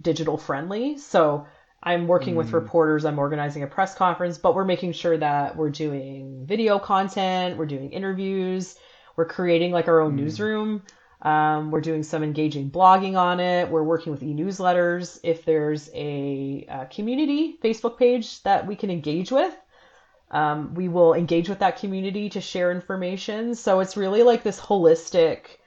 digital 0.02 0.38
friendly. 0.38 0.98
So 0.98 1.46
I'm 1.86 2.08
working 2.08 2.36
with 2.36 2.54
reporters, 2.54 3.04
I'm 3.04 3.20
organizing 3.20 3.64
a 3.64 3.68
press 3.68 3.94
conference, 3.94 4.38
but 4.38 4.56
we're 4.56 4.64
making 4.64 4.94
sure 4.94 5.18
that 5.18 5.58
we're 5.58 5.70
doing 5.70 6.46
video 6.46 6.80
content, 6.80 7.58
we're 7.58 7.66
doing 7.66 7.92
interviews, 7.92 8.78
we're 9.18 9.26
creating 9.26 9.74
like 9.74 9.90
our 9.90 10.00
own 10.00 10.16
newsroom. 10.16 10.84
Um, 11.22 11.72
we're 11.72 11.82
doing 11.82 12.04
some 12.04 12.22
engaging 12.22 12.70
blogging 12.70 13.18
on 13.18 13.40
it. 13.40 13.70
We're 13.70 13.84
working 13.84 14.12
with 14.12 14.24
e-newsletters. 14.24 15.20
If 15.24 15.46
there's 15.46 15.90
a, 15.94 16.66
uh 16.70 16.86
community 16.86 17.58
Facebook 17.64 17.98
page 17.98 18.44
that 18.44 18.68
we 18.68 18.76
can 18.76 18.90
engage 18.90 19.32
with, 19.32 19.56
um, 20.32 20.74
we 20.74 20.90
will 20.90 21.14
engage 21.14 21.48
with 21.48 21.60
that 21.60 21.78
community 21.78 22.30
to 22.30 22.42
share 22.42 22.72
information. 22.72 23.56
So 23.56 23.80
it's 23.80 23.96
really 23.96 24.24
like 24.24 24.44
this 24.44 24.60
holistic 24.60 25.60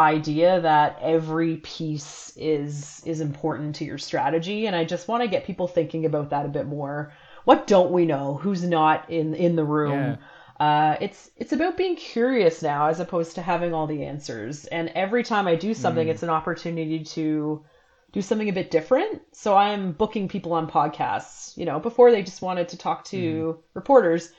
idea 0.00 0.60
that 0.62 0.98
every 1.00 1.58
piece 1.58 2.32
is 2.36 3.02
is 3.04 3.20
important 3.20 3.76
to 3.76 3.84
your 3.84 3.98
strategy 3.98 4.66
and 4.66 4.74
i 4.74 4.84
just 4.84 5.08
want 5.08 5.22
to 5.22 5.28
get 5.28 5.44
people 5.44 5.68
thinking 5.68 6.06
about 6.06 6.30
that 6.30 6.46
a 6.46 6.48
bit 6.48 6.66
more. 6.66 7.12
What 7.44 7.66
don't 7.66 7.90
we 7.92 8.06
know? 8.06 8.34
Who's 8.34 8.64
not 8.64 9.10
in 9.10 9.34
in 9.34 9.56
the 9.56 9.64
room? 9.64 10.18
Uh, 10.58 10.96
it's 11.00 11.30
it's 11.36 11.52
about 11.52 11.76
being 11.76 11.96
curious 11.96 12.62
now 12.62 12.86
as 12.88 13.00
opposed 13.00 13.34
to 13.36 13.42
having 13.42 13.72
all 13.72 13.86
the 13.86 14.04
answers. 14.04 14.66
And 14.66 14.90
every 14.94 15.22
time 15.22 15.46
i 15.46 15.54
do 15.56 15.74
something 15.74 16.08
it's 16.08 16.22
an 16.22 16.30
opportunity 16.30 17.04
to 17.04 17.64
do 18.12 18.22
something 18.22 18.48
a 18.48 18.52
bit 18.52 18.70
different. 18.70 19.22
So 19.32 19.56
i'm 19.56 19.92
booking 19.92 20.28
people 20.28 20.52
on 20.52 20.68
podcasts 20.70 21.56
you 21.56 21.64
know 21.64 21.80
before 21.80 22.10
they 22.10 22.22
just 22.22 22.42
wanted 22.42 22.68
to 22.68 22.78
talk 22.78 23.04
to 23.06 23.58
reporters. 23.74 24.30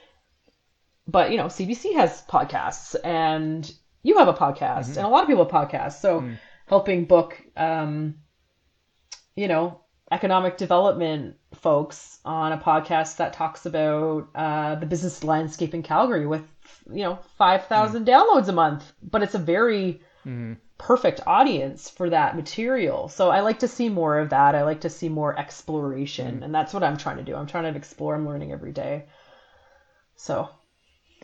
But 1.08 1.32
you 1.32 1.38
know 1.38 1.46
cbc 1.46 1.96
has 1.96 2.24
podcasts 2.30 2.96
and 3.04 3.72
you 4.04 4.18
have 4.18 4.28
a 4.28 4.34
podcast 4.34 4.90
mm-hmm. 4.90 4.98
and 4.98 5.06
a 5.06 5.10
lot 5.10 5.24
of 5.24 5.28
people 5.28 5.44
have 5.44 5.54
podcasts 5.54 6.00
so 6.00 6.22
mm. 6.22 6.38
helping 6.68 7.06
book 7.06 7.42
um, 7.56 8.16
you 9.36 9.48
know 9.48 9.82
economic 10.12 10.58
development 10.58 11.38
folks 11.56 12.20
on 12.26 12.52
a 12.52 12.58
podcast 12.58 13.16
that 13.18 13.34
talks 13.34 13.66
about 13.66 14.28
uh, 14.36 14.76
the 14.76 14.86
business 14.86 15.24
landscape 15.24 15.74
in 15.74 15.82
calgary 15.82 16.28
with 16.28 16.44
you 16.92 17.04
know 17.04 17.18
5000 17.38 18.06
mm. 18.06 18.08
downloads 18.08 18.50
a 18.50 18.52
month. 18.52 18.92
But 19.02 19.24
it's 19.24 19.36
a 19.36 19.40
very 19.40 20.02
mm-hmm. 20.26 20.54
perfect 20.78 21.22
audience 21.26 21.90
for 21.90 22.10
that 22.10 22.36
material. 22.36 23.08
So 23.08 23.30
i 23.30 23.40
like 23.40 23.60
to 23.60 23.68
see 23.68 23.88
more 23.90 24.20
of 24.20 24.30
that. 24.30 24.54
I 24.54 24.64
like 24.64 24.82
to 24.82 24.90
see 24.90 25.10
more 25.10 25.38
exploration 25.40 26.40
mm. 26.40 26.44
and 26.44 26.54
that's 26.54 26.74
what 26.74 26.84
i'm 26.84 26.98
trying 26.98 27.18
to 27.18 27.24
do. 27.24 27.36
I'm 27.36 27.48
trying 27.48 27.72
to 27.72 27.78
explore. 27.78 28.16
I'm 28.16 28.28
learning 28.28 28.52
every 28.52 28.74
day. 28.74 29.06
So 30.16 30.50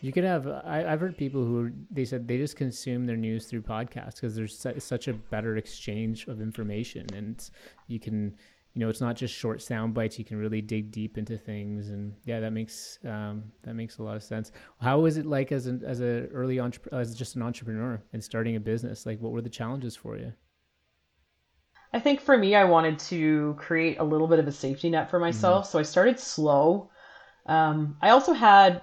You 0.02 0.12
could 0.12 0.24
have. 0.24 0.48
I, 0.48 0.86
I've 0.88 1.00
heard 1.00 1.18
people 1.18 1.43
who 1.43 1.72
they 1.89 2.06
said 2.06 2.28
they 2.28 2.38
just 2.38 2.56
consume 2.56 3.06
their 3.06 3.18
news 3.18 3.45
through 3.45 3.64
podcasts 3.64 4.16
because 4.16 4.36
there's 4.36 4.58
su- 4.58 4.80
such 4.80 5.08
a 5.08 5.14
better 5.14 5.58
exchange 5.58 6.28
of 6.28 6.39
information, 6.39 7.06
and 7.14 7.50
you 7.88 8.00
can, 8.00 8.36
you 8.74 8.82
know, 8.82 8.89
it's 8.89 9.02
not 9.02 9.16
just 9.16 9.34
short 9.34 9.62
sound 9.62 9.93
bites. 9.93 10.20
You 10.20 10.26
can 10.26 10.38
really 10.38 10.62
dig 10.62 10.91
deep 10.91 11.18
into 11.18 11.38
things, 11.38 11.89
and 11.89 12.14
yeah, 12.26 12.39
that 12.39 12.52
makes 12.52 13.00
um, 13.06 13.43
that 13.64 13.74
makes 13.74 13.98
a 13.98 14.04
lot 14.04 14.16
of 14.16 14.24
sense. 14.24 14.52
How 14.80 15.00
was 15.00 15.18
it 15.18 15.26
like 15.26 15.52
as 15.52 15.66
an 15.66 15.84
as 15.84 16.02
a 16.02 16.28
early 16.28 16.60
entre- 16.60 16.93
as 16.93 17.16
just 17.16 17.36
an 17.36 17.41
entrepreneur 17.41 18.00
and 18.14 18.24
starting 18.24 18.56
a 18.56 18.60
business? 18.60 19.06
Like, 19.06 19.20
what 19.20 19.32
were 19.32 19.41
the 19.41 19.50
challenges 19.50 19.95
for 19.95 20.18
you? 20.18 20.32
I 21.93 22.00
think 22.00 22.20
for 22.20 22.38
me, 22.38 22.54
I 22.54 22.66
wanted 22.66 23.00
to 23.00 23.56
create 23.58 23.98
a 23.98 24.04
little 24.04 24.28
bit 24.28 24.39
of 24.39 24.48
a 24.48 24.52
safety 24.52 24.89
net 24.89 25.10
for 25.10 25.20
myself. 25.20 25.68
So 25.68 25.80
I 25.80 25.84
started 25.84 26.20
slow. 26.20 26.91
Um, 27.45 27.95
I 28.02 28.10
also 28.10 28.34
had, 28.34 28.82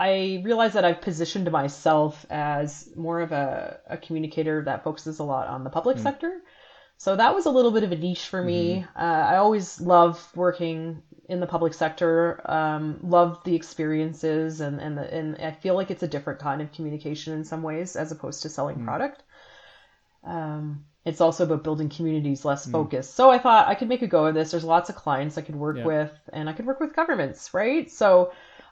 I 0.00 0.40
realized 0.42 0.74
that 0.74 0.84
I've 0.84 1.00
positioned 1.00 1.50
myself 1.50 2.26
as 2.30 2.88
more 2.96 3.20
of 3.20 3.32
a, 3.32 3.78
a 3.88 3.96
communicator 3.96 4.62
that 4.62 4.82
focuses 4.82 5.18
a 5.18 5.24
lot 5.24 5.46
on 5.46 5.64
the 5.64 5.70
public 5.70 5.98
sector. 5.98 6.40
So 6.96 7.16
that 7.16 7.34
was 7.34 7.46
a 7.46 7.50
little 7.50 7.72
bit 7.72 7.82
of 7.82 7.92
a 7.92 7.96
niche 7.96 8.26
for 8.26 8.40
me. 8.40 8.84
Uh, 8.96 9.00
I 9.32 9.36
always 9.36 9.80
love 9.80 10.30
working 10.34 11.02
in 11.28 11.40
the 11.40 11.46
public 11.46 11.74
sector, 11.74 12.40
um, 12.50 12.98
love 13.02 13.42
the 13.44 13.54
experiences, 13.54 14.60
and, 14.60 14.80
and, 14.80 14.96
the, 14.96 15.12
and 15.12 15.36
I 15.40 15.50
feel 15.50 15.74
like 15.74 15.90
it's 15.90 16.02
a 16.04 16.08
different 16.08 16.38
kind 16.38 16.62
of 16.62 16.70
communication 16.72 17.32
in 17.32 17.44
some 17.44 17.62
ways 17.62 17.96
as 17.96 18.12
opposed 18.12 18.42
to 18.42 18.48
selling 18.48 18.84
product. 18.84 19.22
Um, 20.22 20.84
it's 21.04 21.20
also 21.20 21.44
about 21.44 21.64
building 21.64 21.88
communities 21.88 22.44
less 22.44 22.64
focused. 22.64 23.14
So 23.14 23.28
I 23.28 23.38
thought 23.38 23.68
I 23.68 23.74
could 23.74 23.88
make 23.88 24.02
a 24.02 24.06
go 24.06 24.26
of 24.26 24.34
this. 24.34 24.52
There's 24.52 24.64
lots 24.64 24.88
of 24.88 24.94
clients 24.94 25.36
I 25.36 25.42
could 25.42 25.56
work 25.56 25.76
Yeah. 25.76 25.84
with, 25.84 26.12
and 26.32 26.48
I 26.48 26.52
could 26.52 26.64
work 26.64 26.80
with 26.80 26.94
governments, 26.96 27.52
right? 27.52 27.90
So 27.90 28.30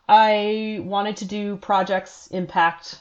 I 0.08 0.80
wanted 0.82 1.18
to 1.18 1.24
do 1.24 1.56
projects, 1.56 2.26
impact 2.28 3.00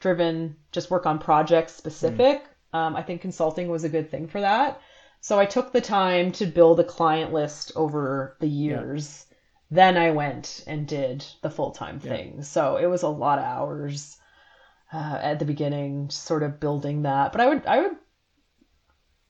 driven, 0.00 0.56
just 0.72 0.90
work 0.90 1.06
on 1.06 1.18
projects 1.18 1.74
specific. 1.74 2.44
Um, 2.72 2.96
I 2.96 3.02
think 3.02 3.20
consulting 3.20 3.68
was 3.68 3.84
a 3.84 3.88
good 3.88 4.10
thing 4.10 4.26
for 4.26 4.40
that. 4.40 4.80
So 5.20 5.38
I 5.38 5.46
took 5.46 5.72
the 5.72 5.80
time 5.80 6.32
to 6.32 6.46
build 6.46 6.80
a 6.80 6.84
client 6.84 7.32
list 7.32 7.72
over 7.76 8.36
the 8.40 8.48
years. 8.48 9.26
Yeah. 9.28 9.36
Then 9.70 9.96
I 9.96 10.10
went 10.10 10.64
and 10.66 10.86
did 10.86 11.24
the 11.42 11.50
full 11.50 11.70
time 11.70 12.00
thing. 12.00 12.42
So 12.42 12.76
it 12.76 12.86
was 12.86 13.02
a 13.02 13.08
lot 13.08 13.38
of 13.38 13.44
hours 13.44 14.18
uh, 14.92 15.18
at 15.22 15.38
the 15.38 15.44
beginning, 15.44 16.10
sort 16.10 16.42
of 16.42 16.60
building 16.60 17.02
that. 17.02 17.32
But 17.32 17.40
I 17.40 17.46
would 17.48 17.66
I 17.66 17.80
would 17.80 17.96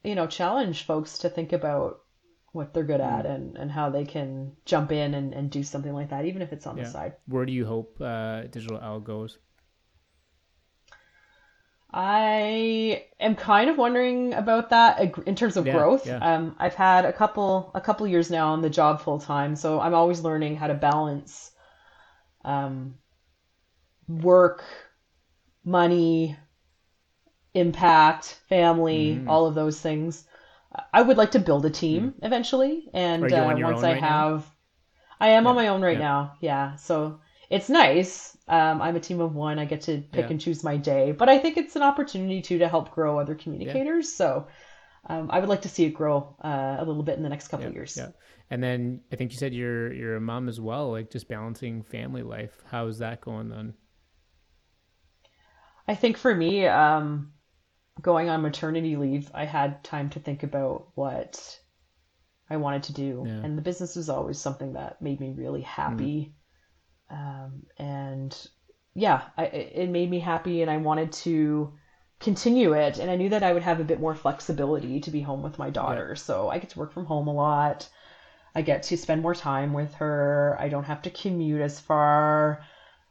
you 0.02 0.14
know 0.14 0.26
challenge 0.26 0.84
folks 0.84 1.18
to 1.18 1.28
think 1.28 1.52
about 1.52 2.00
what 2.52 2.74
they're 2.74 2.84
good 2.84 3.00
at 3.00 3.24
mm. 3.24 3.34
and, 3.34 3.56
and 3.56 3.70
how 3.70 3.90
they 3.90 4.04
can 4.04 4.52
jump 4.64 4.92
in 4.92 5.14
and, 5.14 5.32
and 5.32 5.50
do 5.50 5.62
something 5.62 5.92
like 5.92 6.10
that, 6.10 6.26
even 6.26 6.42
if 6.42 6.52
it's 6.52 6.66
on 6.66 6.76
yeah. 6.76 6.84
the 6.84 6.90
side. 6.90 7.14
Where 7.26 7.46
do 7.46 7.52
you 7.52 7.66
hope 7.66 7.96
uh, 8.00 8.42
Digital 8.42 8.78
Owl 8.78 9.00
goes? 9.00 9.38
I 11.94 13.04
am 13.20 13.34
kind 13.34 13.68
of 13.68 13.76
wondering 13.76 14.32
about 14.32 14.70
that 14.70 15.18
in 15.26 15.34
terms 15.34 15.58
of 15.58 15.66
yeah, 15.66 15.74
growth. 15.74 16.06
Yeah. 16.06 16.16
Um, 16.16 16.56
I've 16.58 16.74
had 16.74 17.04
a 17.04 17.12
couple 17.12 17.70
a 17.74 17.82
couple 17.82 18.06
years 18.06 18.30
now 18.30 18.52
on 18.52 18.62
the 18.62 18.70
job 18.70 19.02
full 19.02 19.18
time, 19.18 19.56
so 19.56 19.78
I'm 19.78 19.92
always 19.92 20.20
learning 20.20 20.56
how 20.56 20.68
to 20.68 20.74
balance 20.74 21.50
um, 22.46 22.94
work, 24.08 24.64
money, 25.64 26.34
impact, 27.52 28.40
family, 28.48 29.16
mm. 29.16 29.28
all 29.28 29.46
of 29.46 29.54
those 29.54 29.78
things. 29.78 30.24
I 30.92 31.02
would 31.02 31.16
like 31.16 31.32
to 31.32 31.38
build 31.38 31.66
a 31.66 31.70
team 31.70 32.12
mm. 32.12 32.26
eventually, 32.26 32.88
and 32.94 33.24
uh, 33.24 33.54
once 33.58 33.82
I 33.82 33.92
right 33.92 34.00
have, 34.00 34.40
now? 34.40 34.44
I 35.20 35.28
am 35.30 35.44
yeah. 35.44 35.50
on 35.50 35.56
my 35.56 35.68
own 35.68 35.82
right 35.82 35.98
yeah. 35.98 36.04
now. 36.04 36.32
Yeah, 36.40 36.76
so 36.76 37.20
it's 37.50 37.68
nice. 37.68 38.36
Um, 38.48 38.80
I'm 38.80 38.96
a 38.96 39.00
team 39.00 39.20
of 39.20 39.34
one. 39.34 39.58
I 39.58 39.66
get 39.66 39.82
to 39.82 39.98
pick 39.98 40.24
yeah. 40.24 40.30
and 40.30 40.40
choose 40.40 40.64
my 40.64 40.76
day, 40.76 41.12
but 41.12 41.28
I 41.28 41.38
think 41.38 41.56
it's 41.56 41.76
an 41.76 41.82
opportunity 41.82 42.42
too 42.42 42.58
to 42.58 42.68
help 42.68 42.90
grow 42.92 43.18
other 43.18 43.34
communicators. 43.34 44.12
So 44.12 44.48
um, 45.08 45.30
I 45.30 45.40
would 45.40 45.48
like 45.48 45.62
to 45.62 45.68
see 45.68 45.84
it 45.84 45.90
grow 45.90 46.36
uh, 46.42 46.76
a 46.78 46.84
little 46.84 47.02
bit 47.02 47.16
in 47.16 47.22
the 47.22 47.28
next 47.28 47.48
couple 47.48 47.66
of 47.66 47.74
years. 47.74 47.96
Yeah, 47.96 48.08
and 48.50 48.62
then 48.62 49.02
I 49.12 49.16
think 49.16 49.32
you 49.32 49.38
said 49.38 49.52
you're 49.52 49.92
you're 49.92 50.16
a 50.16 50.20
mom 50.20 50.48
as 50.48 50.60
well. 50.60 50.90
Like 50.90 51.10
just 51.10 51.28
balancing 51.28 51.82
family 51.82 52.22
life. 52.22 52.62
How 52.70 52.86
is 52.86 52.98
that 52.98 53.20
going 53.20 53.48
then? 53.50 53.74
I 55.86 55.94
think 55.94 56.16
for 56.16 56.34
me, 56.34 56.66
um, 56.66 57.31
going 58.00 58.28
on 58.28 58.42
maternity 58.42 58.96
leave, 58.96 59.30
I 59.34 59.44
had 59.44 59.84
time 59.84 60.10
to 60.10 60.20
think 60.20 60.42
about 60.42 60.88
what 60.94 61.58
I 62.48 62.56
wanted 62.56 62.84
to 62.84 62.92
do. 62.92 63.24
Yeah. 63.26 63.32
And 63.32 63.56
the 63.56 63.62
business 63.62 63.96
was 63.96 64.08
always 64.08 64.38
something 64.38 64.74
that 64.74 65.02
made 65.02 65.20
me 65.20 65.34
really 65.36 65.62
happy. 65.62 66.34
Mm. 67.10 67.16
Um, 67.16 67.62
and 67.78 68.48
yeah, 68.94 69.22
I, 69.36 69.44
it 69.44 69.90
made 69.90 70.10
me 70.10 70.18
happy 70.18 70.62
and 70.62 70.70
I 70.70 70.78
wanted 70.78 71.12
to 71.12 71.72
continue 72.20 72.72
it. 72.72 72.98
And 72.98 73.10
I 73.10 73.16
knew 73.16 73.28
that 73.28 73.42
I 73.42 73.52
would 73.52 73.62
have 73.62 73.80
a 73.80 73.84
bit 73.84 74.00
more 74.00 74.14
flexibility 74.14 75.00
to 75.00 75.10
be 75.10 75.20
home 75.20 75.42
with 75.42 75.58
my 75.58 75.70
daughter. 75.70 76.08
Yeah. 76.10 76.22
So 76.22 76.48
I 76.48 76.58
get 76.58 76.70
to 76.70 76.78
work 76.78 76.92
from 76.92 77.06
home 77.06 77.28
a 77.28 77.34
lot. 77.34 77.88
I 78.54 78.62
get 78.62 78.84
to 78.84 78.96
spend 78.96 79.22
more 79.22 79.34
time 79.34 79.72
with 79.72 79.94
her. 79.94 80.56
I 80.60 80.68
don't 80.68 80.84
have 80.84 81.02
to 81.02 81.10
commute 81.10 81.62
as 81.62 81.80
far. 81.80 82.64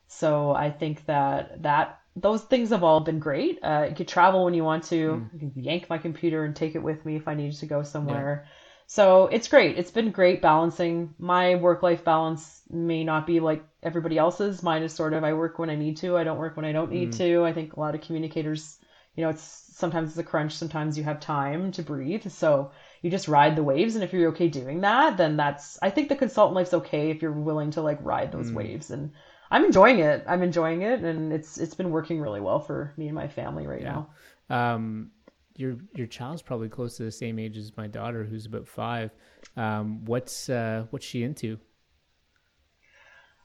So 0.08 0.52
I 0.52 0.70
think 0.70 1.06
that 1.06 1.64
that 1.64 2.01
those 2.16 2.44
things 2.44 2.70
have 2.70 2.84
all 2.84 3.00
been 3.00 3.20
great. 3.20 3.60
Uh, 3.64 3.88
you 3.90 3.96
could 3.96 4.08
travel 4.08 4.46
when 4.46 4.54
you 4.54 4.64
want 4.64 4.84
to. 4.86 4.96
Mm. 4.96 5.36
I 5.36 5.38
can 5.38 5.52
yank 5.56 5.90
my 5.90 5.98
computer 5.98 6.44
and 6.44 6.56
take 6.56 6.76
it 6.76 6.84
with 6.84 7.06
me 7.06 7.16
if 7.16 7.28
I 7.28 7.36
needed 7.36 7.58
to 7.60 7.66
go 7.66 7.84
somewhere. 7.84 8.46
Yeah. 8.46 8.52
So 8.88 9.28
it's 9.28 9.48
great. 9.48 9.78
It's 9.78 9.92
been 9.92 10.12
great 10.12 10.42
balancing. 10.42 11.14
My 11.18 11.56
work 11.56 11.82
life 11.82 12.04
balance 12.04 12.62
may 12.70 13.06
not 13.06 13.26
be 13.26 13.40
like 13.40 13.64
everybody 13.82 14.18
else's. 14.18 14.62
Mine 14.62 14.84
is 14.84 14.94
sort 14.94 15.14
of 15.14 15.24
I 15.24 15.32
work 15.32 15.58
when 15.58 15.70
I 15.70 15.76
need 15.76 15.96
to. 15.98 16.18
I 16.18 16.26
don't 16.26 16.38
work 16.38 16.58
when 16.58 16.66
I 16.66 16.74
don't 16.74 16.92
need 16.92 17.14
mm. 17.14 17.18
to. 17.18 17.46
I 17.46 17.54
think 17.54 17.74
a 17.74 17.80
lot 17.80 17.96
of 17.96 18.02
communicators, 18.02 18.78
you 19.16 19.24
know, 19.24 19.30
it's 19.30 19.42
sometimes 19.42 20.10
it's 20.10 20.18
a 20.18 20.24
crunch. 20.24 20.56
Sometimes 20.56 20.98
you 20.98 21.06
have 21.06 21.22
time 21.22 21.72
to 21.72 21.82
breathe. 21.82 22.30
So 22.30 22.72
you 23.02 23.10
just 23.10 23.30
ride 23.30 23.56
the 23.56 23.64
waves. 23.64 23.96
And 23.96 24.04
if 24.04 24.12
you're 24.12 24.32
okay 24.32 24.50
doing 24.50 24.82
that, 24.82 25.16
then 25.16 25.38
that's. 25.38 25.80
I 25.82 25.90
think 25.90 26.10
the 26.10 26.18
consultant 26.18 26.56
life's 26.56 26.74
okay 26.74 27.10
if 27.10 27.22
you're 27.22 27.32
willing 27.32 27.72
to 27.72 27.82
like 27.82 28.00
ride 28.02 28.34
those 28.34 28.52
mm. 28.52 28.56
waves 28.56 28.92
and 28.92 29.14
I'm 29.52 29.66
enjoying 29.66 30.00
it. 30.00 30.24
I'm 30.28 30.42
enjoying 30.42 30.82
it, 30.82 31.02
and 31.02 31.34
it's 31.34 31.58
it's 31.58 31.76
been 31.76 31.92
working 31.92 32.22
really 32.22 32.40
well 32.40 32.60
for 32.60 32.94
me 32.96 33.08
and 33.08 33.16
my 33.16 33.28
family 33.28 33.68
right 33.68 33.82
yeah. 33.82 34.04
now. 34.50 34.74
Um, 34.74 35.12
your 35.58 35.76
your 35.94 36.08
child's 36.08 36.42
probably 36.42 36.70
close 36.70 36.96
to 36.98 37.04
the 37.04 37.12
same 37.12 37.38
age 37.38 37.58
as 37.58 37.76
my 37.76 37.88
daughter, 37.88 38.24
who's 38.24 38.46
about 38.46 38.68
five. 38.68 39.12
Um, 39.58 40.06
what's 40.06 40.50
uh, 40.50 40.86
what's 40.92 41.06
she 41.06 41.24
into? 41.24 41.60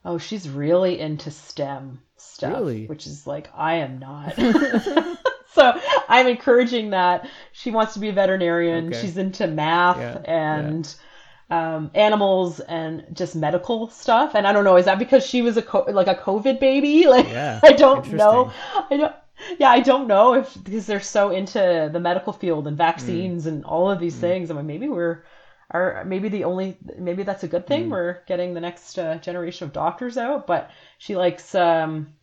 Oh, 0.04 0.18
she's 0.18 0.48
really 0.48 1.00
into 1.00 1.32
STEM 1.32 2.00
stuff, 2.16 2.52
really? 2.52 2.86
which 2.86 3.08
is 3.08 3.26
like 3.26 3.50
I 3.52 3.78
am 3.78 3.98
not. 3.98 4.36
so 5.52 5.80
I'm 6.08 6.28
encouraging 6.28 6.90
that. 6.90 7.28
She 7.50 7.72
wants 7.72 7.94
to 7.94 7.98
be 7.98 8.10
a 8.10 8.12
veterinarian. 8.12 8.88
Okay. 8.88 9.00
She's 9.00 9.16
into 9.16 9.48
math 9.48 9.98
yeah, 9.98 10.22
and. 10.24 10.86
Yeah 10.86 11.02
um, 11.50 11.90
animals 11.94 12.60
and 12.60 13.06
just 13.12 13.36
medical 13.36 13.88
stuff. 13.88 14.34
And 14.34 14.46
I 14.46 14.52
don't 14.52 14.64
know, 14.64 14.76
is 14.76 14.86
that 14.86 14.98
because 14.98 15.24
she 15.24 15.42
was 15.42 15.56
a 15.56 15.62
co- 15.62 15.86
like 15.88 16.08
a 16.08 16.14
COVID 16.14 16.60
baby? 16.60 17.06
Like 17.06 17.28
yeah, 17.28 17.60
I 17.62 17.72
don't 17.72 18.12
know. 18.12 18.52
I 18.90 18.96
don't. 18.96 19.14
Yeah, 19.58 19.70
I 19.70 19.80
don't 19.80 20.08
know 20.08 20.34
if 20.34 20.52
because 20.64 20.86
they're 20.86 21.00
so 21.00 21.30
into 21.30 21.90
the 21.92 22.00
medical 22.00 22.32
field 22.32 22.66
and 22.66 22.76
vaccines 22.76 23.44
mm. 23.44 23.48
and 23.48 23.64
all 23.64 23.90
of 23.90 24.00
these 24.00 24.16
mm. 24.16 24.20
things. 24.20 24.50
I 24.50 24.54
mean, 24.54 24.66
maybe 24.66 24.88
we're 24.88 25.24
are 25.70 26.04
maybe 26.04 26.28
the 26.28 26.44
only 26.44 26.78
maybe 26.98 27.22
that's 27.22 27.44
a 27.44 27.48
good 27.48 27.66
thing. 27.66 27.86
Mm. 27.86 27.90
We're 27.90 28.18
getting 28.26 28.54
the 28.54 28.60
next 28.60 28.98
uh, 28.98 29.18
generation 29.18 29.66
of 29.66 29.72
doctors 29.72 30.16
out, 30.16 30.46
but 30.46 30.70
she 30.98 31.16
likes 31.16 31.54
um, 31.54 32.14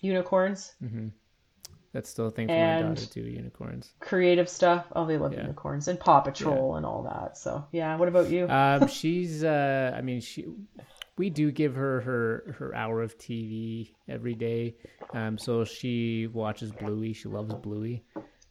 unicorns. 0.00 0.74
Mm-hmm. 0.82 1.08
That's 1.96 2.10
still 2.10 2.26
a 2.26 2.30
thing 2.30 2.46
for 2.48 2.52
and 2.52 2.88
my 2.90 2.94
daughter 2.94 3.06
too. 3.06 3.22
Unicorns. 3.22 3.94
Creative 4.00 4.50
stuff. 4.50 4.84
Oh, 4.94 5.06
they 5.06 5.16
love 5.16 5.32
yeah. 5.32 5.40
unicorns 5.40 5.88
and 5.88 5.98
Paw 5.98 6.20
Patrol 6.20 6.72
yeah. 6.72 6.76
and 6.76 6.84
all 6.84 7.04
that. 7.04 7.38
So 7.38 7.64
yeah. 7.72 7.96
What 7.96 8.08
about 8.08 8.28
you? 8.28 8.46
um, 8.50 8.86
she's. 9.00 9.42
Uh, 9.42 9.94
I 9.96 10.02
mean, 10.02 10.20
she. 10.20 10.44
We 11.16 11.30
do 11.30 11.50
give 11.50 11.74
her 11.74 12.02
her 12.02 12.54
her 12.58 12.74
hour 12.74 13.00
of 13.00 13.16
TV 13.16 13.94
every 14.10 14.34
day. 14.34 14.76
Um, 15.14 15.38
so 15.38 15.64
she 15.64 16.26
watches 16.26 16.70
Bluey. 16.70 17.14
She 17.14 17.28
loves 17.28 17.54
Bluey. 17.54 18.04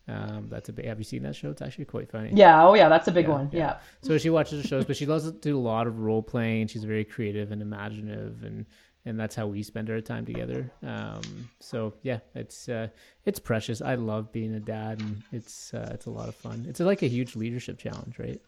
Um, 0.08 0.48
that's 0.50 0.70
a 0.70 0.74
big. 0.74 0.86
Have 0.86 0.98
you 0.98 1.04
seen 1.04 1.22
that 1.22 1.36
show? 1.36 1.52
It's 1.52 1.62
actually 1.62 1.86
quite 1.86 2.10
funny. 2.10 2.32
Yeah. 2.34 2.66
Oh, 2.66 2.74
yeah. 2.74 2.90
That's 2.90 3.08
a 3.08 3.12
big 3.12 3.28
yeah, 3.28 3.32
one. 3.32 3.50
Yeah. 3.52 3.60
yeah. 3.60 3.78
So 4.02 4.18
she 4.18 4.32
watches 4.32 4.64
the 4.64 4.68
shows, 4.68 4.86
but 4.86 4.98
she 4.98 5.06
loves 5.06 5.26
to 5.26 5.34
do 5.34 5.56
a 5.56 5.62
lot 5.62 5.86
of 5.86 6.00
role 6.00 6.24
playing. 6.24 6.70
She's 6.70 6.84
very 6.84 7.06
creative 7.06 7.52
and 7.52 7.62
imaginative, 7.62 8.42
and 8.42 8.66
and 9.06 9.20
that's 9.20 9.36
how 9.36 9.48
we 9.48 9.62
spend 9.64 9.90
our 9.90 10.02
time 10.02 10.26
together. 10.26 10.72
Um, 10.84 11.50
so 11.60 11.94
yeah, 12.02 12.20
it's 12.34 12.68
uh, 12.68 12.88
it's 13.26 13.40
precious. 13.40 13.82
I 13.82 13.96
love 13.96 14.32
being 14.32 14.56
a 14.56 14.60
dad, 14.60 15.02
and 15.02 15.24
it's 15.32 15.74
uh, 15.74 15.92
it's 15.94 16.08
a 16.08 16.12
lot 16.12 16.28
of 16.28 16.36
fun. 16.36 16.66
It's 16.68 16.80
like 16.80 17.04
a 17.04 17.08
huge 17.08 17.36
leadership 17.36 17.78
challenge, 17.78 18.18
right? 18.20 18.42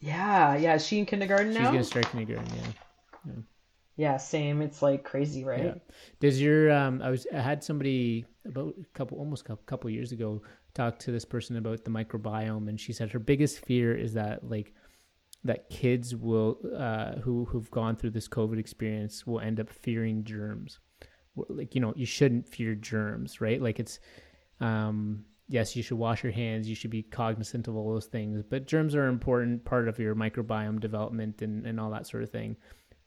Yeah, 0.00 0.56
yeah. 0.56 0.74
Is 0.74 0.86
she 0.86 0.98
in 0.98 1.06
kindergarten 1.06 1.52
now? 1.52 1.60
She's 1.60 1.68
gonna 1.68 1.84
start 1.84 2.10
kindergarten. 2.10 2.52
Yeah. 2.54 2.72
yeah. 3.26 3.32
Yeah, 3.96 4.16
same. 4.16 4.62
It's 4.62 4.80
like 4.80 5.02
crazy, 5.02 5.44
right? 5.44 5.64
Yeah. 5.64 5.74
Does 6.20 6.40
your 6.40 6.70
um? 6.70 7.02
I 7.02 7.10
was 7.10 7.26
I 7.34 7.40
had 7.40 7.64
somebody 7.64 8.26
about 8.46 8.74
a 8.80 8.86
couple 8.96 9.18
almost 9.18 9.48
a 9.48 9.56
couple 9.56 9.90
years 9.90 10.12
ago 10.12 10.42
talk 10.74 11.00
to 11.00 11.10
this 11.10 11.24
person 11.24 11.56
about 11.56 11.84
the 11.84 11.90
microbiome, 11.90 12.68
and 12.68 12.78
she 12.78 12.92
said 12.92 13.10
her 13.10 13.18
biggest 13.18 13.64
fear 13.64 13.96
is 13.96 14.12
that 14.12 14.48
like 14.48 14.72
that 15.44 15.70
kids 15.70 16.16
will 16.16 16.58
uh, 16.76 17.16
who 17.20 17.44
who've 17.44 17.70
gone 17.70 17.96
through 17.96 18.10
this 18.10 18.28
COVID 18.28 18.58
experience 18.58 19.26
will 19.26 19.40
end 19.40 19.60
up 19.60 19.70
fearing 19.70 20.24
germs. 20.24 20.80
Like 21.48 21.74
you 21.74 21.80
know, 21.80 21.94
you 21.96 22.06
shouldn't 22.06 22.48
fear 22.48 22.74
germs, 22.74 23.40
right? 23.40 23.60
Like 23.62 23.78
it's 23.78 24.00
um, 24.60 25.24
yes, 25.48 25.76
you 25.76 25.82
should 25.82 25.98
wash 25.98 26.22
your 26.22 26.32
hands. 26.32 26.68
You 26.68 26.74
should 26.74 26.90
be 26.90 27.02
cognizant 27.02 27.68
of 27.68 27.76
all 27.76 27.92
those 27.92 28.06
things, 28.06 28.42
but 28.48 28.66
germs 28.66 28.94
are 28.94 29.04
an 29.04 29.12
important 29.12 29.64
part 29.64 29.88
of 29.88 29.98
your 29.98 30.14
microbiome 30.14 30.80
development 30.80 31.42
and, 31.42 31.66
and 31.66 31.78
all 31.78 31.90
that 31.90 32.06
sort 32.06 32.22
of 32.22 32.30
thing. 32.30 32.56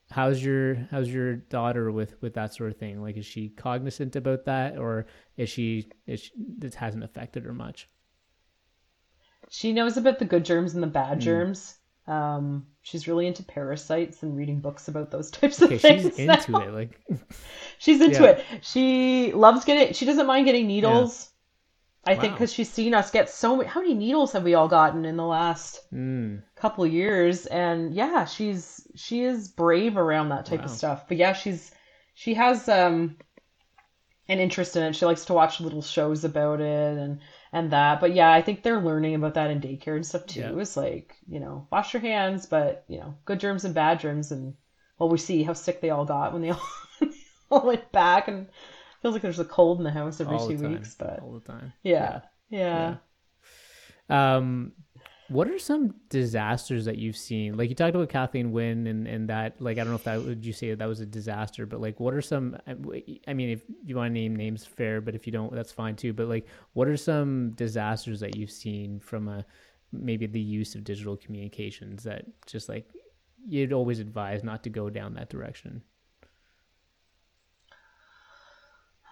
How's 0.10 0.44
your 0.44 0.76
how's 0.92 1.10
your 1.10 1.36
daughter 1.36 1.92
with 1.92 2.22
with 2.22 2.34
that 2.34 2.54
sort 2.54 2.72
of 2.72 2.78
thing? 2.78 3.02
Like, 3.02 3.18
is 3.18 3.26
she 3.26 3.50
cognizant 3.50 4.16
about 4.16 4.46
that, 4.46 4.78
or 4.78 5.06
is 5.38 5.50
she 5.50 5.90
is 6.08 6.22
she, 6.22 6.32
this 6.38 6.76
hasn't 6.76 7.04
affected 7.04 7.44
her 7.44 7.54
much? 7.54 7.90
She 9.50 9.74
knows 9.74 9.98
about 9.98 10.20
the 10.20 10.26
good 10.26 10.46
germs 10.46 10.74
and 10.74 10.84
the 10.84 10.88
bad 10.88 11.20
mm. 11.20 11.22
germs. 11.22 11.78
Um, 12.08 12.66
she's 12.82 13.08
really 13.08 13.28
into 13.28 13.44
parasites 13.44 14.24
and 14.24 14.36
reading 14.36 14.60
books 14.60 14.88
about 14.88 15.12
those 15.12 15.32
types 15.32 15.62
okay, 15.62 15.76
of 15.76 15.82
things. 15.82 16.04
She's 16.04 16.18
into 16.20 16.52
now. 16.52 16.60
it, 16.60 16.74
like 16.74 17.00
she's 17.78 18.02
into 18.02 18.24
yeah. 18.24 18.30
it. 18.30 18.46
She 18.62 19.32
loves 19.34 19.66
getting. 19.66 19.94
She 19.94 20.06
doesn't 20.06 20.28
mind 20.28 20.46
getting 20.46 20.68
needles. 20.68 21.26
Yeah. 21.26 21.28
I 22.04 22.16
wow. 22.16 22.22
think 22.22 22.34
because 22.34 22.52
she's 22.52 22.70
seen 22.70 22.96
us 22.96 23.12
get 23.12 23.30
so 23.30 23.56
many. 23.58 23.70
How 23.70 23.82
many 23.82 23.94
needles 23.94 24.32
have 24.32 24.44
we 24.44 24.56
all 24.56 24.68
gotten 24.68 25.06
in 25.06 25.18
the 25.18 25.26
last 25.26 25.82
mm. 25.94 26.42
couple 26.56 26.86
years? 26.88 27.46
And 27.46 27.94
yeah, 27.94 28.26
she's 28.26 28.88
she 28.96 29.24
is 29.24 29.48
brave 29.48 29.98
around 29.98 30.30
that 30.30 30.48
type 30.48 30.60
wow. 30.60 30.66
of 30.66 30.72
stuff. 30.72 31.08
But 31.08 31.18
yeah, 31.18 31.34
she's 31.34 31.72
she 32.16 32.34
has 32.34 32.68
um 32.68 33.18
an 34.28 34.40
interest 34.40 34.76
in 34.76 34.84
it. 34.84 34.96
She 34.96 35.06
likes 35.06 35.26
to 35.26 35.34
watch 35.34 35.62
little 35.62 35.82
shows 35.82 36.24
about 36.24 36.60
it 36.60 36.98
and 36.98 37.20
and 37.54 37.72
that. 37.72 38.00
But 38.00 38.14
yeah, 38.14 38.32
I 38.32 38.42
think 38.42 38.64
they're 38.64 38.80
learning 38.80 39.16
about 39.16 39.34
that 39.36 39.52
in 39.52 39.62
daycare 39.62 39.96
and 39.96 40.06
stuff 40.06 40.26
too. 40.26 40.42
Yeah. 40.42 40.58
It's 40.58 40.78
like, 40.78 41.16
you 41.28 41.40
know, 41.40 41.68
wash 41.72 41.94
your 41.94 42.02
hands, 42.02 42.46
but 42.46 42.84
you 42.88 43.00
know, 43.00 43.16
good 43.26 43.40
germs 43.40 43.66
and 43.66 43.74
bad 43.74 44.00
germs 44.00 44.32
and 44.32 44.54
well 45.00 45.10
we 45.10 45.18
see 45.18 45.44
how 45.44 45.54
sick 45.54 45.82
they 45.82 45.90
all 45.90 46.06
got 46.06 46.34
when 46.34 46.42
they 46.42 46.50
all, 46.50 46.62
all 47.52 47.66
went 47.66 47.92
back 47.92 48.28
and 48.28 48.48
feels 49.02 49.14
like 49.14 49.22
there's 49.22 49.40
a 49.40 49.46
cold 49.46 49.80
in 49.80 49.84
the 49.84 49.92
house 49.92 50.22
every 50.22 50.38
all 50.38 50.48
two 50.48 50.58
the 50.58 50.70
weeks, 50.70 50.96
but 50.98 51.20
all 51.20 51.34
the 51.34 51.40
time. 51.40 51.74
Yeah. 51.84 52.22
Yeah. 52.50 52.96
yeah. 54.10 54.36
Um, 54.38 54.74
what 55.32 55.48
are 55.48 55.58
some 55.58 55.96
disasters 56.10 56.84
that 56.86 56.98
you've 56.98 57.16
seen? 57.16 57.56
Like 57.56 57.70
you 57.70 57.76
talked 57.76 57.96
about 57.96 58.10
Kathleen 58.10 58.52
Wynne 58.52 58.86
and, 58.86 59.08
and 59.08 59.30
that, 59.30 59.62
like, 59.62 59.78
I 59.78 59.82
don't 59.82 59.92
know 59.92 59.96
if 59.96 60.04
that 60.04 60.22
would 60.22 60.46
you 60.46 60.52
say 60.52 60.74
that 60.74 60.88
was 60.88 61.00
a 61.00 61.06
disaster, 61.06 61.66
but 61.66 61.80
like, 61.80 62.02
what 62.02 62.14
are 62.14 62.22
some, 62.22 62.58
I 62.68 63.34
mean, 63.34 63.50
if 63.50 63.62
you 63.86 63.96
want 63.96 64.10
to 64.10 64.14
name 64.14 64.36
names, 64.36 64.66
fair, 64.66 65.00
but 65.00 65.16
if 65.16 65.26
you 65.26 65.32
don't, 65.32 65.54
that's 65.56 65.72
fine 65.72 65.96
too. 65.96 66.12
But 66.12 66.28
like, 66.28 66.48
what 66.74 66.90
are 66.90 66.98
some 66.98 67.52
disasters 67.52 68.20
that 68.20 68.36
you've 68.36 68.52
seen 68.52 69.00
from 69.00 69.30
a, 69.30 69.46
maybe 69.94 70.26
the 70.26 70.40
use 70.40 70.76
of 70.76 70.84
digital 70.84 71.16
communications 71.16 72.04
that 72.04 72.26
just 72.46 72.68
like, 72.68 72.86
you'd 73.48 73.72
always 73.72 74.00
advise 74.00 74.44
not 74.44 74.64
to 74.64 74.70
go 74.70 74.90
down 74.90 75.14
that 75.14 75.30
direction? 75.30 75.82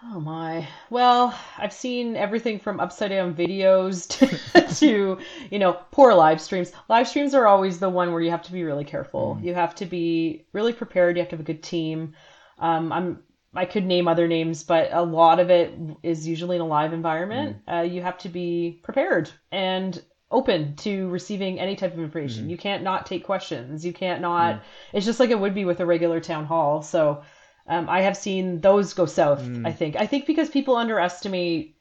Oh 0.02 0.18
my. 0.18 0.66
Well, 0.88 1.38
I've 1.58 1.72
seen 1.72 2.16
everything 2.16 2.58
from 2.58 2.80
upside 2.80 3.10
down 3.10 3.34
videos 3.34 4.08
to, 4.18 4.74
to, 4.76 5.18
you 5.50 5.58
know, 5.58 5.78
poor 5.90 6.14
live 6.14 6.40
streams. 6.40 6.72
Live 6.88 7.06
streams 7.06 7.34
are 7.34 7.46
always 7.46 7.78
the 7.78 7.90
one 7.90 8.12
where 8.12 8.22
you 8.22 8.30
have 8.30 8.42
to 8.42 8.52
be 8.52 8.64
really 8.64 8.84
careful. 8.84 9.36
Mm. 9.38 9.44
You 9.44 9.54
have 9.54 9.74
to 9.76 9.86
be 9.86 10.46
really 10.52 10.72
prepared. 10.72 11.16
You 11.16 11.22
have 11.22 11.30
to 11.30 11.36
have 11.36 11.40
a 11.40 11.52
good 11.52 11.62
team. 11.62 12.14
Um, 12.58 12.92
I'm 12.92 13.22
I 13.52 13.64
could 13.64 13.84
name 13.84 14.06
other 14.06 14.28
names, 14.28 14.62
but 14.62 14.90
a 14.92 15.02
lot 15.02 15.40
of 15.40 15.50
it 15.50 15.74
is 16.04 16.26
usually 16.26 16.56
in 16.56 16.62
a 16.62 16.66
live 16.66 16.92
environment. 16.92 17.58
Mm. 17.66 17.78
Uh, 17.78 17.82
you 17.82 18.00
have 18.00 18.16
to 18.18 18.28
be 18.28 18.80
prepared 18.82 19.30
and 19.50 20.00
open 20.30 20.76
to 20.76 21.08
receiving 21.08 21.58
any 21.58 21.74
type 21.74 21.92
of 21.92 21.98
information. 21.98 22.46
Mm. 22.46 22.50
You 22.50 22.56
can't 22.56 22.84
not 22.84 23.06
take 23.06 23.24
questions. 23.24 23.84
You 23.84 23.92
can't 23.92 24.22
not. 24.22 24.56
Mm. 24.56 24.60
It's 24.94 25.06
just 25.06 25.20
like 25.20 25.30
it 25.30 25.40
would 25.40 25.54
be 25.54 25.64
with 25.64 25.80
a 25.80 25.86
regular 25.86 26.20
town 26.20 26.46
hall. 26.46 26.80
So 26.80 27.22
um, 27.70 27.88
I 27.88 28.00
have 28.00 28.16
seen 28.16 28.60
those 28.60 28.92
go 28.94 29.06
south. 29.06 29.40
Mm. 29.42 29.66
I 29.66 29.72
think. 29.72 29.94
I 29.96 30.06
think 30.06 30.26
because 30.26 30.50
people 30.50 30.74
underestimate 30.74 31.76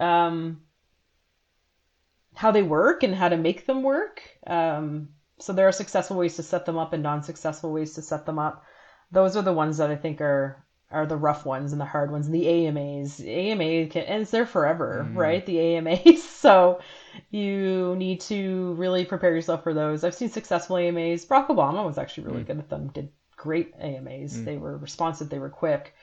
um, 0.00 0.62
how 2.34 2.50
they 2.50 2.62
work 2.62 3.02
and 3.02 3.14
how 3.14 3.28
to 3.28 3.36
make 3.36 3.66
them 3.66 3.82
work. 3.82 4.22
Um, 4.46 5.10
so 5.38 5.52
there 5.52 5.68
are 5.68 5.72
successful 5.72 6.16
ways 6.16 6.36
to 6.36 6.42
set 6.42 6.64
them 6.64 6.78
up 6.78 6.94
and 6.94 7.02
non-successful 7.02 7.70
ways 7.70 7.94
to 7.94 8.02
set 8.02 8.24
them 8.24 8.38
up. 8.38 8.64
Those 9.12 9.36
are 9.36 9.42
the 9.42 9.52
ones 9.52 9.76
that 9.76 9.90
I 9.90 9.96
think 9.96 10.22
are 10.22 10.64
are 10.90 11.04
the 11.04 11.16
rough 11.16 11.44
ones 11.44 11.72
and 11.72 11.80
the 11.80 11.84
hard 11.84 12.10
ones. 12.10 12.24
And 12.26 12.34
the 12.34 12.48
AMAs, 12.48 13.20
AMA 13.20 13.88
can, 13.88 14.04
and 14.04 14.22
it's 14.22 14.30
there 14.30 14.46
forever, 14.46 15.06
mm. 15.06 15.16
right? 15.16 15.44
The 15.44 15.58
AMAs. 15.76 16.24
So 16.38 16.78
you 17.30 17.96
need 17.96 18.20
to 18.22 18.72
really 18.74 19.04
prepare 19.04 19.34
yourself 19.34 19.64
for 19.64 19.74
those. 19.74 20.04
I've 20.04 20.14
seen 20.14 20.28
successful 20.30 20.76
AMAs. 20.76 21.26
Barack 21.26 21.48
Obama 21.48 21.84
was 21.84 21.98
actually 21.98 22.28
really 22.28 22.44
mm. 22.44 22.46
good 22.46 22.58
at 22.60 22.70
them. 22.70 22.88
Did 22.94 23.10
great 23.38 23.72
AMAs. 23.80 24.36
Mm. 24.36 24.44
They 24.44 24.58
were 24.58 24.76
responsive, 24.76 25.30
they 25.30 25.38
were 25.38 25.48
quick. 25.48 25.94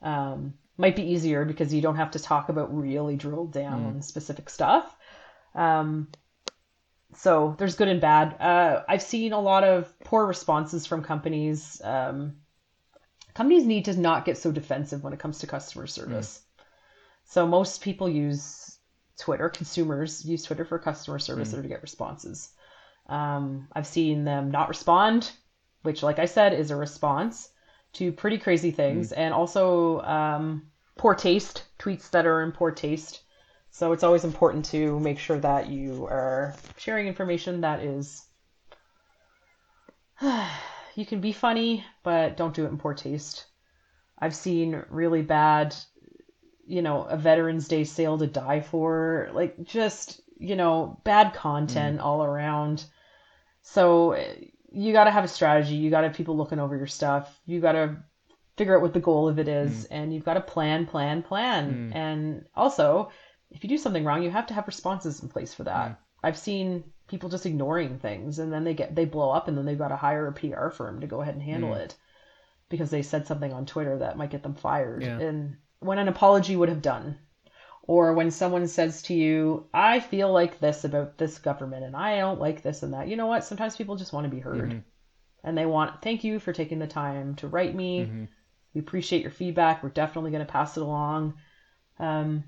Um, 0.00 0.54
might 0.78 0.96
be 0.96 1.10
easier 1.10 1.44
because 1.44 1.74
you 1.74 1.82
don't 1.82 1.96
have 1.96 2.12
to 2.12 2.18
talk 2.18 2.48
about 2.48 2.74
really 2.74 3.16
drilled 3.16 3.52
down 3.52 3.96
mm. 3.96 4.04
specific 4.04 4.48
stuff. 4.48 4.94
Um, 5.54 6.08
so 7.14 7.54
there's 7.58 7.76
good 7.76 7.88
and 7.88 8.00
bad. 8.00 8.36
Uh, 8.40 8.82
I've 8.88 9.02
seen 9.02 9.32
a 9.32 9.40
lot 9.40 9.64
of 9.64 9.92
poor 10.00 10.26
responses 10.26 10.86
from 10.86 11.02
companies. 11.02 11.80
Um, 11.82 12.36
companies 13.34 13.64
need 13.64 13.86
to 13.86 13.98
not 13.98 14.24
get 14.24 14.38
so 14.38 14.52
defensive 14.52 15.02
when 15.02 15.12
it 15.12 15.18
comes 15.18 15.38
to 15.40 15.46
customer 15.46 15.86
service. 15.86 16.38
Mm. 16.40 16.62
So 17.24 17.46
most 17.46 17.80
people 17.80 18.08
use 18.08 18.78
Twitter. 19.18 19.48
Consumers 19.48 20.24
use 20.24 20.42
Twitter 20.42 20.64
for 20.64 20.78
customer 20.78 21.18
service 21.18 21.52
mm. 21.52 21.58
or 21.58 21.62
to 21.62 21.68
get 21.68 21.82
responses. 21.82 22.50
Um, 23.08 23.68
I've 23.72 23.86
seen 23.86 24.24
them 24.24 24.50
not 24.50 24.68
respond 24.68 25.30
which, 25.86 26.02
like 26.02 26.18
I 26.18 26.26
said, 26.26 26.52
is 26.52 26.70
a 26.70 26.76
response 26.76 27.48
to 27.94 28.12
pretty 28.12 28.36
crazy 28.36 28.70
things 28.70 29.10
mm. 29.10 29.16
and 29.16 29.32
also 29.32 30.00
um, 30.02 30.66
poor 30.98 31.14
taste, 31.14 31.62
tweets 31.78 32.10
that 32.10 32.26
are 32.26 32.42
in 32.42 32.52
poor 32.52 32.70
taste. 32.70 33.22
So 33.70 33.92
it's 33.92 34.02
always 34.02 34.24
important 34.24 34.64
to 34.66 34.98
make 35.00 35.18
sure 35.18 35.38
that 35.38 35.68
you 35.68 36.06
are 36.06 36.54
sharing 36.76 37.06
information 37.06 37.62
that 37.62 37.80
is. 37.80 38.24
you 40.94 41.06
can 41.06 41.20
be 41.20 41.32
funny, 41.32 41.84
but 42.02 42.36
don't 42.36 42.54
do 42.54 42.64
it 42.64 42.70
in 42.70 42.78
poor 42.78 42.94
taste. 42.94 43.46
I've 44.18 44.34
seen 44.34 44.82
really 44.90 45.22
bad, 45.22 45.74
you 46.66 46.82
know, 46.82 47.04
a 47.04 47.16
Veterans 47.16 47.68
Day 47.68 47.84
sale 47.84 48.18
to 48.18 48.26
die 48.26 48.60
for, 48.60 49.30
like 49.32 49.62
just, 49.62 50.20
you 50.38 50.56
know, 50.56 51.00
bad 51.04 51.34
content 51.34 52.00
mm. 52.00 52.04
all 52.04 52.24
around. 52.24 52.84
So 53.62 54.14
you 54.76 54.92
got 54.92 55.04
to 55.04 55.10
have 55.10 55.24
a 55.24 55.28
strategy. 55.28 55.74
You 55.74 55.88
got 55.90 56.02
to 56.02 56.08
have 56.08 56.16
people 56.16 56.36
looking 56.36 56.60
over 56.60 56.76
your 56.76 56.86
stuff. 56.86 57.40
You 57.46 57.60
got 57.60 57.72
to 57.72 57.96
figure 58.58 58.76
out 58.76 58.82
what 58.82 58.92
the 58.92 59.00
goal 59.00 59.26
of 59.26 59.38
it 59.38 59.48
is, 59.48 59.84
mm. 59.84 59.86
and 59.90 60.12
you've 60.12 60.24
got 60.24 60.34
to 60.34 60.42
plan, 60.42 60.84
plan, 60.84 61.22
plan. 61.22 61.90
Mm. 61.92 61.96
And 61.96 62.46
also, 62.54 63.10
if 63.50 63.64
you 63.64 63.70
do 63.70 63.78
something 63.78 64.04
wrong, 64.04 64.22
you 64.22 64.30
have 64.30 64.46
to 64.48 64.54
have 64.54 64.66
responses 64.66 65.22
in 65.22 65.30
place 65.30 65.54
for 65.54 65.64
that. 65.64 65.92
Mm. 65.92 65.96
I've 66.22 66.36
seen 66.36 66.84
people 67.08 67.30
just 67.30 67.46
ignoring 67.46 67.98
things, 67.98 68.38
and 68.38 68.52
then 68.52 68.64
they 68.64 68.74
get 68.74 68.94
they 68.94 69.06
blow 69.06 69.30
up, 69.30 69.48
and 69.48 69.56
then 69.56 69.64
they've 69.64 69.78
got 69.78 69.88
to 69.88 69.96
hire 69.96 70.26
a 70.26 70.32
PR 70.32 70.68
firm 70.68 71.00
to 71.00 71.06
go 71.06 71.22
ahead 71.22 71.34
and 71.34 71.42
handle 71.42 71.70
mm. 71.70 71.78
it 71.78 71.94
because 72.68 72.90
they 72.90 73.02
said 73.02 73.26
something 73.26 73.54
on 73.54 73.64
Twitter 73.64 73.96
that 73.98 74.18
might 74.18 74.30
get 74.30 74.42
them 74.42 74.54
fired. 74.54 75.02
Yeah. 75.02 75.18
And 75.18 75.56
when 75.80 75.98
an 75.98 76.08
apology 76.08 76.54
would 76.54 76.68
have 76.68 76.82
done, 76.82 77.16
or 77.86 78.12
when 78.14 78.30
someone 78.30 78.66
says 78.66 79.02
to 79.02 79.14
you, 79.14 79.66
I 79.72 80.00
feel 80.00 80.32
like 80.32 80.58
this 80.58 80.84
about 80.84 81.18
this 81.18 81.38
government 81.38 81.84
and 81.84 81.94
I 81.94 82.18
don't 82.18 82.40
like 82.40 82.62
this 82.62 82.82
and 82.82 82.94
that. 82.94 83.08
You 83.08 83.16
know 83.16 83.26
what? 83.26 83.44
Sometimes 83.44 83.76
people 83.76 83.96
just 83.96 84.12
want 84.12 84.24
to 84.24 84.34
be 84.34 84.40
heard. 84.40 84.70
Mm-hmm. 84.70 84.78
And 85.44 85.56
they 85.56 85.66
want, 85.66 86.02
thank 86.02 86.24
you 86.24 86.40
for 86.40 86.52
taking 86.52 86.80
the 86.80 86.88
time 86.88 87.36
to 87.36 87.46
write 87.46 87.74
me. 87.74 88.00
Mm-hmm. 88.00 88.24
We 88.74 88.80
appreciate 88.80 89.22
your 89.22 89.30
feedback. 89.30 89.82
We're 89.82 89.90
definitely 89.90 90.32
going 90.32 90.44
to 90.44 90.52
pass 90.52 90.76
it 90.76 90.82
along. 90.82 91.34
Um, 92.00 92.42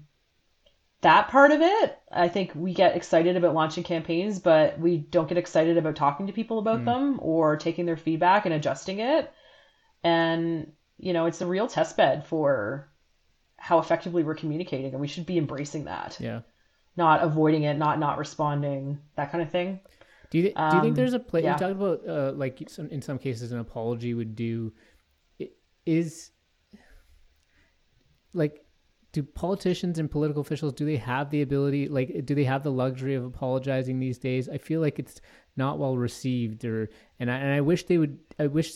that 1.03 1.28
part 1.28 1.53
of 1.53 1.61
it, 1.61 1.99
I 2.11 2.26
think 2.26 2.51
we 2.57 2.74
get 2.74 2.97
excited 2.97 3.36
about 3.36 3.55
launching 3.55 3.84
campaigns, 3.84 4.41
but 4.41 4.80
we 4.80 4.97
don't 4.99 5.28
get 5.28 5.39
excited 5.39 5.78
about 5.78 5.95
talking 5.95 6.26
to 6.26 6.32
people 6.32 6.59
about 6.59 6.78
mm-hmm. 6.78 6.86
them 6.86 7.18
or 7.22 7.57
taking 7.57 7.86
their 7.86 7.97
feedback 7.97 8.45
and 8.47 8.55
adjusting 8.55 8.99
it. 8.99 9.32
And, 10.03 10.72
you 10.99 11.12
know, 11.12 11.26
it's 11.26 11.41
a 11.41 11.47
real 11.47 11.68
test 11.68 11.97
bed 11.97 12.26
for 12.26 12.91
how 13.59 13.78
effectively 13.78 14.22
we're 14.22 14.34
communicating 14.34 14.92
and 14.92 15.00
we 15.00 15.09
should 15.09 15.26
be 15.26 15.36
embracing 15.36 15.84
that. 15.84 16.16
Yeah. 16.18 16.40
Not 16.96 17.22
avoiding 17.22 17.64
it 17.64 17.76
not 17.76 17.98
not 17.98 18.18
responding 18.18 18.98
that 19.16 19.30
kind 19.30 19.42
of 19.42 19.50
thing. 19.50 19.80
Do 20.30 20.38
you, 20.38 20.44
th- 20.44 20.56
um, 20.56 20.70
do 20.70 20.76
you 20.76 20.82
think 20.82 20.96
there's 20.96 21.14
a 21.14 21.18
place 21.18 21.44
yeah. 21.44 21.54
you 21.54 21.59
talked 21.59 21.72
about 21.72 22.09
uh, 22.09 22.32
like 22.32 22.62
some, 22.68 22.88
in 22.88 23.00
some 23.00 23.18
cases 23.18 23.52
an 23.52 23.59
apology 23.59 24.14
would 24.14 24.34
do 24.34 24.72
is 25.86 26.30
like 28.34 28.64
do 29.12 29.22
politicians 29.22 29.98
and 29.98 30.11
political 30.11 30.42
officials 30.42 30.74
do 30.74 30.84
they 30.84 30.96
have 30.96 31.30
the 31.30 31.40
ability 31.40 31.88
like 31.88 32.26
do 32.26 32.34
they 32.34 32.44
have 32.44 32.62
the 32.62 32.70
luxury 32.70 33.14
of 33.14 33.24
apologizing 33.24 33.98
these 33.98 34.18
days? 34.18 34.48
I 34.48 34.59
feel 34.59 34.80
like 34.80 34.98
it's 34.98 35.20
not 35.56 35.78
well 35.78 35.96
received 35.96 36.64
or 36.64 36.90
and 37.18 37.30
I, 37.30 37.36
and 37.36 37.52
I 37.52 37.61
wish 37.61 37.86
they 37.86 37.98
would 37.98 38.18
i 38.38 38.46
wish 38.46 38.72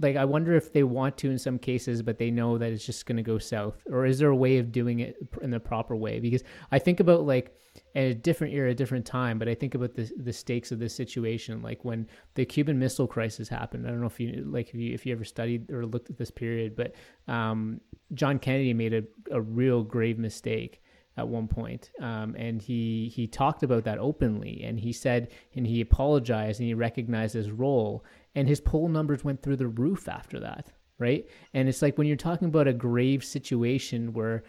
like 0.00 0.16
I 0.16 0.24
wonder 0.24 0.54
if 0.54 0.72
they 0.72 0.82
want 0.82 1.16
to 1.18 1.30
in 1.30 1.38
some 1.38 1.58
cases, 1.58 2.02
but 2.02 2.18
they 2.18 2.30
know 2.30 2.58
that 2.58 2.72
it's 2.72 2.84
just 2.84 3.06
going 3.06 3.16
to 3.16 3.22
go 3.22 3.38
south. 3.38 3.82
Or 3.90 4.06
is 4.06 4.18
there 4.18 4.30
a 4.30 4.36
way 4.36 4.58
of 4.58 4.72
doing 4.72 5.00
it 5.00 5.16
in 5.42 5.50
the 5.50 5.60
proper 5.60 5.94
way? 5.94 6.20
Because 6.20 6.42
I 6.72 6.78
think 6.78 7.00
about 7.00 7.26
like 7.26 7.54
a 7.94 8.14
different 8.14 8.54
era, 8.54 8.70
a 8.70 8.74
different 8.74 9.04
time, 9.04 9.38
but 9.38 9.48
I 9.48 9.54
think 9.54 9.74
about 9.74 9.94
the 9.94 10.10
the 10.16 10.32
stakes 10.32 10.72
of 10.72 10.78
this 10.78 10.94
situation, 10.94 11.62
like 11.62 11.84
when 11.84 12.08
the 12.34 12.44
Cuban 12.44 12.78
Missile 12.78 13.06
Crisis 13.06 13.48
happened. 13.48 13.86
I 13.86 13.90
don't 13.90 14.00
know 14.00 14.06
if 14.06 14.18
you 14.18 14.44
like 14.46 14.68
if 14.68 14.74
you 14.74 14.94
if 14.94 15.06
you 15.06 15.12
ever 15.12 15.24
studied 15.24 15.70
or 15.70 15.86
looked 15.86 16.10
at 16.10 16.18
this 16.18 16.30
period, 16.30 16.76
but 16.76 16.94
um, 17.28 17.80
John 18.14 18.38
Kennedy 18.38 18.74
made 18.74 18.94
a, 18.94 19.02
a 19.30 19.40
real 19.40 19.82
grave 19.82 20.18
mistake 20.18 20.82
at 21.16 21.28
one 21.28 21.48
point. 21.48 21.90
Um, 22.00 22.34
and 22.38 22.60
he 22.62 23.12
he 23.14 23.26
talked 23.26 23.62
about 23.62 23.84
that 23.84 23.98
openly 23.98 24.62
and 24.64 24.78
he 24.78 24.92
said 24.92 25.30
and 25.54 25.66
he 25.66 25.80
apologized 25.80 26.60
and 26.60 26.66
he 26.66 26.74
recognized 26.74 27.34
his 27.34 27.50
role 27.50 28.04
and 28.34 28.48
his 28.48 28.60
poll 28.60 28.88
numbers 28.88 29.24
went 29.24 29.42
through 29.42 29.56
the 29.56 29.66
roof 29.66 30.08
after 30.08 30.40
that 30.40 30.70
right 30.98 31.26
and 31.54 31.68
it's 31.68 31.82
like 31.82 31.96
when 31.96 32.06
you're 32.06 32.16
talking 32.16 32.48
about 32.48 32.68
a 32.68 32.72
grave 32.72 33.24
situation 33.24 34.12
where 34.12 34.42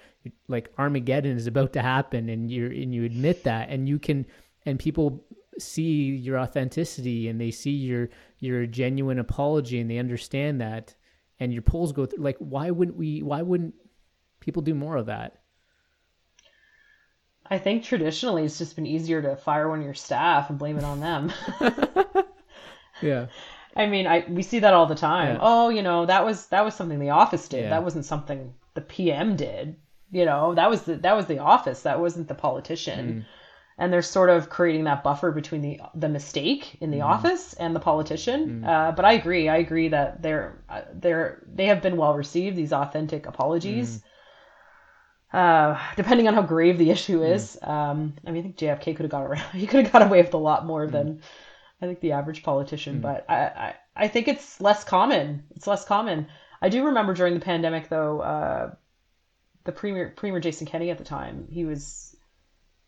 like 0.48 0.72
armageddon 0.78 1.38
is 1.38 1.48
about 1.48 1.74
to 1.74 1.82
happen 1.82 2.30
and 2.30 2.52
you're 2.52 2.72
and 2.72 2.94
you 2.94 3.04
admit 3.04 3.44
that 3.44 3.70
and 3.70 3.88
you 3.88 3.98
can 3.98 4.26
and 4.66 4.80
people 4.80 5.26
see 5.58 6.16
your 6.16 6.40
authenticity 6.40 7.28
and 7.28 7.40
they 7.40 7.52
see 7.52 7.72
your 7.72 8.10
your 8.40 8.66
genuine 8.66 9.20
apology 9.20 9.80
and 9.80 9.90
they 9.90 9.98
understand 9.98 10.62
that 10.62 10.96
and 11.40 11.54
your 11.54 11.62
polls 11.62 11.92
go 11.92 12.06
through 12.06 12.24
like 12.24 12.38
why 12.40 12.70
wouldn't 12.70 12.98
we 12.98 13.22
why 13.22 13.42
wouldn't 13.42 13.74
people 14.40 14.62
do 14.62 14.74
more 14.74 14.98
of 14.98 15.06
that 15.08 15.42
I 17.52 17.58
think 17.58 17.84
traditionally 17.84 18.46
it's 18.46 18.58
just 18.58 18.78
been 18.78 18.86
easier 18.86 19.22
to 19.22 19.36
fire 19.36 19.68
one 19.68 19.80
of 19.80 19.86
your 19.86 19.94
staff 19.94 20.50
and 20.50 20.58
blame 20.58 20.78
it 20.78 20.86
on 20.86 21.02
them. 21.02 21.34
yeah. 23.02 23.28
I 23.76 23.88
mean, 23.88 24.08
I 24.08 24.26
we 24.28 24.44
see 24.44 24.60
that 24.60 24.74
all 24.74 24.86
the 24.86 24.96
time. 24.96 25.36
Yeah. 25.36 25.42
Oh, 25.42 25.70
you 25.70 25.82
know, 25.82 26.06
that 26.06 26.26
was 26.26 26.48
that 26.48 26.66
was 26.66 26.76
something 26.76 27.00
the 27.00 27.12
office 27.12 27.48
did. 27.48 27.64
Yeah. 27.64 27.70
That 27.70 27.84
wasn't 27.84 28.06
something 28.06 28.54
the 28.74 28.82
PM 28.82 29.36
did. 29.36 29.76
You 30.12 30.26
know, 30.26 30.54
that 30.56 30.70
was 30.70 30.84
the 30.84 30.96
that 30.98 31.16
was 31.16 31.28
the 31.28 31.40
office. 31.40 31.84
That 31.84 32.00
wasn't 32.00 32.28
the 32.28 32.36
politician. 32.36 33.08
Mm. 33.08 33.26
And 33.78 33.92
they're 33.92 34.02
sort 34.02 34.30
of 34.30 34.50
creating 34.50 34.84
that 34.84 35.04
buffer 35.04 35.32
between 35.32 35.62
the 35.62 35.80
the 35.96 36.10
mistake 36.10 36.78
in 36.82 36.92
the 36.92 37.00
mm. 37.00 37.06
office 37.06 37.54
and 37.54 37.76
the 37.76 37.80
politician. 37.80 38.62
Mm. 38.64 38.68
Uh, 38.68 38.92
but 38.92 39.06
I 39.06 39.14
agree. 39.14 39.48
I 39.48 39.58
agree 39.58 39.88
that 39.88 40.22
they're 40.22 40.62
uh, 40.70 40.82
they're 40.94 41.42
they 41.48 41.66
have 41.68 41.82
been 41.82 41.98
well 41.98 42.14
received. 42.14 42.58
These 42.58 42.74
authentic 42.74 43.26
apologies. 43.26 44.04
uh, 45.34 45.80
depending 45.96 46.28
on 46.28 46.34
how 46.34 46.42
grave 46.42 46.78
the 46.78 46.92
issue 46.92 47.24
is. 47.24 47.58
Mm. 47.64 47.70
Um, 47.70 48.14
I 48.28 48.32
mean, 48.32 48.42
I 48.42 48.44
think 48.44 48.58
JFK 48.58 48.98
could 48.98 49.04
have 49.04 49.12
got 49.12 49.24
around. 49.24 49.50
He 49.54 49.66
could 49.66 49.84
have 49.84 49.94
got 49.94 50.02
away 50.02 50.22
with 50.22 50.34
a 50.34 50.38
lot 50.38 50.66
more 50.66 50.88
mm. 50.88 50.92
than 50.92 51.22
I 51.82 51.86
think 51.86 52.00
the 52.00 52.12
average 52.12 52.44
politician. 52.44 53.00
Mm. 53.00 53.02
But 53.02 53.26
I, 53.30 53.36
I, 53.36 53.76
I 53.96 54.08
think 54.08 54.28
it's 54.28 54.62
less 54.62 54.84
common. 54.84 55.44
It's 55.56 55.68
less 55.68 55.86
common. 55.86 56.28
I 56.62 56.70
do 56.70 56.86
remember 56.86 57.14
during 57.14 57.34
the 57.34 57.40
pandemic, 57.40 57.90
though, 57.90 58.22
uh, 58.22 58.76
the 59.64 59.72
premier 59.72 60.14
premier 60.16 60.40
Jason 60.40 60.68
Kenney 60.68 60.92
at 60.92 60.98
the 60.98 61.04
time, 61.04 61.48
he 61.50 61.66
was 61.66 62.16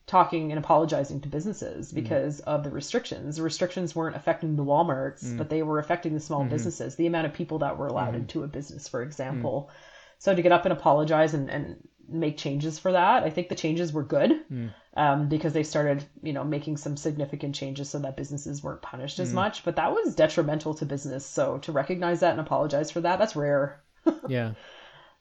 talking 0.05 0.51
and 0.51 0.59
apologizing 0.59 1.21
to 1.21 1.29
businesses 1.29 1.91
mm. 1.91 1.95
because 1.95 2.41
mm. 2.41 2.43
of 2.45 2.63
the 2.63 2.69
restrictions. 2.69 3.37
The 3.37 3.43
restrictions 3.43 3.95
weren't 3.95 4.15
affecting 4.15 4.55
the 4.55 4.65
Walmarts, 4.65 5.23
mm. 5.23 5.37
but 5.37 5.49
they 5.49 5.63
were 5.63 5.79
affecting 5.79 6.13
the 6.13 6.19
small 6.19 6.41
mm-hmm. 6.41 6.49
businesses, 6.49 6.95
the 6.95 7.07
amount 7.07 7.27
of 7.27 7.33
people 7.33 7.59
that 7.59 7.77
were 7.77 7.87
allowed 7.87 8.13
mm. 8.13 8.17
into 8.17 8.43
a 8.43 8.47
business, 8.47 8.87
for 8.87 9.01
example. 9.01 9.69
Mm. 9.69 9.75
So 10.19 10.35
to 10.35 10.41
get 10.41 10.51
up 10.51 10.65
and 10.65 10.71
apologize 10.71 11.33
and, 11.33 11.49
and 11.49 11.87
make 12.07 12.37
changes 12.37 12.79
for 12.79 12.91
that. 12.91 13.23
I 13.23 13.29
think 13.29 13.49
the 13.49 13.55
changes 13.55 13.93
were 13.93 14.03
good 14.03 14.31
mm. 14.51 14.73
um, 14.95 15.29
because 15.29 15.53
they 15.53 15.63
started, 15.63 16.03
you 16.21 16.33
know, 16.33 16.43
making 16.43 16.77
some 16.77 16.97
significant 16.97 17.55
changes 17.55 17.89
so 17.89 17.99
that 17.99 18.17
businesses 18.17 18.63
weren't 18.63 18.81
punished 18.81 19.19
as 19.19 19.31
mm. 19.31 19.35
much. 19.35 19.63
But 19.63 19.77
that 19.77 19.91
was 19.91 20.15
detrimental 20.15 20.73
to 20.75 20.85
business. 20.85 21.25
So 21.25 21.57
to 21.59 21.71
recognize 21.71 22.19
that 22.21 22.31
and 22.31 22.39
apologize 22.39 22.91
for 22.91 23.01
that, 23.01 23.19
that's 23.19 23.35
rare. 23.35 23.81
yeah, 24.27 24.53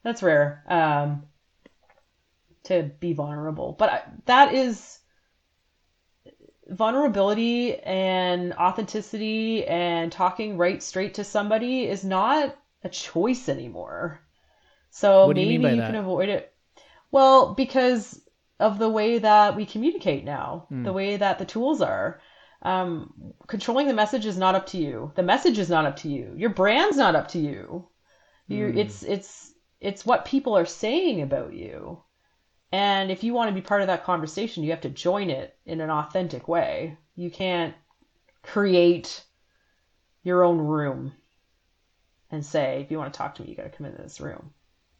that's 0.03 0.23
rare. 0.23 0.63
Um, 0.67 1.23
to 2.63 2.91
be 2.99 3.13
vulnerable, 3.13 3.75
but 3.77 3.89
I, 3.89 4.01
that 4.25 4.53
is 4.53 4.99
vulnerability 6.69 7.75
and 7.77 8.53
authenticity 8.53 9.65
and 9.65 10.11
talking 10.11 10.57
right 10.57 10.81
straight 10.81 11.15
to 11.15 11.23
somebody 11.23 11.83
is 11.83 12.03
not 12.03 12.55
a 12.83 12.89
choice 12.89 13.49
anymore. 13.49 14.21
So 14.89 15.27
maybe 15.27 15.53
you, 15.53 15.59
you 15.59 15.81
can 15.81 15.95
avoid 15.95 16.29
it. 16.29 16.52
Well, 17.13 17.53
because 17.53 18.19
of 18.59 18.79
the 18.79 18.89
way 18.89 19.19
that 19.19 19.55
we 19.55 19.67
communicate 19.67 20.25
now, 20.25 20.67
mm. 20.71 20.83
the 20.83 20.91
way 20.91 21.15
that 21.15 21.37
the 21.37 21.45
tools 21.45 21.79
are. 21.81 22.19
Um, 22.63 23.33
controlling 23.45 23.87
the 23.87 23.93
message 23.93 24.25
is 24.25 24.37
not 24.37 24.55
up 24.55 24.65
to 24.67 24.77
you. 24.77 25.11
The 25.15 25.21
message 25.21 25.59
is 25.59 25.69
not 25.69 25.85
up 25.85 25.97
to 25.97 26.09
you. 26.09 26.33
Your 26.35 26.49
brand's 26.49 26.97
not 26.97 27.15
up 27.15 27.27
to 27.29 27.39
you. 27.39 27.87
You, 28.47 28.67
mm. 28.67 28.77
it's 28.77 29.03
it's 29.03 29.53
it's 29.79 30.05
what 30.05 30.25
people 30.25 30.57
are 30.57 30.65
saying 30.65 31.21
about 31.21 31.53
you. 31.53 32.01
And 32.71 33.11
if 33.11 33.23
you 33.23 33.33
want 33.33 33.49
to 33.49 33.53
be 33.53 33.61
part 33.61 33.81
of 33.81 33.87
that 33.87 34.05
conversation, 34.05 34.63
you 34.63 34.71
have 34.71 34.81
to 34.81 34.89
join 34.89 35.29
it 35.29 35.55
in 35.65 35.81
an 35.81 35.91
authentic 35.91 36.47
way. 36.47 36.97
You 37.15 37.29
can't 37.29 37.75
create 38.41 39.23
your 40.23 40.43
own 40.43 40.57
room 40.57 41.13
and 42.31 42.43
say, 42.43 42.81
if 42.81 42.89
you 42.89 42.97
want 42.97 43.13
to 43.13 43.17
talk 43.17 43.35
to 43.35 43.43
me, 43.43 43.49
you 43.49 43.55
got 43.55 43.63
to 43.63 43.69
come 43.69 43.85
into 43.85 44.01
this 44.01 44.19
room. 44.19 44.51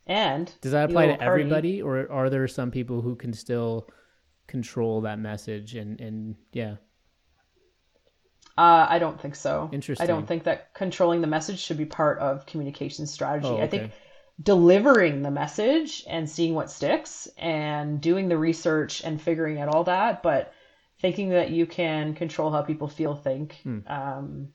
And 0.05 0.51
does 0.61 0.73
that 0.73 0.89
apply 0.89 1.07
to 1.07 1.17
party. 1.17 1.25
everybody, 1.25 1.81
or 1.81 2.11
are 2.11 2.29
there 2.29 2.47
some 2.47 2.71
people 2.71 3.01
who 3.01 3.15
can 3.15 3.33
still 3.33 3.89
control 4.47 5.01
that 5.01 5.19
message? 5.19 5.75
And 5.75 5.99
and 6.01 6.35
yeah, 6.51 6.75
uh, 8.57 8.85
I 8.87 8.99
don't 8.99 9.19
think 9.19 9.35
so. 9.35 9.69
Interesting. 9.71 10.03
I 10.03 10.07
don't 10.07 10.27
think 10.27 10.43
that 10.43 10.73
controlling 10.73 11.21
the 11.21 11.27
message 11.27 11.59
should 11.59 11.77
be 11.77 11.85
part 11.85 12.19
of 12.19 12.45
communication 12.45 13.07
strategy. 13.07 13.47
Oh, 13.47 13.55
okay. 13.55 13.63
I 13.63 13.67
think 13.67 13.91
delivering 14.41 15.21
the 15.21 15.31
message 15.31 16.03
and 16.07 16.29
seeing 16.29 16.53
what 16.53 16.69
sticks 16.69 17.27
and 17.37 17.99
doing 17.99 18.27
the 18.27 18.37
research 18.37 19.03
and 19.03 19.21
figuring 19.21 19.59
out 19.59 19.69
all 19.69 19.83
that, 19.85 20.21
but 20.21 20.53
thinking 20.99 21.29
that 21.29 21.49
you 21.49 21.65
can 21.65 22.13
control 22.13 22.51
how 22.51 22.61
people 22.61 22.87
feel, 22.87 23.15
think 23.15 23.55
hmm. 23.63 23.79
um, 23.87 24.49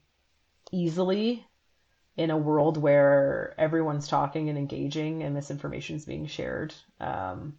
easily 0.71 1.45
in 2.19 2.31
a 2.31 2.37
world 2.37 2.77
where 2.77 3.55
everyone's 3.59 4.09
talking 4.09 4.49
and 4.49 4.59
engaging 4.59 5.23
and 5.23 5.35
misinformation 5.35 5.95
is 5.95 6.05
being 6.05 6.27
shared. 6.27 6.75
Um, 7.01 7.55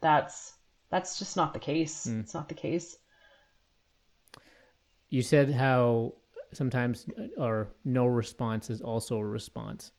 that's 0.00 0.54
that's 0.90 1.18
just 1.18 1.36
not 1.36 1.52
the 1.52 1.60
case. 1.60 2.06
Mm. 2.06 2.20
It's 2.20 2.32
not 2.32 2.48
the 2.48 2.54
case. 2.54 2.96
You 5.10 5.22
said 5.22 5.52
how 5.52 6.14
sometimes 6.52 7.06
or 7.36 7.68
no 7.84 8.06
response 8.06 8.70
is 8.70 8.80
also 8.80 9.18
a 9.18 9.24
response. 9.24 9.92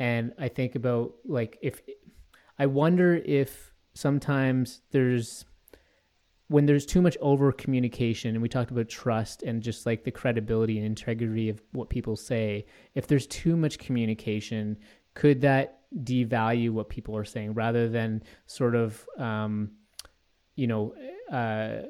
And 0.00 0.32
I 0.36 0.48
think 0.48 0.74
about 0.74 1.12
like 1.24 1.56
if 1.62 1.80
I 2.58 2.66
wonder 2.66 3.14
if 3.14 3.72
sometimes 3.94 4.82
there's 4.90 5.44
when 6.50 6.66
there's 6.66 6.84
too 6.84 7.00
much 7.00 7.16
over 7.20 7.52
communication 7.52 8.34
and 8.34 8.42
we 8.42 8.48
talked 8.48 8.70
about 8.70 8.88
trust 8.88 9.42
and 9.42 9.62
just 9.62 9.86
like 9.86 10.04
the 10.04 10.10
credibility 10.10 10.76
and 10.76 10.86
integrity 10.86 11.48
of 11.48 11.62
what 11.72 11.88
people 11.88 12.16
say 12.16 12.66
if 12.94 13.06
there's 13.06 13.26
too 13.26 13.56
much 13.56 13.78
communication 13.78 14.76
could 15.14 15.40
that 15.40 15.80
devalue 16.04 16.70
what 16.70 16.88
people 16.88 17.16
are 17.16 17.24
saying? 17.24 17.54
Rather 17.54 17.88
than 17.88 18.22
sort 18.46 18.74
of 18.74 19.06
um, 19.18 19.70
you 20.54 20.66
know 20.66 20.94
uh, 21.32 21.86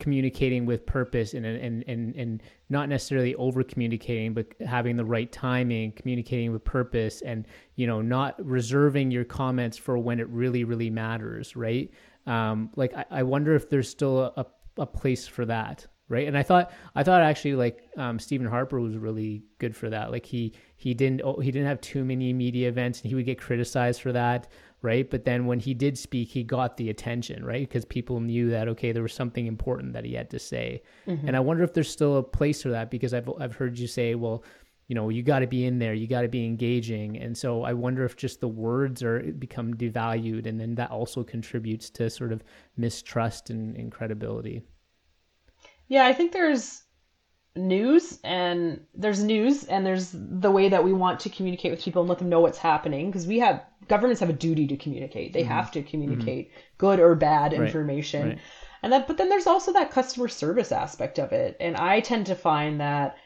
communicating 0.00 0.66
with 0.66 0.84
purpose 0.86 1.34
and, 1.34 1.46
and 1.46 1.84
and 1.86 2.14
and 2.16 2.42
not 2.68 2.88
necessarily 2.88 3.34
over 3.36 3.62
communicating 3.62 4.34
but 4.34 4.46
having 4.66 4.96
the 4.96 5.04
right 5.04 5.30
timing 5.30 5.92
communicating 5.92 6.52
with 6.52 6.64
purpose 6.64 7.22
and 7.22 7.46
you 7.76 7.86
know 7.86 8.02
not 8.02 8.34
reserving 8.44 9.10
your 9.10 9.24
comments 9.24 9.76
for 9.76 9.96
when 9.96 10.18
it 10.18 10.28
really 10.28 10.64
really 10.64 10.90
matters 10.90 11.54
right 11.54 11.92
um, 12.26 12.70
like 12.76 12.94
I, 12.94 13.04
I, 13.10 13.22
wonder 13.22 13.54
if 13.54 13.68
there's 13.68 13.88
still 13.88 14.32
a, 14.36 14.46
a 14.78 14.86
place 14.86 15.26
for 15.26 15.44
that 15.46 15.86
right? 16.08 16.28
And 16.28 16.36
i 16.36 16.42
thought 16.42 16.70
i 16.94 17.02
thought 17.02 17.22
actually 17.22 17.54
like 17.54 17.88
um, 17.96 18.18
stephen 18.18 18.46
harper 18.46 18.80
was 18.80 18.96
really 18.96 19.42
good 19.58 19.74
for 19.74 19.90
that. 19.90 20.10
Like 20.10 20.26
he 20.26 20.52
he 20.76 20.94
didn't 20.94 21.22
oh, 21.24 21.40
he 21.40 21.50
didn't 21.50 21.68
have 21.68 21.80
too 21.80 22.04
many 22.04 22.32
media 22.32 22.68
events 22.68 23.00
and 23.00 23.08
he 23.08 23.14
would 23.14 23.24
get 23.24 23.38
criticized 23.40 24.00
for 24.02 24.12
that 24.12 24.48
right? 24.82 25.08
But 25.08 25.24
then 25.24 25.46
when 25.46 25.60
he 25.60 25.72
did 25.72 25.96
speak 25.96 26.28
he 26.28 26.44
got 26.44 26.76
the 26.76 26.90
attention 26.90 27.44
right? 27.44 27.66
Because 27.66 27.84
people 27.84 28.20
knew 28.20 28.50
that 28.50 28.68
okay 28.68 28.92
there 28.92 29.02
was 29.02 29.14
something 29.14 29.46
important 29.46 29.94
that 29.94 30.04
he 30.04 30.14
had 30.14 30.30
to 30.30 30.38
say. 30.38 30.82
Mm-hmm. 31.06 31.26
and 31.26 31.36
i 31.36 31.40
wonder 31.40 31.62
if 31.62 31.72
there's 31.72 31.90
still 31.90 32.16
a 32.16 32.22
place 32.22 32.62
for 32.62 32.70
that 32.70 32.90
because 32.90 33.14
i've 33.14 33.28
i've 33.40 33.54
heard 33.54 33.78
you 33.78 33.86
say 33.86 34.14
well 34.14 34.44
you 34.88 34.94
know 34.94 35.08
you 35.08 35.22
got 35.22 35.40
to 35.40 35.46
be 35.46 35.64
in 35.64 35.78
there 35.78 35.94
you 35.94 36.06
got 36.06 36.22
to 36.22 36.28
be 36.28 36.44
engaging 36.44 37.18
and 37.18 37.36
so 37.36 37.62
i 37.62 37.72
wonder 37.72 38.04
if 38.04 38.16
just 38.16 38.40
the 38.40 38.48
words 38.48 39.02
are 39.02 39.20
become 39.38 39.74
devalued 39.74 40.46
and 40.46 40.60
then 40.60 40.74
that 40.74 40.90
also 40.90 41.22
contributes 41.22 41.90
to 41.90 42.10
sort 42.10 42.32
of 42.32 42.42
mistrust 42.76 43.50
and, 43.50 43.76
and 43.76 43.92
credibility 43.92 44.62
yeah 45.88 46.06
i 46.06 46.12
think 46.12 46.32
there's 46.32 46.82
news 47.56 48.18
and 48.24 48.80
there's 48.94 49.22
news 49.22 49.64
and 49.64 49.86
there's 49.86 50.10
the 50.12 50.50
way 50.50 50.68
that 50.68 50.82
we 50.82 50.92
want 50.92 51.20
to 51.20 51.28
communicate 51.28 51.70
with 51.70 51.82
people 51.82 52.02
and 52.02 52.08
let 52.08 52.18
them 52.18 52.28
know 52.28 52.40
what's 52.40 52.58
happening 52.58 53.06
because 53.10 53.28
we 53.28 53.38
have 53.38 53.62
governments 53.86 54.18
have 54.18 54.30
a 54.30 54.34
duty 54.34 54.66
to 54.66 54.76
communicate 54.76 55.32
they 55.32 55.42
mm-hmm. 55.42 55.52
have 55.52 55.70
to 55.70 55.82
communicate 55.82 56.50
mm-hmm. 56.50 56.60
good 56.78 56.98
or 56.98 57.14
bad 57.14 57.52
right. 57.52 57.62
information 57.62 58.30
right. 58.30 58.38
and 58.82 58.92
that 58.92 59.06
but 59.06 59.16
then 59.18 59.28
there's 59.28 59.46
also 59.46 59.72
that 59.72 59.92
customer 59.92 60.26
service 60.26 60.72
aspect 60.72 61.20
of 61.20 61.30
it 61.30 61.56
and 61.60 61.76
i 61.76 62.00
tend 62.00 62.26
to 62.26 62.34
find 62.34 62.80
that 62.80 63.16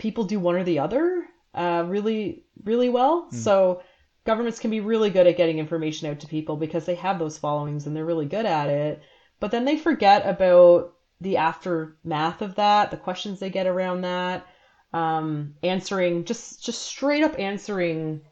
people 0.00 0.24
do 0.24 0.40
one 0.40 0.56
or 0.56 0.64
the 0.64 0.80
other 0.80 1.24
uh, 1.54 1.84
really, 1.86 2.42
really 2.64 2.88
well. 2.88 3.28
Mm. 3.30 3.34
So 3.34 3.82
governments 4.24 4.58
can 4.58 4.70
be 4.70 4.80
really 4.80 5.10
good 5.10 5.26
at 5.26 5.36
getting 5.36 5.58
information 5.58 6.10
out 6.10 6.20
to 6.20 6.26
people 6.26 6.56
because 6.56 6.86
they 6.86 6.96
have 6.96 7.18
those 7.18 7.38
followings 7.38 7.86
and 7.86 7.94
they're 7.94 8.04
really 8.04 8.26
good 8.26 8.46
at 8.46 8.68
it. 8.68 9.02
But 9.38 9.50
then 9.50 9.64
they 9.64 9.76
forget 9.76 10.26
about 10.26 10.94
the 11.20 11.36
aftermath 11.36 12.42
of 12.42 12.54
that, 12.56 12.90
the 12.90 12.96
questions 12.96 13.38
they 13.38 13.50
get 13.50 13.66
around 13.66 14.02
that, 14.02 14.46
um, 14.92 15.54
answering 15.62 16.24
just 16.24 16.64
just 16.64 16.82
straight 16.82 17.22
up 17.22 17.38
answering 17.38 18.22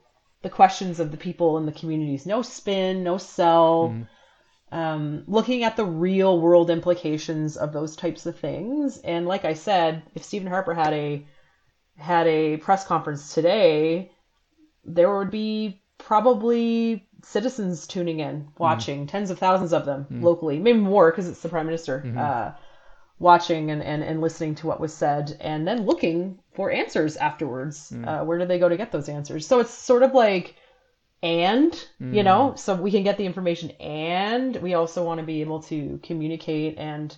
the 0.43 0.51
questions 0.51 1.01
of 1.01 1.11
the 1.11 1.17
people 1.17 1.59
in 1.59 1.67
the 1.67 1.73
communities. 1.73 2.27
No 2.27 2.43
spin, 2.43 3.03
no 3.05 3.19
sell. 3.19 3.95
Mm. 3.95 4.09
Um, 4.71 5.25
looking 5.27 5.65
at 5.65 5.77
the 5.77 5.85
real 5.85 6.39
world 6.41 6.69
implications 6.69 7.57
of 7.57 7.73
those 7.73 7.97
types 7.97 8.27
of 8.27 8.39
things. 8.39 8.99
And 8.99 9.27
like 9.27 9.47
I 9.47 9.55
said, 9.55 10.03
if 10.15 10.23
Stephen 10.23 10.49
Harper 10.49 10.75
had 10.75 10.93
a 10.93 11.25
had 11.99 12.27
a 12.27 12.57
press 12.57 12.85
conference 12.85 13.35
today, 13.35 14.13
there 14.85 15.15
would 15.17 15.31
be 15.31 15.83
probably 15.99 17.07
citizens 17.23 17.87
tuning 17.87 18.21
in, 18.21 18.43
mm-hmm. 18.43 18.63
watching, 18.63 19.05
mm. 19.05 19.11
tens 19.11 19.31
of 19.31 19.39
thousands 19.39 19.73
of 19.73 19.85
them 19.85 20.07
mm. 20.11 20.23
locally, 20.23 20.59
maybe 20.59 20.79
more 20.79 21.11
because 21.11 21.29
it's 21.29 21.43
the 21.43 21.49
prime 21.49 21.67
minister, 21.67 22.03
mm-hmm. 22.07 22.17
uh, 22.17 22.53
watching 23.19 23.73
and, 23.73 23.83
and, 23.83 24.05
and 24.05 24.21
listening 24.21 24.55
to 24.55 24.67
what 24.69 24.81
was 24.81 24.95
said, 24.95 25.37
and 25.41 25.67
then 25.67 25.85
looking 25.85 26.39
for 26.55 26.71
answers 26.71 27.17
afterwards. 27.17 27.91
Mm. 27.91 28.07
Uh, 28.07 28.25
where 28.25 28.39
do 28.39 28.47
they 28.47 28.61
go 28.61 28.69
to 28.69 28.77
get 28.77 28.93
those 28.93 29.09
answers? 29.09 29.47
So 29.47 29.59
it's 29.59 29.73
sort 29.73 30.05
of 30.05 30.15
like, 30.15 30.55
and, 31.21 31.75
you 31.99 32.23
know, 32.23 32.53
mm. 32.53 32.59
so 32.59 32.77
we 32.77 32.93
can 32.93 33.03
get 33.03 33.19
the 33.19 33.27
information, 33.27 33.71
and 33.81 34.55
we 34.57 34.75
also 34.75 35.05
want 35.05 35.19
to 35.19 35.27
be 35.27 35.41
able 35.41 35.63
to 35.65 35.99
communicate 36.05 36.79
and 36.79 37.17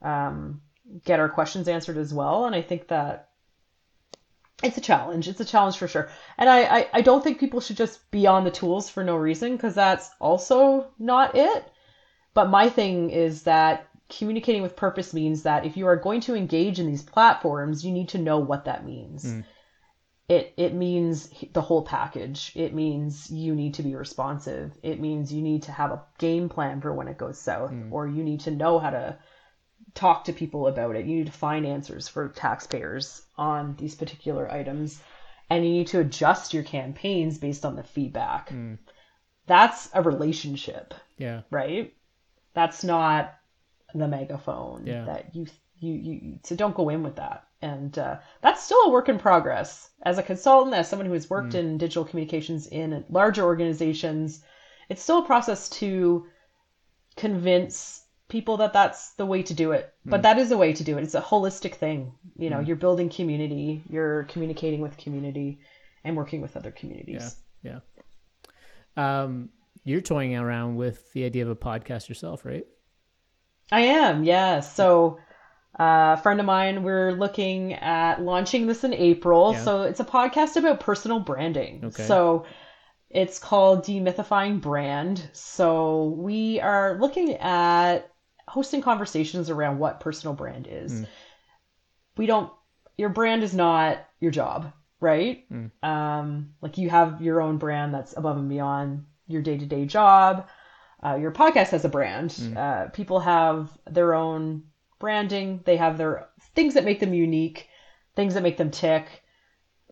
um, 0.00 0.62
get 1.04 1.20
our 1.20 1.28
questions 1.28 1.68
answered 1.68 1.98
as 1.98 2.14
well. 2.14 2.46
And 2.46 2.54
I 2.54 2.62
think 2.62 2.88
that 2.88 3.28
it's 4.62 4.78
a 4.78 4.80
challenge. 4.80 5.28
It's 5.28 5.40
a 5.40 5.44
challenge 5.44 5.76
for 5.76 5.86
sure. 5.88 6.08
And 6.38 6.48
I, 6.48 6.78
I, 6.78 6.88
I 6.94 7.00
don't 7.02 7.22
think 7.22 7.38
people 7.38 7.60
should 7.60 7.76
just 7.76 8.10
be 8.10 8.26
on 8.26 8.44
the 8.44 8.50
tools 8.50 8.88
for 8.88 9.04
no 9.04 9.16
reason 9.16 9.56
because 9.56 9.74
that's 9.74 10.10
also 10.20 10.86
not 10.98 11.34
it. 11.34 11.64
But 12.34 12.48
my 12.50 12.68
thing 12.68 13.10
is 13.10 13.42
that 13.42 13.88
communicating 14.08 14.62
with 14.62 14.76
purpose 14.76 15.12
means 15.12 15.42
that 15.42 15.66
if 15.66 15.76
you 15.76 15.86
are 15.86 15.96
going 15.96 16.20
to 16.22 16.34
engage 16.34 16.78
in 16.78 16.86
these 16.86 17.02
platforms, 17.02 17.84
you 17.84 17.92
need 17.92 18.08
to 18.10 18.18
know 18.18 18.38
what 18.38 18.64
that 18.64 18.84
means. 18.84 19.24
Mm. 19.24 19.44
it 20.28 20.54
it 20.56 20.74
means 20.74 21.28
the 21.52 21.60
whole 21.60 21.82
package. 21.82 22.52
It 22.54 22.74
means 22.74 23.30
you 23.30 23.54
need 23.54 23.74
to 23.74 23.82
be 23.82 23.94
responsive. 23.94 24.72
It 24.82 25.00
means 25.00 25.32
you 25.32 25.42
need 25.42 25.62
to 25.64 25.72
have 25.72 25.90
a 25.92 26.02
game 26.18 26.48
plan 26.48 26.80
for 26.80 26.92
when 26.94 27.08
it 27.08 27.18
goes 27.18 27.38
south, 27.38 27.70
Mm. 27.72 27.92
or 27.92 28.08
you 28.08 28.22
need 28.24 28.40
to 28.40 28.50
know 28.50 28.78
how 28.78 28.90
to 28.90 29.18
talk 29.96 30.24
to 30.24 30.32
people 30.32 30.68
about 30.68 30.94
it. 30.94 31.06
You 31.06 31.16
need 31.16 31.26
to 31.26 31.32
find 31.32 31.66
answers 31.66 32.06
for 32.06 32.28
taxpayers 32.28 33.22
on 33.36 33.74
these 33.76 33.94
particular 33.94 34.50
items, 34.50 35.00
and 35.50 35.64
you 35.64 35.70
need 35.72 35.88
to 35.88 36.00
adjust 36.00 36.54
your 36.54 36.62
campaigns 36.62 37.38
based 37.38 37.64
on 37.64 37.74
the 37.74 37.82
feedback. 37.82 38.50
Mm. 38.50 38.78
That's 39.46 39.88
a 39.92 40.02
relationship, 40.02 40.94
Yeah. 41.18 41.42
right? 41.50 41.94
That's 42.54 42.84
not 42.84 43.34
the 43.94 44.08
megaphone 44.08 44.86
Yeah. 44.86 45.04
that 45.04 45.34
you 45.34 45.46
you 45.78 45.92
you. 45.92 46.38
So 46.44 46.56
don't 46.56 46.74
go 46.74 46.88
in 46.88 47.02
with 47.02 47.16
that 47.16 47.46
and 47.62 47.98
uh, 47.98 48.16
that's 48.42 48.62
still 48.62 48.80
a 48.84 48.90
work 48.90 49.08
in 49.08 49.18
progress. 49.18 49.90
As 50.02 50.18
a 50.18 50.22
consultant, 50.22 50.74
as 50.74 50.88
someone 50.88 51.06
who 51.06 51.12
has 51.14 51.30
worked 51.30 51.54
in 51.54 51.78
digital 51.78 52.04
communications 52.04 52.66
in 52.66 53.04
larger 53.08 53.44
organizations, 53.44 54.42
it's 54.88 55.02
still 55.02 55.18
a 55.18 55.26
process 55.26 55.68
to 55.70 56.26
convince 57.16 58.02
people 58.28 58.56
that 58.58 58.72
that's 58.72 59.12
the 59.12 59.26
way 59.26 59.42
to 59.42 59.54
do 59.54 59.72
it. 59.72 59.92
But 60.04 60.22
that 60.22 60.38
is 60.38 60.50
a 60.50 60.58
way 60.58 60.72
to 60.72 60.84
do 60.84 60.98
it. 60.98 61.04
It's 61.04 61.14
a 61.14 61.20
holistic 61.20 61.74
thing. 61.74 62.12
You 62.36 62.50
know, 62.50 62.60
you're 62.60 62.76
building 62.76 63.08
community, 63.08 63.82
you're 63.88 64.24
communicating 64.24 64.80
with 64.80 64.96
community, 64.96 65.60
and 66.04 66.16
working 66.16 66.40
with 66.40 66.56
other 66.56 66.70
communities. 66.70 67.36
Yeah. 67.62 67.80
Yeah. 68.96 69.22
Um, 69.22 69.50
you're 69.84 70.00
toying 70.00 70.36
around 70.36 70.76
with 70.76 71.12
the 71.12 71.24
idea 71.24 71.44
of 71.44 71.50
a 71.50 71.56
podcast 71.56 72.08
yourself, 72.08 72.44
right? 72.44 72.66
I 73.70 73.80
am, 73.82 74.24
yeah. 74.24 74.60
So, 74.60 75.18
uh, 75.78 76.16
a 76.18 76.20
friend 76.22 76.40
of 76.40 76.46
mine, 76.46 76.82
we're 76.82 77.12
looking 77.12 77.74
at 77.74 78.22
launching 78.22 78.66
this 78.66 78.84
in 78.84 78.94
April. 78.94 79.52
Yeah. 79.52 79.64
So, 79.64 79.82
it's 79.82 80.00
a 80.00 80.04
podcast 80.04 80.56
about 80.56 80.80
personal 80.80 81.20
branding. 81.20 81.82
Okay. 81.84 82.04
So, 82.04 82.46
it's 83.10 83.38
called 83.38 83.84
Demythifying 83.84 84.60
Brand. 84.60 85.28
So, 85.32 86.14
we 86.16 86.60
are 86.60 86.98
looking 87.00 87.34
at 87.34 88.10
hosting 88.48 88.80
conversations 88.80 89.50
around 89.50 89.78
what 89.78 90.00
personal 90.00 90.34
brand 90.34 90.68
is. 90.70 90.92
Mm. 90.92 91.06
We 92.16 92.26
don't, 92.26 92.50
your 92.96 93.08
brand 93.08 93.42
is 93.42 93.54
not 93.54 93.98
your 94.20 94.30
job, 94.30 94.72
right? 95.00 95.44
Mm. 95.50 95.70
Um, 95.82 96.54
like 96.62 96.78
you 96.78 96.88
have 96.88 97.20
your 97.20 97.40
own 97.40 97.58
brand 97.58 97.92
that's 97.92 98.16
above 98.16 98.36
and 98.38 98.48
beyond 98.48 99.04
your 99.26 99.42
day 99.42 99.58
to 99.58 99.66
day 99.66 99.84
job. 99.84 100.46
Uh, 101.04 101.16
your 101.16 101.30
podcast 101.30 101.70
has 101.70 101.84
a 101.84 101.90
brand. 101.90 102.30
Mm. 102.30 102.56
Uh, 102.56 102.88
people 102.90 103.20
have 103.20 103.76
their 103.86 104.14
own 104.14 104.64
branding. 104.98 105.60
They 105.64 105.76
have 105.76 105.98
their 105.98 106.28
things 106.54 106.74
that 106.74 106.84
make 106.84 107.00
them 107.00 107.12
unique, 107.12 107.68
things 108.14 108.34
that 108.34 108.42
make 108.42 108.56
them 108.56 108.70
tick. 108.70 109.22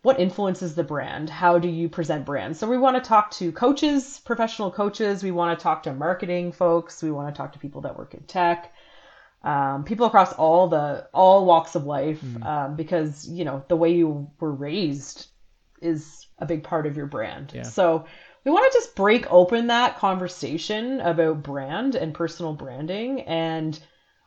What 0.05 0.19
influences 0.19 0.75
the 0.75 0.83
brand? 0.83 1.31
How 1.31 1.57
do 1.57 1.67
you 1.67 1.89
present 1.89 2.27
brands? 2.27 2.59
So 2.59 2.67
we 2.67 2.77
want 2.77 2.95
to 2.95 3.01
talk 3.01 3.31
to 3.31 3.51
coaches, 3.51 4.21
professional 4.23 4.69
coaches. 4.69 5.23
We 5.23 5.31
want 5.31 5.57
to 5.57 5.63
talk 5.63 5.81
to 5.83 5.93
marketing 5.93 6.51
folks. 6.51 7.01
We 7.01 7.09
want 7.09 7.33
to 7.33 7.35
talk 7.35 7.53
to 7.53 7.59
people 7.59 7.81
that 7.81 7.97
work 7.97 8.13
in 8.13 8.21
tech, 8.25 8.71
um, 9.43 9.83
people 9.83 10.05
across 10.05 10.31
all 10.33 10.67
the 10.67 11.07
all 11.11 11.43
walks 11.43 11.73
of 11.73 11.87
life, 11.87 12.23
um, 12.43 12.75
because 12.75 13.27
you 13.27 13.45
know 13.45 13.63
the 13.67 13.75
way 13.75 13.95
you 13.95 14.29
were 14.39 14.53
raised 14.53 15.25
is 15.81 16.27
a 16.37 16.45
big 16.45 16.61
part 16.61 16.85
of 16.85 16.95
your 16.95 17.07
brand. 17.07 17.51
Yeah. 17.55 17.63
So 17.63 18.05
we 18.43 18.51
want 18.51 18.71
to 18.71 18.77
just 18.77 18.95
break 18.95 19.25
open 19.31 19.65
that 19.67 19.97
conversation 19.97 21.01
about 21.01 21.41
brand 21.41 21.95
and 21.95 22.13
personal 22.13 22.53
branding 22.53 23.21
and 23.21 23.79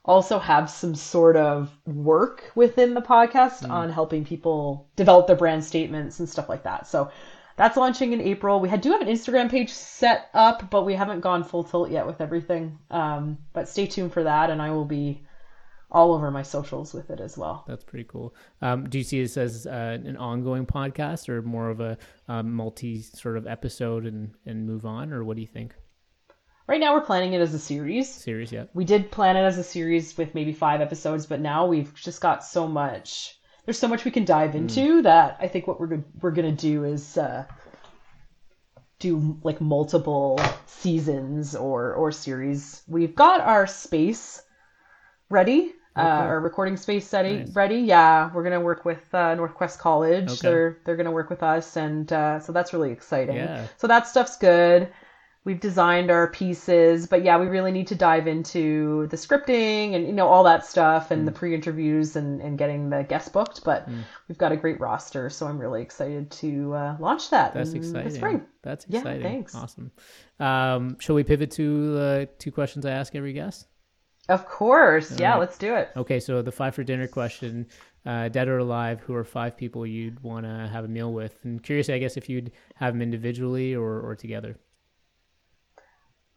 also 0.08 0.38
have 0.38 0.70
some 0.70 0.94
sort 0.94 1.36
of 1.36 1.70
work 1.86 2.50
within 2.54 2.94
the 2.94 3.02
podcast 3.02 3.68
on 3.68 3.90
helping 3.90 4.24
people 4.24 4.88
develop 4.96 5.26
their 5.26 5.36
brand 5.36 5.62
statements 5.62 6.18
and 6.18 6.28
stuff 6.28 6.48
like 6.48 6.62
that. 6.62 6.86
So 6.86 7.10
that's 7.56 7.76
launching 7.76 8.14
in 8.14 8.20
April. 8.22 8.58
We 8.58 8.70
had, 8.70 8.80
do 8.80 8.90
have 8.92 9.02
an 9.02 9.08
Instagram 9.08 9.50
page 9.50 9.70
set 9.70 10.30
up, 10.32 10.70
but 10.70 10.86
we 10.86 10.94
haven't 10.94 11.20
gone 11.20 11.44
full 11.44 11.62
tilt 11.62 11.90
yet 11.90 12.06
with 12.06 12.22
everything. 12.22 12.78
Um, 12.90 13.36
but 13.52 13.68
stay 13.68 13.86
tuned 13.86 14.14
for 14.14 14.24
that, 14.24 14.48
and 14.48 14.62
I 14.62 14.70
will 14.70 14.86
be 14.86 15.20
all 15.90 16.14
over 16.14 16.30
my 16.30 16.42
socials 16.42 16.94
with 16.94 17.10
it 17.10 17.20
as 17.20 17.36
well. 17.36 17.64
That's 17.68 17.84
pretty 17.84 18.04
cool. 18.04 18.34
Um, 18.62 18.88
do 18.88 18.96
you 18.96 19.04
see 19.04 19.20
this 19.20 19.36
as 19.36 19.66
uh, 19.66 19.98
an 20.04 20.16
ongoing 20.16 20.64
podcast 20.64 21.28
or 21.28 21.42
more 21.42 21.68
of 21.68 21.80
a 21.80 21.98
um, 22.28 22.52
multi 22.54 23.02
sort 23.02 23.36
of 23.36 23.46
episode 23.46 24.06
and, 24.06 24.30
and 24.46 24.66
move 24.66 24.86
on, 24.86 25.12
or 25.12 25.22
what 25.22 25.36
do 25.36 25.42
you 25.42 25.48
think? 25.48 25.74
Right 26.68 26.80
now, 26.80 26.92
we're 26.92 27.00
planning 27.00 27.32
it 27.32 27.40
as 27.40 27.54
a 27.54 27.58
series. 27.58 28.12
Series 28.12 28.52
yeah. 28.52 28.64
we 28.74 28.84
did 28.84 29.10
plan 29.10 29.38
it 29.38 29.42
as 29.42 29.56
a 29.56 29.64
series 29.64 30.16
with 30.18 30.34
maybe 30.34 30.52
five 30.52 30.82
episodes, 30.82 31.24
but 31.24 31.40
now 31.40 31.66
we've 31.66 31.94
just 31.94 32.20
got 32.20 32.44
so 32.44 32.68
much. 32.68 33.38
There's 33.64 33.78
so 33.78 33.88
much 33.88 34.04
we 34.04 34.10
can 34.10 34.26
dive 34.26 34.54
into 34.54 35.02
that 35.02 35.38
I 35.40 35.48
think 35.48 35.66
what 35.66 35.80
we're 35.80 36.04
we're 36.20 36.30
gonna 36.30 36.52
do 36.52 36.84
is 36.84 37.16
uh, 37.16 37.46
do 38.98 39.38
like 39.42 39.62
multiple 39.62 40.38
seasons 40.66 41.56
or 41.56 41.94
or 41.94 42.12
series. 42.12 42.82
We've 42.86 43.14
got 43.14 43.40
our 43.40 43.66
space 43.66 44.42
ready, 45.30 45.72
uh, 45.96 46.00
our 46.00 46.40
recording 46.40 46.76
space 46.76 47.10
ready. 47.14 47.38
Nice. 47.38 47.56
Ready, 47.56 47.80
yeah. 47.80 48.30
We're 48.34 48.44
gonna 48.44 48.60
work 48.60 48.84
with 48.84 49.02
uh, 49.14 49.34
NorQuest 49.36 49.78
College. 49.78 50.30
Okay. 50.30 50.38
They're 50.42 50.78
they're 50.84 50.96
gonna 50.96 51.12
work 51.12 51.30
with 51.30 51.42
us, 51.42 51.78
and 51.78 52.12
uh, 52.12 52.40
so 52.40 52.52
that's 52.52 52.74
really 52.74 52.90
exciting. 52.90 53.36
Yeah. 53.36 53.66
So 53.78 53.86
that 53.86 54.06
stuff's 54.06 54.36
good. 54.36 54.92
We've 55.48 55.58
designed 55.58 56.10
our 56.10 56.30
pieces, 56.30 57.06
but 57.06 57.24
yeah, 57.24 57.38
we 57.38 57.46
really 57.46 57.72
need 57.72 57.86
to 57.86 57.94
dive 57.94 58.26
into 58.26 59.06
the 59.06 59.16
scripting 59.16 59.94
and 59.94 60.06
you 60.06 60.12
know 60.12 60.28
all 60.28 60.44
that 60.44 60.66
stuff 60.66 61.08
Mm. 61.08 61.12
and 61.12 61.26
the 61.26 61.32
pre-interviews 61.32 62.16
and, 62.16 62.42
and 62.42 62.58
getting 62.58 62.90
the 62.90 63.02
guest 63.02 63.32
booked. 63.32 63.64
But 63.64 63.88
we've 64.28 64.36
got 64.36 64.52
a 64.52 64.56
great 64.56 64.78
roster, 64.78 65.30
so 65.30 65.46
I'm 65.46 65.58
really 65.58 65.80
excited 65.80 66.30
to 66.42 66.74
uh, 66.74 66.96
launch 67.00 67.30
that. 67.30 67.54
That's 67.54 67.72
exciting. 67.72 68.10
spring. 68.14 68.42
That's 68.62 68.84
Yeah, 68.90 68.98
exciting. 69.00 69.22
thanks. 69.22 69.54
Awesome. 69.54 69.90
Um, 70.38 70.98
shall 71.00 71.14
we 71.14 71.24
pivot 71.24 71.50
to 71.52 71.92
the 71.94 72.28
two 72.38 72.52
questions 72.52 72.84
I 72.84 72.90
ask 72.90 73.14
every 73.14 73.32
guest? 73.32 73.66
Of 74.28 74.46
course, 74.46 75.18
yeah. 75.18 75.30
right. 75.30 75.40
Let's 75.40 75.56
do 75.56 75.74
it. 75.74 75.88
Okay, 75.96 76.20
so 76.20 76.42
the 76.42 76.52
five 76.52 76.74
for 76.74 76.84
dinner 76.84 77.06
question: 77.06 77.66
uh, 78.04 78.28
dead 78.28 78.48
or 78.48 78.58
alive? 78.58 79.00
Who 79.00 79.14
are 79.14 79.24
five 79.24 79.56
people 79.56 79.86
you'd 79.86 80.22
want 80.22 80.44
to 80.44 80.68
have 80.70 80.84
a 80.84 80.88
meal 80.88 81.10
with? 81.14 81.34
And 81.44 81.62
curious, 81.62 81.88
I 81.88 81.98
guess, 81.98 82.18
if 82.18 82.28
you'd 82.28 82.52
have 82.74 82.92
them 82.92 83.00
individually 83.00 83.74
or 83.74 83.98
or 84.00 84.14
together. 84.14 84.58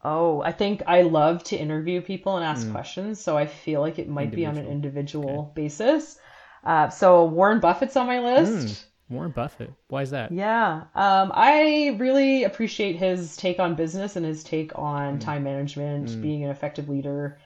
Oh, 0.03 0.41
I 0.41 0.51
think 0.51 0.81
I 0.87 1.03
love 1.03 1.43
to 1.45 1.57
interview 1.57 2.01
people 2.01 2.35
and 2.37 2.45
ask 2.45 2.67
Mm. 2.67 2.71
questions, 2.71 3.19
so 3.21 3.37
I 3.37 3.45
feel 3.45 3.81
like 3.81 3.99
it 3.99 4.09
might 4.09 4.31
be 4.31 4.45
on 4.45 4.57
an 4.57 4.65
individual 4.65 5.51
basis. 5.55 6.17
Uh, 6.63 6.89
so 6.89 7.25
Warren 7.25 7.59
Buffett's 7.59 7.95
on 7.95 8.07
my 8.07 8.19
list. 8.19 8.87
Warren 9.09 9.31
Buffett. 9.31 9.71
Why 9.89 10.01
is 10.03 10.11
that? 10.11 10.31
Yeah. 10.31 10.83
Um, 10.95 11.31
I 11.35 11.95
really 11.99 12.45
appreciate 12.45 12.95
his 12.95 13.35
take 13.35 13.59
on 13.59 13.75
business 13.75 14.15
and 14.15 14.25
his 14.25 14.43
take 14.43 14.71
on 14.77 15.19
time 15.19 15.43
management, 15.43 16.21
being 16.21 16.43
an 16.45 16.49
effective 16.49 16.87
leader. 16.87 17.37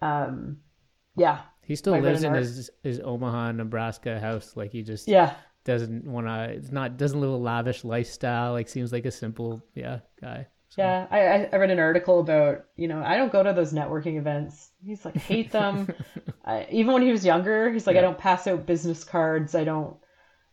Um, 0.00 0.58
yeah. 1.16 1.40
He 1.64 1.76
still 1.76 1.98
lives 1.98 2.22
in 2.24 2.34
his 2.34 2.70
his 2.82 3.00
Omaha, 3.00 3.52
Nebraska 3.52 4.18
house. 4.20 4.56
Like 4.56 4.70
he 4.72 4.82
just 4.82 5.08
Yeah. 5.08 5.34
doesn't 5.64 6.04
want 6.04 6.26
to. 6.26 6.50
It's 6.50 6.70
not 6.72 6.96
doesn't 6.96 7.20
live 7.20 7.30
a 7.30 7.36
lavish 7.36 7.84
lifestyle. 7.84 8.52
Like 8.52 8.68
seems 8.68 8.92
like 8.92 9.04
a 9.06 9.10
simple 9.10 9.62
yeah 9.74 10.00
guy. 10.20 10.46
So, 10.72 10.80
Yeah. 10.80 11.06
I, 11.10 11.48
I- 11.52 11.58
read 11.58 11.70
an 11.70 11.78
article 11.78 12.20
about, 12.20 12.64
you 12.76 12.88
know, 12.88 13.02
I 13.02 13.18
don't 13.18 13.30
go 13.30 13.42
to 13.42 13.52
those 13.52 13.74
networking 13.74 14.16
events. 14.16 14.70
He's 14.82 15.04
like, 15.04 15.16
hate 15.16 15.52
them. 15.52 15.92
I, 16.46 16.66
even 16.70 16.94
when 16.94 17.02
he 17.02 17.12
was 17.12 17.26
younger, 17.26 17.70
he's 17.70 17.86
like, 17.86 17.98
I 17.98 18.00
don't 18.00 18.16
pass 18.16 18.46
out 18.46 18.64
business 18.64 19.04
cards. 19.04 19.54
I 19.54 19.64
don't, 19.64 19.98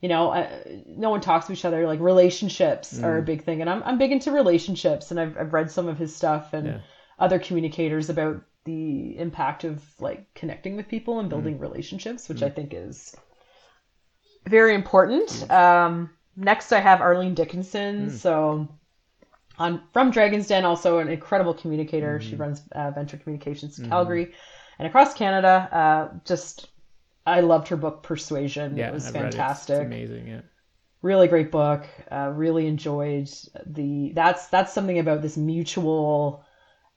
you 0.01 0.09
know, 0.09 0.30
I, 0.30 0.84
no 0.86 1.09
one 1.09 1.22
talks 1.22 1.47
to 1.47 1.53
each 1.53 1.63
other. 1.63 1.88
Like 1.88 2.01
relationships 2.01 2.99
are 2.99 3.20
a 3.20 3.22
mm. 3.22 3.26
big 3.28 3.45
thing. 3.45 3.61
And 3.61 3.70
I'm, 3.70 3.82
I'm 3.84 3.97
big 3.97 4.11
into 4.11 4.34
relationships. 4.34 5.09
And 5.09 5.22
I've, 5.22 5.38
I've 5.38 5.53
read 5.53 5.72
some 5.72 5.88
of 5.88 5.97
his 5.97 6.13
stuff 6.13 6.51
and 6.51 6.67
Yeah. 6.67 6.80
other 7.17 7.39
communicators 7.39 8.09
about 8.09 8.43
the 8.65 9.17
impact 9.17 9.63
of 9.63 9.82
like 10.01 10.34
connecting 10.34 10.76
with 10.76 10.89
people 10.89 11.22
and 11.22 11.30
building 11.30 11.59
mm. 11.59 11.61
relationships, 11.61 12.28
which 12.28 12.39
mm. 12.39 12.47
I 12.47 12.49
think 12.49 12.74
is 12.74 13.15
very 14.45 14.76
important. 14.76 15.49
Um, 15.49 16.09
next, 16.36 16.74
I 16.74 16.82
have 16.82 16.99
Arlene 16.99 17.36
Dickinson. 17.36 18.09
So 18.09 18.67
on 19.60 19.82
from 19.93 20.10
Dragon's 20.12 20.47
Den, 20.47 20.66
also 20.66 20.99
an 20.99 21.10
incredible 21.10 21.53
communicator. 21.53 22.20
She 22.20 22.36
runs 22.36 22.62
uh, 22.72 22.91
Venture 22.91 23.18
Communications 23.18 23.78
in 23.80 23.89
Calgary 23.89 24.32
and 24.80 24.88
across 24.88 25.14
Canada. 25.14 25.68
Uh, 25.72 26.18
just 26.26 26.70
I 27.26 27.41
loved 27.41 27.68
her 27.70 27.78
book 27.78 28.01
Persuasion. 28.03 28.78
yeah, 28.78 28.88
it 28.89 28.93
was 28.93 29.07
I've 29.07 29.14
read 29.16 29.24
it. 29.24 29.28
It's 29.28 29.36
fantastic 29.36 29.86
amazing. 29.86 30.28
Yeah. 30.28 30.41
really 31.01 31.28
great 31.28 31.51
book 31.51 31.86
uh, 32.12 32.32
really 32.34 32.68
enjoyed 32.68 33.30
the 33.66 34.12
that's 34.16 34.47
that's 34.47 34.74
something 34.74 34.99
about 34.99 35.22
this 35.22 35.38
mutual 35.38 36.43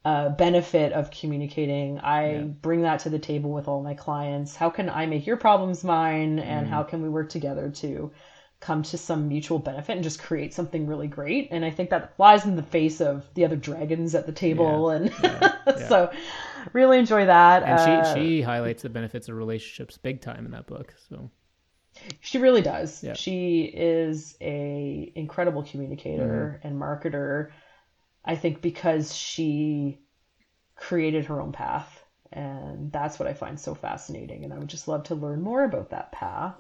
uh, 0.05 0.31
benefit 0.31 0.93
of 0.93 1.11
communicating 1.11 1.99
i 2.01 2.33
Yeah. 2.33 2.45
bring 2.45 2.83
that 2.83 3.01
to 3.01 3.11
the 3.11 3.19
table 3.21 3.53
with 3.53 3.69
all 3.69 3.83
my 3.83 3.95
clients 3.95 4.57
how 4.57 4.71
can 4.71 4.89
i 4.91 5.07
make 5.07 5.27
your 5.27 5.37
problems 5.37 5.85
mine 5.85 6.39
and 6.41 6.67
Mm-hmm. 6.67 6.75
how 6.75 6.83
can 6.83 7.03
we 7.03 7.09
work 7.09 7.29
together 7.29 7.71
to 7.71 8.11
come 8.63 8.83
to 8.83 8.97
some 8.97 9.29
mutual 9.29 9.59
benefit 9.59 9.95
and 9.97 10.05
just 10.05 10.23
create 10.23 10.55
something 10.55 10.87
really 10.87 11.09
great 11.09 11.49
and 11.51 11.65
i 11.65 11.71
think 11.71 11.91
that 11.91 12.17
flies 12.17 12.47
in 12.47 12.57
the 12.57 12.63
face 12.63 13.01
of 13.01 13.25
the 13.35 13.45
other 13.45 13.57
dragons 13.57 14.15
at 14.15 14.25
the 14.27 14.33
table 14.33 14.91
and 14.91 15.13
yeah, 15.23 15.57
yeah. 15.67 15.89
so 15.89 16.11
really 16.73 16.99
enjoy 16.99 17.27
that 17.27 17.63
And 17.65 17.79
Uh, 17.79 18.15
she 18.15 18.21
she 18.21 18.43
highlights 18.43 18.83
the 18.83 18.89
benefits 18.89 19.29
of 19.29 19.37
relationships 19.37 19.99
big 19.99 20.21
time 20.21 20.47
in 20.47 20.53
that 20.53 20.67
book. 20.67 20.95
So 21.09 21.31
She 22.21 22.39
really 22.39 22.63
does. 22.63 23.03
Yeah. 23.05 23.15
She 23.15 23.65
is 23.65 24.37
a 24.41 25.13
incredible 25.15 25.63
communicator 25.65 26.61
Mm-hmm. 26.63 26.67
and 26.69 26.81
marketer. 26.81 27.51
I 28.25 28.37
think 28.37 28.63
because 28.63 29.15
she 29.15 29.99
created 30.77 31.27
her 31.27 31.41
own 31.41 31.53
path, 31.53 32.03
and 32.33 32.93
that's 32.93 33.19
what 33.19 33.29
I 33.29 33.35
find 33.35 33.59
so 33.61 33.75
fascinating. 33.75 34.45
And 34.45 34.53
I 34.55 34.59
would 34.59 34.69
just 34.69 34.89
love 34.89 35.05
to 35.05 35.15
learn 35.15 35.43
more 35.43 35.65
about 35.65 35.91
that 35.91 36.13
path. 36.13 36.55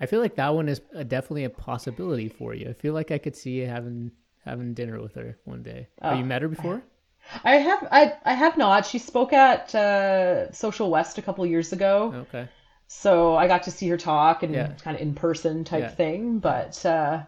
I 0.00 0.06
feel 0.06 0.20
like 0.20 0.36
that 0.36 0.54
one 0.54 0.68
is 0.68 0.80
a, 0.92 1.04
definitely 1.04 1.44
a 1.44 1.50
possibility 1.50 2.28
for 2.28 2.54
you. 2.54 2.68
I 2.70 2.72
feel 2.72 2.94
like 2.94 3.10
I 3.10 3.18
could 3.18 3.36
see 3.36 3.52
you 3.60 3.66
having 3.66 4.12
having 4.44 4.74
dinner 4.74 5.00
with 5.00 5.14
her 5.14 5.38
one 5.44 5.62
day. 5.62 5.88
Have 6.02 6.14
you 6.14 6.24
Oh, 6.24 6.28
met 6.28 6.42
her 6.42 6.48
before? 6.48 6.84
I 7.44 7.56
have 7.56 7.88
I 7.90 8.16
I 8.24 8.34
have 8.34 8.56
not. 8.56 8.86
She 8.86 8.98
spoke 8.98 9.32
at 9.32 9.74
uh, 9.74 10.52
Social 10.52 10.90
West 10.90 11.18
a 11.18 11.22
couple 11.22 11.44
years 11.46 11.72
ago, 11.72 12.14
Okay. 12.14 12.48
so 12.88 13.36
I 13.36 13.48
got 13.48 13.64
to 13.64 13.70
see 13.72 13.88
her 13.88 13.96
talk 13.98 14.42
and 14.42 14.54
Yeah. 14.54 14.68
kind 14.82 14.96
of 14.96 15.02
in 15.02 15.14
person 15.14 15.64
type 15.64 15.82
Yeah. 15.82 15.90
thing. 15.90 16.38
But 16.40 16.84
uh, 16.86 17.24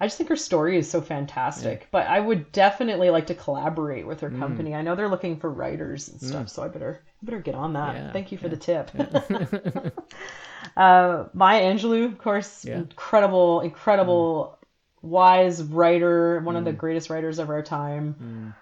I 0.00 0.06
just 0.06 0.16
think 0.16 0.28
her 0.30 0.36
story 0.36 0.78
is 0.78 0.88
so 0.88 1.00
fantastic. 1.00 1.88
But 1.90 2.06
I 2.06 2.20
would 2.20 2.52
definitely 2.52 3.10
like 3.10 3.26
to 3.26 3.34
collaborate 3.34 4.06
with 4.06 4.18
Mm. 4.18 4.22
her 4.22 4.30
company. 4.30 4.74
I 4.74 4.82
know 4.82 4.94
they're 4.94 5.08
looking 5.08 5.36
for 5.36 5.50
writers 5.50 6.08
and 6.08 6.20
stuff, 6.20 6.48
so 6.48 6.62
I 6.62 6.68
better 6.68 7.00
I 7.22 7.26
better 7.26 7.40
get 7.40 7.54
on 7.54 7.74
that. 7.74 7.94
Yeah, 7.94 8.12
Thank 8.12 8.32
you 8.32 8.38
for 8.38 8.48
yeah, 8.48 8.54
the 8.54 8.56
tip. 8.56 8.90
uh, 10.76 11.24
Maya 11.32 11.62
Angelou, 11.62 12.06
of 12.06 12.18
course, 12.18 12.64
Yeah. 12.64 12.76
incredible, 12.76 13.60
incredible, 13.60 14.58
wise 15.02 15.62
writer, 15.62 16.40
one 16.40 16.56
of 16.56 16.64
the 16.64 16.72
greatest 16.72 17.10
writers 17.10 17.38
of 17.38 17.50
our 17.50 17.62
time. 17.62 18.54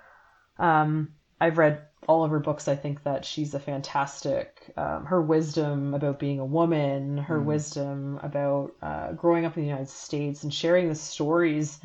Um, 0.58 1.14
I've 1.40 1.58
read 1.58 1.82
all 2.08 2.24
of 2.24 2.30
her 2.30 2.40
books. 2.40 2.68
I 2.68 2.74
think 2.76 3.02
that 3.04 3.24
she's 3.24 3.54
a 3.54 3.60
fantastic. 3.60 4.72
Um, 4.76 5.04
her 5.06 5.20
wisdom 5.20 5.94
about 5.94 6.18
being 6.18 6.40
a 6.40 6.44
woman, 6.44 7.18
her 7.18 7.40
wisdom 7.40 8.18
about 8.22 8.72
uh, 8.82 9.12
growing 9.12 9.44
up 9.44 9.56
in 9.56 9.62
the 9.62 9.68
United 9.68 9.88
States 9.90 10.42
and 10.42 10.52
sharing 10.52 10.88
the 10.88 10.94
stories, 10.94 11.80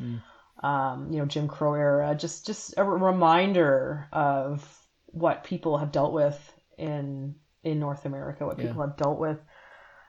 um, 0.62 1.12
you 1.12 1.18
know, 1.18 1.26
Jim 1.26 1.46
Crow 1.48 1.74
era, 1.74 2.14
just 2.14 2.46
just 2.46 2.74
a 2.76 2.84
reminder 2.84 4.08
of 4.12 4.66
what 5.06 5.44
people 5.44 5.78
have 5.78 5.92
dealt 5.92 6.12
with 6.12 6.52
in 6.78 7.34
in 7.62 7.78
North 7.78 8.06
America, 8.06 8.46
what 8.46 8.58
Yeah. 8.58 8.66
people 8.66 8.82
have 8.82 8.96
dealt 8.96 9.18
with, 9.18 9.38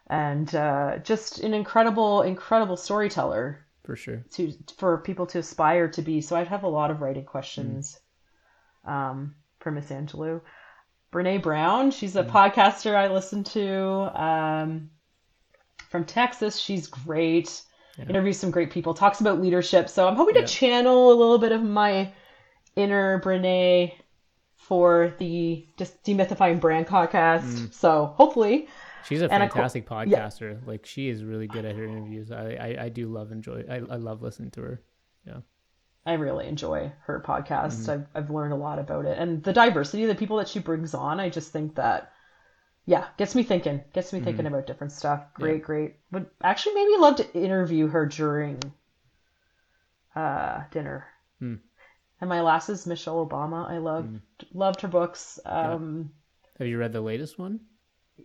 and 0.08 0.54
uh, 0.56 0.98
just 1.00 1.40
an 1.40 1.54
incredible, 1.54 2.22
incredible 2.22 2.78
storyteller 2.78 3.66
For 3.84 3.96
sure. 3.96 4.24
to 4.34 4.54
for 4.78 5.00
people 5.00 5.26
to 5.28 5.40
aspire 5.40 5.90
to 5.90 6.02
be. 6.02 6.22
So 6.22 6.36
I'd 6.36 6.48
have 6.48 6.64
a 6.64 6.68
lot 6.70 6.92
of 6.92 7.02
writing 7.02 7.26
questions 7.26 8.00
um, 8.86 9.36
for 9.60 9.72
Miss 9.72 9.88
Angelou. 9.88 10.42
Brene 11.12 11.42
Brown, 11.42 11.92
she's 11.92 12.16
a 12.16 12.24
podcaster 12.24 12.96
I 12.96 13.08
listen 13.08 13.44
to 13.46 14.22
um, 14.22 14.90
from 15.90 16.04
Texas. 16.04 16.58
She's 16.58 16.88
great. 16.88 17.62
Yeah. 17.98 18.06
Interviews 18.10 18.38
some 18.38 18.52
great 18.52 18.72
people. 18.72 18.94
Talks 18.94 19.22
about 19.22 19.42
leadership. 19.42 19.88
So 19.88 20.08
I'm 20.08 20.16
hoping 20.18 20.36
Yeah. 20.36 20.42
to 20.42 20.48
channel 20.48 21.12
a 21.12 21.16
little 21.16 21.38
bit 21.38 21.54
of 21.54 21.64
my 21.64 22.12
inner 22.76 23.22
Brene 23.22 23.94
for 24.58 25.14
the 25.20 25.66
just 25.78 26.04
demythifying 26.04 26.60
brand 26.60 26.88
podcast. 26.88 27.74
So 27.74 28.08
hopefully, 28.18 28.68
She's 29.06 29.22
a 29.22 29.32
And 29.32 29.44
of 29.44 29.50
cour- 29.52 29.62
fantastic 29.62 29.88
podcaster. 29.88 30.66
Like 30.68 30.86
she 30.86 31.08
is 31.10 31.24
really 31.24 31.48
good 31.48 31.64
at 31.64 31.76
her 31.76 31.86
interviews. 31.86 32.32
I 32.32 32.58
I, 32.60 32.84
I 32.86 32.90
do 32.90 33.08
love 33.08 33.32
enjoy. 33.32 33.64
I, 33.70 33.76
I 33.76 33.98
love 33.98 34.22
listening 34.24 34.50
to 34.52 34.62
her. 34.64 34.82
Yeah. 35.26 35.38
I 36.06 36.14
really 36.14 36.48
enjoy 36.48 36.92
her 37.06 37.20
podcast. 37.26 37.88
Mm-hmm. 37.88 37.92
I've, 37.92 38.08
I've 38.16 38.30
learned 38.30 38.54
a 38.54 38.58
lot 38.58 38.80
about 38.80 39.06
it. 39.06 39.18
And 39.18 39.44
the 39.44 39.54
diversity 39.54 40.04
of 40.04 40.10
the 40.10 40.16
people 40.16 40.38
that 40.38 40.48
she 40.48 40.60
brings 40.60 40.94
on, 40.94 41.20
I 41.20 41.30
just 41.30 41.52
think 41.52 41.76
that, 41.76 42.12
yeah, 42.86 43.08
gets 43.18 43.36
me 43.36 43.44
thinking, 43.44 43.84
gets 43.94 44.14
me 44.14 44.20
Mm-hmm. 44.20 44.26
thinking 44.26 44.46
about 44.46 44.68
different 44.68 44.94
stuff. 44.94 45.34
Great, 45.34 45.64
great. 45.64 45.96
Would 46.12 46.28
actually 46.44 46.76
maybe 46.76 46.98
love 47.00 47.16
to 47.18 47.34
interview 47.34 47.88
her 47.88 48.06
during 48.06 48.60
uh, 50.16 50.64
dinner. 50.72 51.08
Hmm. 51.40 51.56
And 52.22 52.30
my 52.30 52.42
last 52.42 52.70
is 52.70 52.86
Michelle 52.88 53.26
Obama. 53.28 53.70
I 53.70 53.78
loved, 53.80 54.20
loved 54.54 54.82
her 54.82 54.88
books. 54.88 55.40
Um, 55.46 56.12
Have 56.60 56.68
you 56.68 56.78
read 56.78 56.94
the 56.94 57.02
latest 57.02 57.38
one? 57.38 57.60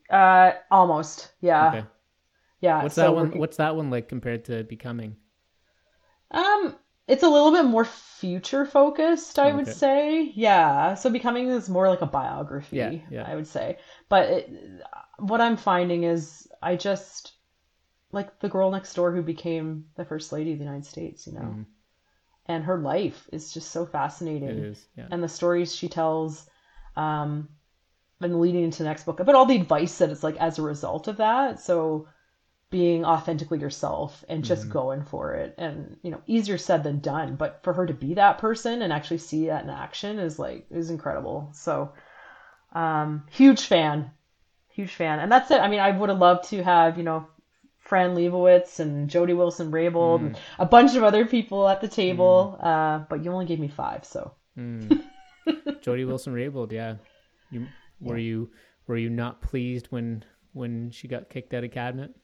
uh, 0.08 0.52
almost. 0.70 1.32
Yeah. 1.40 1.68
Okay. 1.68 1.84
Yeah. 2.60 2.82
What's 2.82 2.94
so 2.94 3.02
that 3.02 3.14
one? 3.14 3.38
What's 3.38 3.56
that 3.56 3.74
one 3.74 3.90
like 3.90 4.08
compared 4.08 4.44
to 4.44 4.62
Becoming? 4.64 5.16
Um, 6.30 6.76
it's 7.10 7.22
a 7.22 7.28
little 7.28 7.50
bit 7.52 7.64
more 7.64 7.84
future 7.84 8.64
focused, 8.64 9.38
I 9.38 9.52
would 9.52 9.66
say. 9.66 10.32
Yeah. 10.34 10.94
So 10.94 11.10
becoming 11.10 11.48
is 11.48 11.68
more 11.68 11.88
like 11.88 12.02
a 12.02 12.06
biography, 12.06 12.76
Yeah, 12.76 12.90
yeah. 13.10 13.24
I 13.26 13.34
would 13.34 13.46
say. 13.46 13.76
But 14.08 14.28
it, 14.28 14.50
what 15.18 15.40
I'm 15.40 15.56
finding 15.56 16.04
is 16.04 16.48
I 16.62 16.76
just 16.76 17.32
like 18.12 18.38
the 18.40 18.48
girl 18.48 18.70
next 18.70 18.94
door 18.94 19.12
who 19.12 19.22
became 19.22 19.84
the 19.96 20.04
first 20.04 20.32
lady 20.32 20.52
of 20.52 20.58
the 20.58 20.64
United 20.64 20.86
States, 20.86 21.26
you 21.26 21.32
know. 21.32 21.40
Mhm. 21.40 21.66
And 22.46 22.64
her 22.64 22.78
life 22.78 23.28
is 23.32 23.52
just 23.52 23.70
so 23.70 23.86
fascinating 23.86 24.48
It 24.48 24.58
is. 24.58 24.86
Yeah. 24.96 25.06
and 25.10 25.22
the 25.22 25.28
stories 25.28 25.74
she 25.74 25.88
tells 25.88 26.46
um 26.96 27.48
and 28.20 28.40
leading 28.40 28.64
into 28.64 28.78
the 28.82 28.88
next 28.88 29.04
book 29.04 29.20
but 29.24 29.34
all 29.34 29.46
the 29.46 29.56
advice 29.56 29.98
that 29.98 30.10
it's 30.10 30.22
like 30.22 30.36
as 30.36 30.58
a 30.58 30.62
result 30.62 31.08
of 31.08 31.16
that 31.18 31.58
so 31.60 32.06
being 32.70 33.04
authentically 33.04 33.58
yourself 33.58 34.24
and 34.28 34.44
just 34.44 34.68
going 34.70 35.02
for 35.02 35.34
it 35.34 35.54
and 35.58 35.96
you 36.02 36.10
know 36.10 36.20
easier 36.26 36.56
said 36.56 36.84
than 36.84 37.00
done 37.00 37.34
but 37.34 37.60
for 37.64 37.72
her 37.72 37.86
to 37.86 37.92
be 37.92 38.14
that 38.14 38.38
person 38.38 38.82
and 38.82 38.92
actually 38.92 39.18
see 39.18 39.46
that 39.46 39.64
in 39.64 39.70
action 39.70 40.18
is 40.18 40.38
like 40.38 40.66
is 40.70 40.90
incredible 40.90 41.50
so 41.52 41.92
um 42.72 43.24
huge 43.30 43.66
fan 43.66 44.10
huge 44.68 44.94
fan 44.94 45.18
and 45.18 45.32
that's 45.32 45.50
it 45.50 45.60
i 45.60 45.68
mean 45.68 45.80
i 45.80 45.90
would 45.90 46.08
have 46.08 46.18
loved 46.18 46.48
to 46.48 46.62
have 46.62 46.96
you 46.96 47.04
know 47.04 47.26
Fran 47.78 48.14
Lebowitz 48.14 48.78
and 48.78 49.10
Jody 49.10 49.32
Wilson 49.32 49.72
Raybould 49.72 50.20
and 50.20 50.38
a 50.60 50.66
bunch 50.66 50.94
of 50.94 51.02
other 51.02 51.26
people 51.26 51.66
at 51.66 51.80
the 51.80 51.88
table, 51.88 52.56
uh, 52.60 53.00
but 53.08 53.24
you 53.24 53.32
only 53.32 53.46
gave 53.46 53.58
me 53.58 53.66
five, 53.66 54.04
so 54.04 54.32
Mm. 54.58 55.02
Jody 55.80 56.04
Wilson 56.04 56.34
Raybould. 56.34 56.72
Yeah. 56.72 56.96
You 57.50 57.66
were 58.00 58.18
you 58.18 58.50
were 58.86 58.96
you 58.96 59.10
not 59.10 59.40
pleased 59.42 59.86
when 59.90 60.24
when 60.52 60.90
she 60.90 61.08
got 61.08 61.30
kicked 61.30 61.54
out 61.54 61.64
of 61.64 61.70
cabinet? 61.70 62.14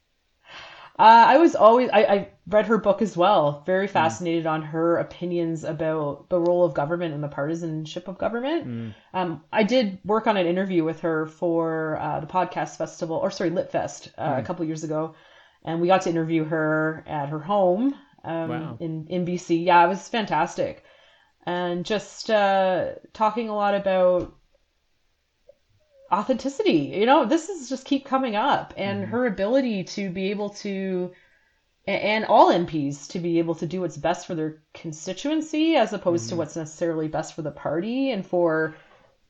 Uh, 0.99 1.25
I 1.29 1.37
was 1.39 1.55
always 1.55 1.91
I, 1.93 2.01
I 2.05 2.29
read 2.47 2.67
her 2.67 2.79
book 2.79 3.03
as 3.03 3.17
well. 3.17 3.63
Very 3.67 3.87
fascinated 3.87 4.47
on 4.47 4.63
her 4.63 4.97
opinions 4.97 5.63
about 5.65 6.31
the 6.31 6.39
role 6.41 6.65
of 6.65 6.73
government 6.73 7.13
and 7.13 7.23
the 7.23 7.29
partisanship 7.29 8.09
of 8.09 8.17
government. 8.17 8.95
Um, 9.13 9.43
I 9.53 9.63
did 9.65 9.99
work 10.05 10.27
on 10.27 10.37
an 10.39 10.47
interview 10.47 10.85
with 10.85 11.01
her 11.01 11.27
for 11.27 11.99
uh, 12.01 12.21
the 12.21 12.27
podcast 12.27 12.79
festival, 12.79 13.17
or 13.17 13.31
sorry, 13.31 13.51
LitFest, 13.51 14.09
uh, 14.17 14.37
a 14.39 14.43
couple 14.43 14.65
years 14.65 14.85
ago, 14.85 15.15
and 15.65 15.81
we 15.83 15.87
got 15.87 16.03
to 16.03 16.11
interview 16.11 16.45
her 16.45 17.05
at 17.07 17.29
her 17.29 17.41
home 17.41 17.95
um, 18.25 18.49
Wow. 18.51 18.77
in 18.81 19.07
in 19.09 19.25
BC. 19.27 19.65
Yeah, 19.67 19.85
it 19.85 19.89
was 19.89 20.09
fantastic, 20.09 20.83
and 21.45 21.85
just 21.85 22.31
uh, 22.31 22.93
talking 23.13 23.49
a 23.51 23.55
lot 23.55 23.75
about 23.75 24.35
authenticity. 26.13 26.93
You 26.95 27.07
know, 27.07 27.25
this 27.25 27.49
is 27.49 27.69
just 27.69 27.85
keep 27.85 28.05
coming 28.05 28.37
up, 28.37 28.75
and 28.77 29.03
mm-hmm. 29.03 29.11
her 29.11 29.27
ability 29.27 29.85
to 29.85 30.11
be 30.11 30.31
able 30.31 30.51
to, 30.51 31.13
and 31.87 32.25
all 32.25 32.53
MPs 32.53 33.09
to 33.09 33.19
be 33.19 33.39
able 33.39 33.55
to 33.57 33.67
do 33.67 33.81
what's 33.81 33.97
best 33.97 34.27
for 34.27 34.35
their 34.35 34.63
constituency 34.75 35.77
as 35.77 35.93
opposed 35.93 36.25
to 36.25 36.31
mm-hmm. 36.31 36.39
what's 36.39 36.57
necessarily 36.57 37.09
best 37.09 37.35
for 37.35 37.43
the 37.43 37.51
party, 37.51 38.11
and 38.11 38.27
for 38.27 38.77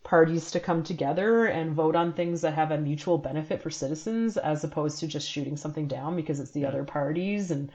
parties 0.05 0.53
to 0.53 0.61
come 0.61 0.85
together 0.85 1.47
and 1.47 1.75
vote 1.75 1.97
on 1.97 2.13
things 2.13 2.41
that 2.43 2.55
have 2.55 2.71
a 2.71 2.79
mutual 2.79 3.19
benefit 3.19 3.61
for 3.61 3.71
citizens 3.71 4.37
as 4.37 4.63
opposed 4.63 5.01
to 5.01 5.07
just 5.09 5.29
shooting 5.29 5.57
something 5.57 5.89
down 5.89 6.15
because 6.15 6.39
it's 6.39 6.53
the 6.53 6.65
other 6.65 6.85
parties 6.85 7.51
and 7.51 7.73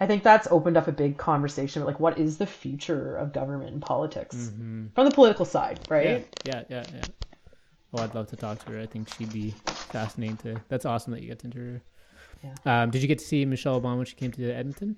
I 0.00 0.06
think 0.06 0.22
that's 0.22 0.48
opened 0.50 0.76
up 0.76 0.88
a 0.88 0.92
big 0.92 1.18
conversation 1.18 1.82
about 1.82 1.92
like 1.92 2.00
what 2.00 2.18
is 2.18 2.38
the 2.38 2.46
future 2.46 3.16
of 3.16 3.32
government 3.32 3.72
and 3.72 3.82
politics 3.82 4.36
mm-hmm. 4.36 4.86
from 4.94 5.04
the 5.08 5.14
political 5.14 5.44
side, 5.44 5.80
right? 5.88 6.26
Yeah, 6.44 6.62
yeah, 6.68 6.84
yeah, 6.84 6.84
yeah. 6.94 7.02
Well, 7.94 8.02
I'd 8.02 8.14
love 8.16 8.26
to 8.30 8.36
talk 8.36 8.58
to 8.64 8.72
her. 8.72 8.80
I 8.80 8.86
think 8.86 9.08
she'd 9.14 9.32
be 9.32 9.52
fascinating 9.66 10.36
to. 10.38 10.60
That's 10.68 10.84
awesome 10.84 11.12
that 11.12 11.22
you 11.22 11.28
get 11.28 11.38
to 11.38 11.46
interview 11.46 11.78
her. 12.42 12.54
Um, 12.68 12.90
did 12.90 13.02
you 13.02 13.06
get 13.06 13.20
to 13.20 13.24
see 13.24 13.44
Michelle 13.44 13.80
Obama 13.80 13.98
when 13.98 14.04
she 14.06 14.16
came 14.16 14.32
to 14.32 14.50
Edmonton? 14.50 14.96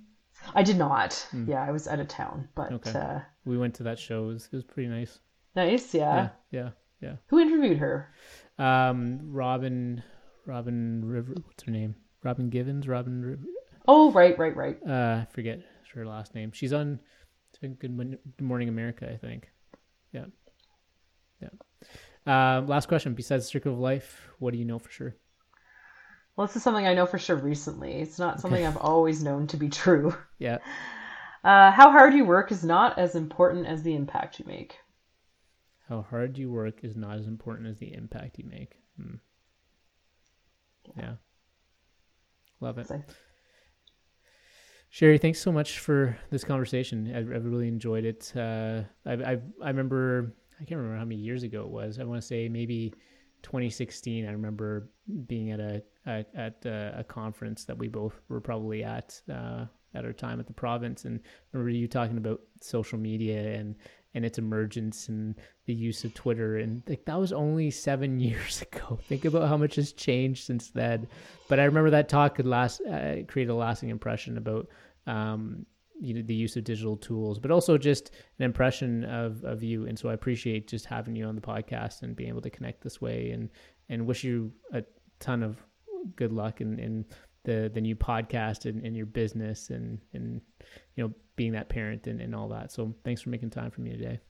I 0.54 0.62
did 0.62 0.78
not. 0.78 1.26
Yeah, 1.46 1.62
I 1.62 1.72
was 1.72 1.86
out 1.88 2.00
of 2.00 2.08
town, 2.08 2.48
but 2.54 2.72
Okay. 2.72 2.92
uh, 2.98 3.20
We 3.44 3.58
went 3.58 3.74
to 3.74 3.82
that 3.82 3.98
show. 3.98 4.30
It 4.30 4.32
was, 4.32 4.48
it 4.50 4.56
was 4.56 4.64
pretty 4.64 4.88
nice. 4.88 5.18
nice. 5.54 5.92
Yeah. 5.94 6.30
Yeah, 6.50 6.70
yeah, 7.02 7.16
Who 7.26 7.38
interviewed 7.38 7.76
her? 7.76 8.14
Um, 8.58 9.20
Robin, 9.30 10.02
Robin 10.46 11.04
River. 11.04 11.34
What's 11.44 11.64
her 11.64 11.72
name? 11.72 11.96
Robin 12.24 12.48
Givens. 12.48 12.88
Robin. 12.88 13.22
River, 13.22 13.42
Oh, 13.86 14.10
right, 14.12 14.38
right, 14.38 14.56
right. 14.56 14.78
uh, 14.88 15.20
I 15.20 15.26
forget 15.32 15.60
her 15.92 16.06
last 16.06 16.34
name. 16.34 16.50
She's 16.52 16.72
on 16.72 16.98
she's 17.60 17.68
on 17.68 17.74
Good, 17.74 18.20
Morning 18.40 18.68
America, 18.70 19.10
I 19.12 19.18
think. 19.18 19.50
Yeah, 20.12 20.20
yeah. 20.20 20.45
Um, 22.26 22.66
last 22.66 22.88
question. 22.88 23.14
Besides 23.14 23.46
Circle 23.46 23.72
of 23.72 23.78
Life, 23.78 24.28
what 24.38 24.52
do 24.52 24.58
you 24.58 24.64
know 24.64 24.78
for 24.78 24.90
sure? 24.90 25.16
Well, 26.36 26.46
this 26.46 26.56
is 26.56 26.62
something 26.62 26.86
I 26.86 26.94
know 26.94 27.06
for 27.06 27.18
sure 27.18 27.36
recently. 27.36 27.94
It's 27.94 28.18
not 28.18 28.40
something 28.40 28.66
I've 28.66 28.76
always 28.76 29.22
known 29.22 29.46
to 29.48 29.56
be 29.56 29.68
true. 29.68 30.14
Yeah. 30.38 30.58
Uh, 31.42 31.70
how 31.70 31.92
hard 31.92 32.12
you 32.12 32.24
work 32.24 32.52
is 32.52 32.62
not 32.64 32.98
as 32.98 33.14
important 33.14 33.66
as 33.66 33.82
the 33.82 33.94
impact 33.94 34.38
you 34.38 34.44
make. 34.44 34.76
How 35.88 36.02
hard 36.02 36.36
you 36.36 36.50
work 36.50 36.82
is 36.82 36.96
not 36.96 37.18
as 37.18 37.26
important 37.26 37.68
as 37.68 37.78
the 37.78 37.94
impact 37.94 38.38
you 38.38 38.44
make. 38.44 38.74
Hmm. 39.00 39.14
Yeah. 40.98 41.14
Love 42.60 42.78
it. 42.78 42.88
So. 42.88 43.00
Sheri, 44.92 45.20
thanks 45.20 45.38
so 45.38 45.52
much 45.52 45.78
for 45.78 46.18
this 46.30 46.42
conversation. 46.42 47.12
I, 47.14 47.18
I 47.18 47.20
really 47.20 47.68
enjoyed 47.68 48.04
it. 48.04 48.32
Uh, 48.34 48.82
I, 49.04 49.12
I, 49.12 49.38
I 49.62 49.68
remember, 49.68 50.34
I 50.60 50.64
can't 50.64 50.78
remember 50.78 50.98
how 50.98 51.04
many 51.04 51.20
years 51.20 51.42
ago 51.42 51.62
it 51.62 51.70
was. 51.70 51.98
I 51.98 52.04
want 52.04 52.20
to 52.20 52.26
say 52.26 52.48
maybe 52.48 52.92
2016. 53.42 54.26
I 54.26 54.32
remember 54.32 54.88
being 55.26 55.50
at 55.50 55.60
a 55.60 55.82
at, 56.06 56.28
at 56.34 56.64
a, 56.64 57.00
a, 57.00 57.04
conference 57.04 57.64
that 57.64 57.76
we 57.76 57.88
both 57.88 58.20
were 58.28 58.40
probably 58.40 58.84
at 58.84 59.20
uh, 59.32 59.66
at 59.94 60.04
our 60.04 60.12
time 60.12 60.40
at 60.40 60.46
the 60.46 60.52
province, 60.52 61.04
and 61.04 61.20
I 61.24 61.56
remember 61.56 61.70
you 61.70 61.88
talking 61.88 62.16
about 62.16 62.40
social 62.60 62.98
media 62.98 63.54
and 63.54 63.76
and 64.14 64.24
its 64.24 64.38
emergence 64.38 65.08
and 65.08 65.34
the 65.66 65.74
use 65.74 66.02
of 66.04 66.14
Twitter. 66.14 66.56
And 66.56 66.82
like 66.88 67.04
that 67.04 67.20
was 67.20 67.32
only 67.32 67.70
seven 67.70 68.18
years 68.20 68.62
ago. 68.62 68.98
Think 69.08 69.26
about 69.26 69.48
how 69.48 69.58
much 69.58 69.76
has 69.76 69.92
changed 69.92 70.44
since 70.44 70.70
then. 70.70 71.06
But 71.48 71.60
I 71.60 71.64
remember 71.64 71.90
that 71.90 72.08
talk 72.08 72.36
could 72.36 72.46
last 72.46 72.80
uh, 72.80 73.16
create 73.28 73.50
a 73.50 73.54
lasting 73.54 73.90
impression 73.90 74.38
about 74.38 74.68
um, 75.06 75.66
you 76.00 76.14
know, 76.14 76.22
the 76.22 76.34
use 76.34 76.56
of 76.56 76.64
digital 76.64 76.96
tools, 76.96 77.38
but 77.38 77.50
also 77.50 77.78
just 77.78 78.10
an 78.38 78.44
impression 78.44 79.04
of, 79.04 79.44
of 79.44 79.62
you. 79.62 79.86
And 79.86 79.98
so 79.98 80.08
I 80.08 80.14
appreciate 80.14 80.68
just 80.68 80.86
having 80.86 81.16
you 81.16 81.26
on 81.26 81.34
the 81.34 81.40
podcast 81.40 82.02
and 82.02 82.14
being 82.16 82.28
able 82.28 82.42
to 82.42 82.50
connect 82.50 82.82
this 82.82 83.00
way 83.00 83.30
and, 83.30 83.50
and 83.88 84.06
wish 84.06 84.24
you 84.24 84.52
a 84.72 84.82
ton 85.20 85.42
of 85.42 85.56
good 86.14 86.32
luck 86.32 86.60
in, 86.60 86.78
in 86.78 87.04
the, 87.44 87.70
the 87.72 87.80
new 87.80 87.96
podcast 87.96 88.68
and, 88.68 88.84
and 88.84 88.96
your 88.96 89.06
business 89.06 89.70
and, 89.70 89.98
and, 90.12 90.40
you 90.94 91.04
know, 91.04 91.12
being 91.36 91.52
that 91.52 91.68
parent 91.68 92.06
and, 92.06 92.20
and 92.20 92.34
all 92.34 92.48
that. 92.48 92.72
So 92.72 92.94
thanks 93.04 93.22
for 93.22 93.30
making 93.30 93.50
time 93.50 93.70
for 93.70 93.80
me 93.80 93.90
today. 93.90 94.20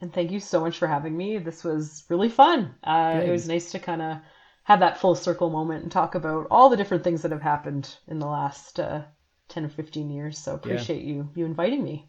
And 0.00 0.12
thank 0.12 0.30
you 0.30 0.40
so 0.40 0.60
much 0.60 0.78
for 0.78 0.86
having 0.86 1.16
me. 1.16 1.38
This 1.38 1.62
was 1.62 2.04
really 2.08 2.28
fun. 2.30 2.74
Uh, 2.82 3.20
it 3.24 3.30
was 3.30 3.48
nice 3.48 3.72
to 3.72 3.78
kind 3.78 4.00
of 4.00 4.18
have 4.64 4.80
that 4.80 4.98
full 4.98 5.14
circle 5.14 5.50
moment 5.50 5.82
and 5.82 5.92
talk 5.92 6.14
about 6.14 6.46
all 6.50 6.68
the 6.68 6.76
different 6.76 7.04
things 7.04 7.22
that 7.22 7.32
have 7.32 7.42
happened 7.42 7.96
in 8.08 8.18
the 8.18 8.26
last 8.26 8.80
uh, 8.80 9.02
10 9.50 9.64
or 9.66 9.68
15 9.68 10.10
years. 10.10 10.38
So 10.38 10.54
appreciate 10.54 11.02
yeah. 11.02 11.14
you 11.14 11.30
you 11.34 11.44
inviting 11.44 11.84
me. 11.84 12.08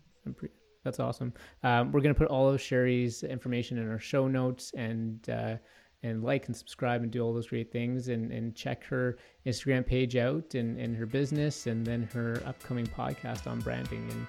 That's 0.84 1.00
awesome. 1.00 1.34
Um, 1.64 1.92
we're 1.92 2.02
going 2.02 2.14
to 2.14 2.18
put 2.18 2.30
all 2.30 2.50
of 2.50 2.60
Sheri's 2.60 3.24
information 3.24 3.78
in 3.78 3.90
our 3.90 4.00
show 4.00 4.28
notes 4.28 4.72
and 4.76 5.30
uh, 5.30 5.58
and 6.04 6.24
like 6.24 6.48
and 6.48 6.56
subscribe 6.56 7.04
and 7.04 7.12
do 7.12 7.22
all 7.22 7.34
those 7.34 7.48
great 7.48 7.72
things 7.72 8.08
and, 8.08 8.32
and 8.32 8.56
check 8.56 8.84
her 8.86 9.18
Instagram 9.46 9.86
page 9.86 10.16
out 10.16 10.56
and, 10.56 10.80
and 10.80 10.96
her 10.96 11.06
business 11.06 11.68
and 11.68 11.86
then 11.86 12.10
her 12.14 12.42
upcoming 12.46 12.88
podcast 12.88 13.46
on 13.46 13.60
branding. 13.60 14.10
And 14.10 14.26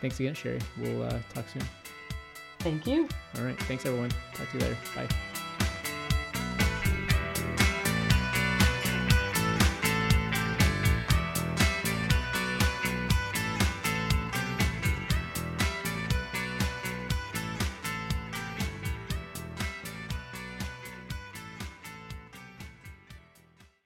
thanks 0.00 0.20
again, 0.20 0.34
Sherry. 0.34 0.60
We'll 0.80 1.02
uh, 1.02 1.18
talk 1.34 1.48
soon. 1.48 1.64
Thank 2.60 2.86
you. 2.86 3.08
All 3.36 3.42
right. 3.42 3.58
Thanks, 3.64 3.84
everyone. 3.86 4.10
Talk 4.34 4.50
to 4.50 4.58
you 4.58 4.64
later. 4.64 4.76
Bye. 4.94 5.35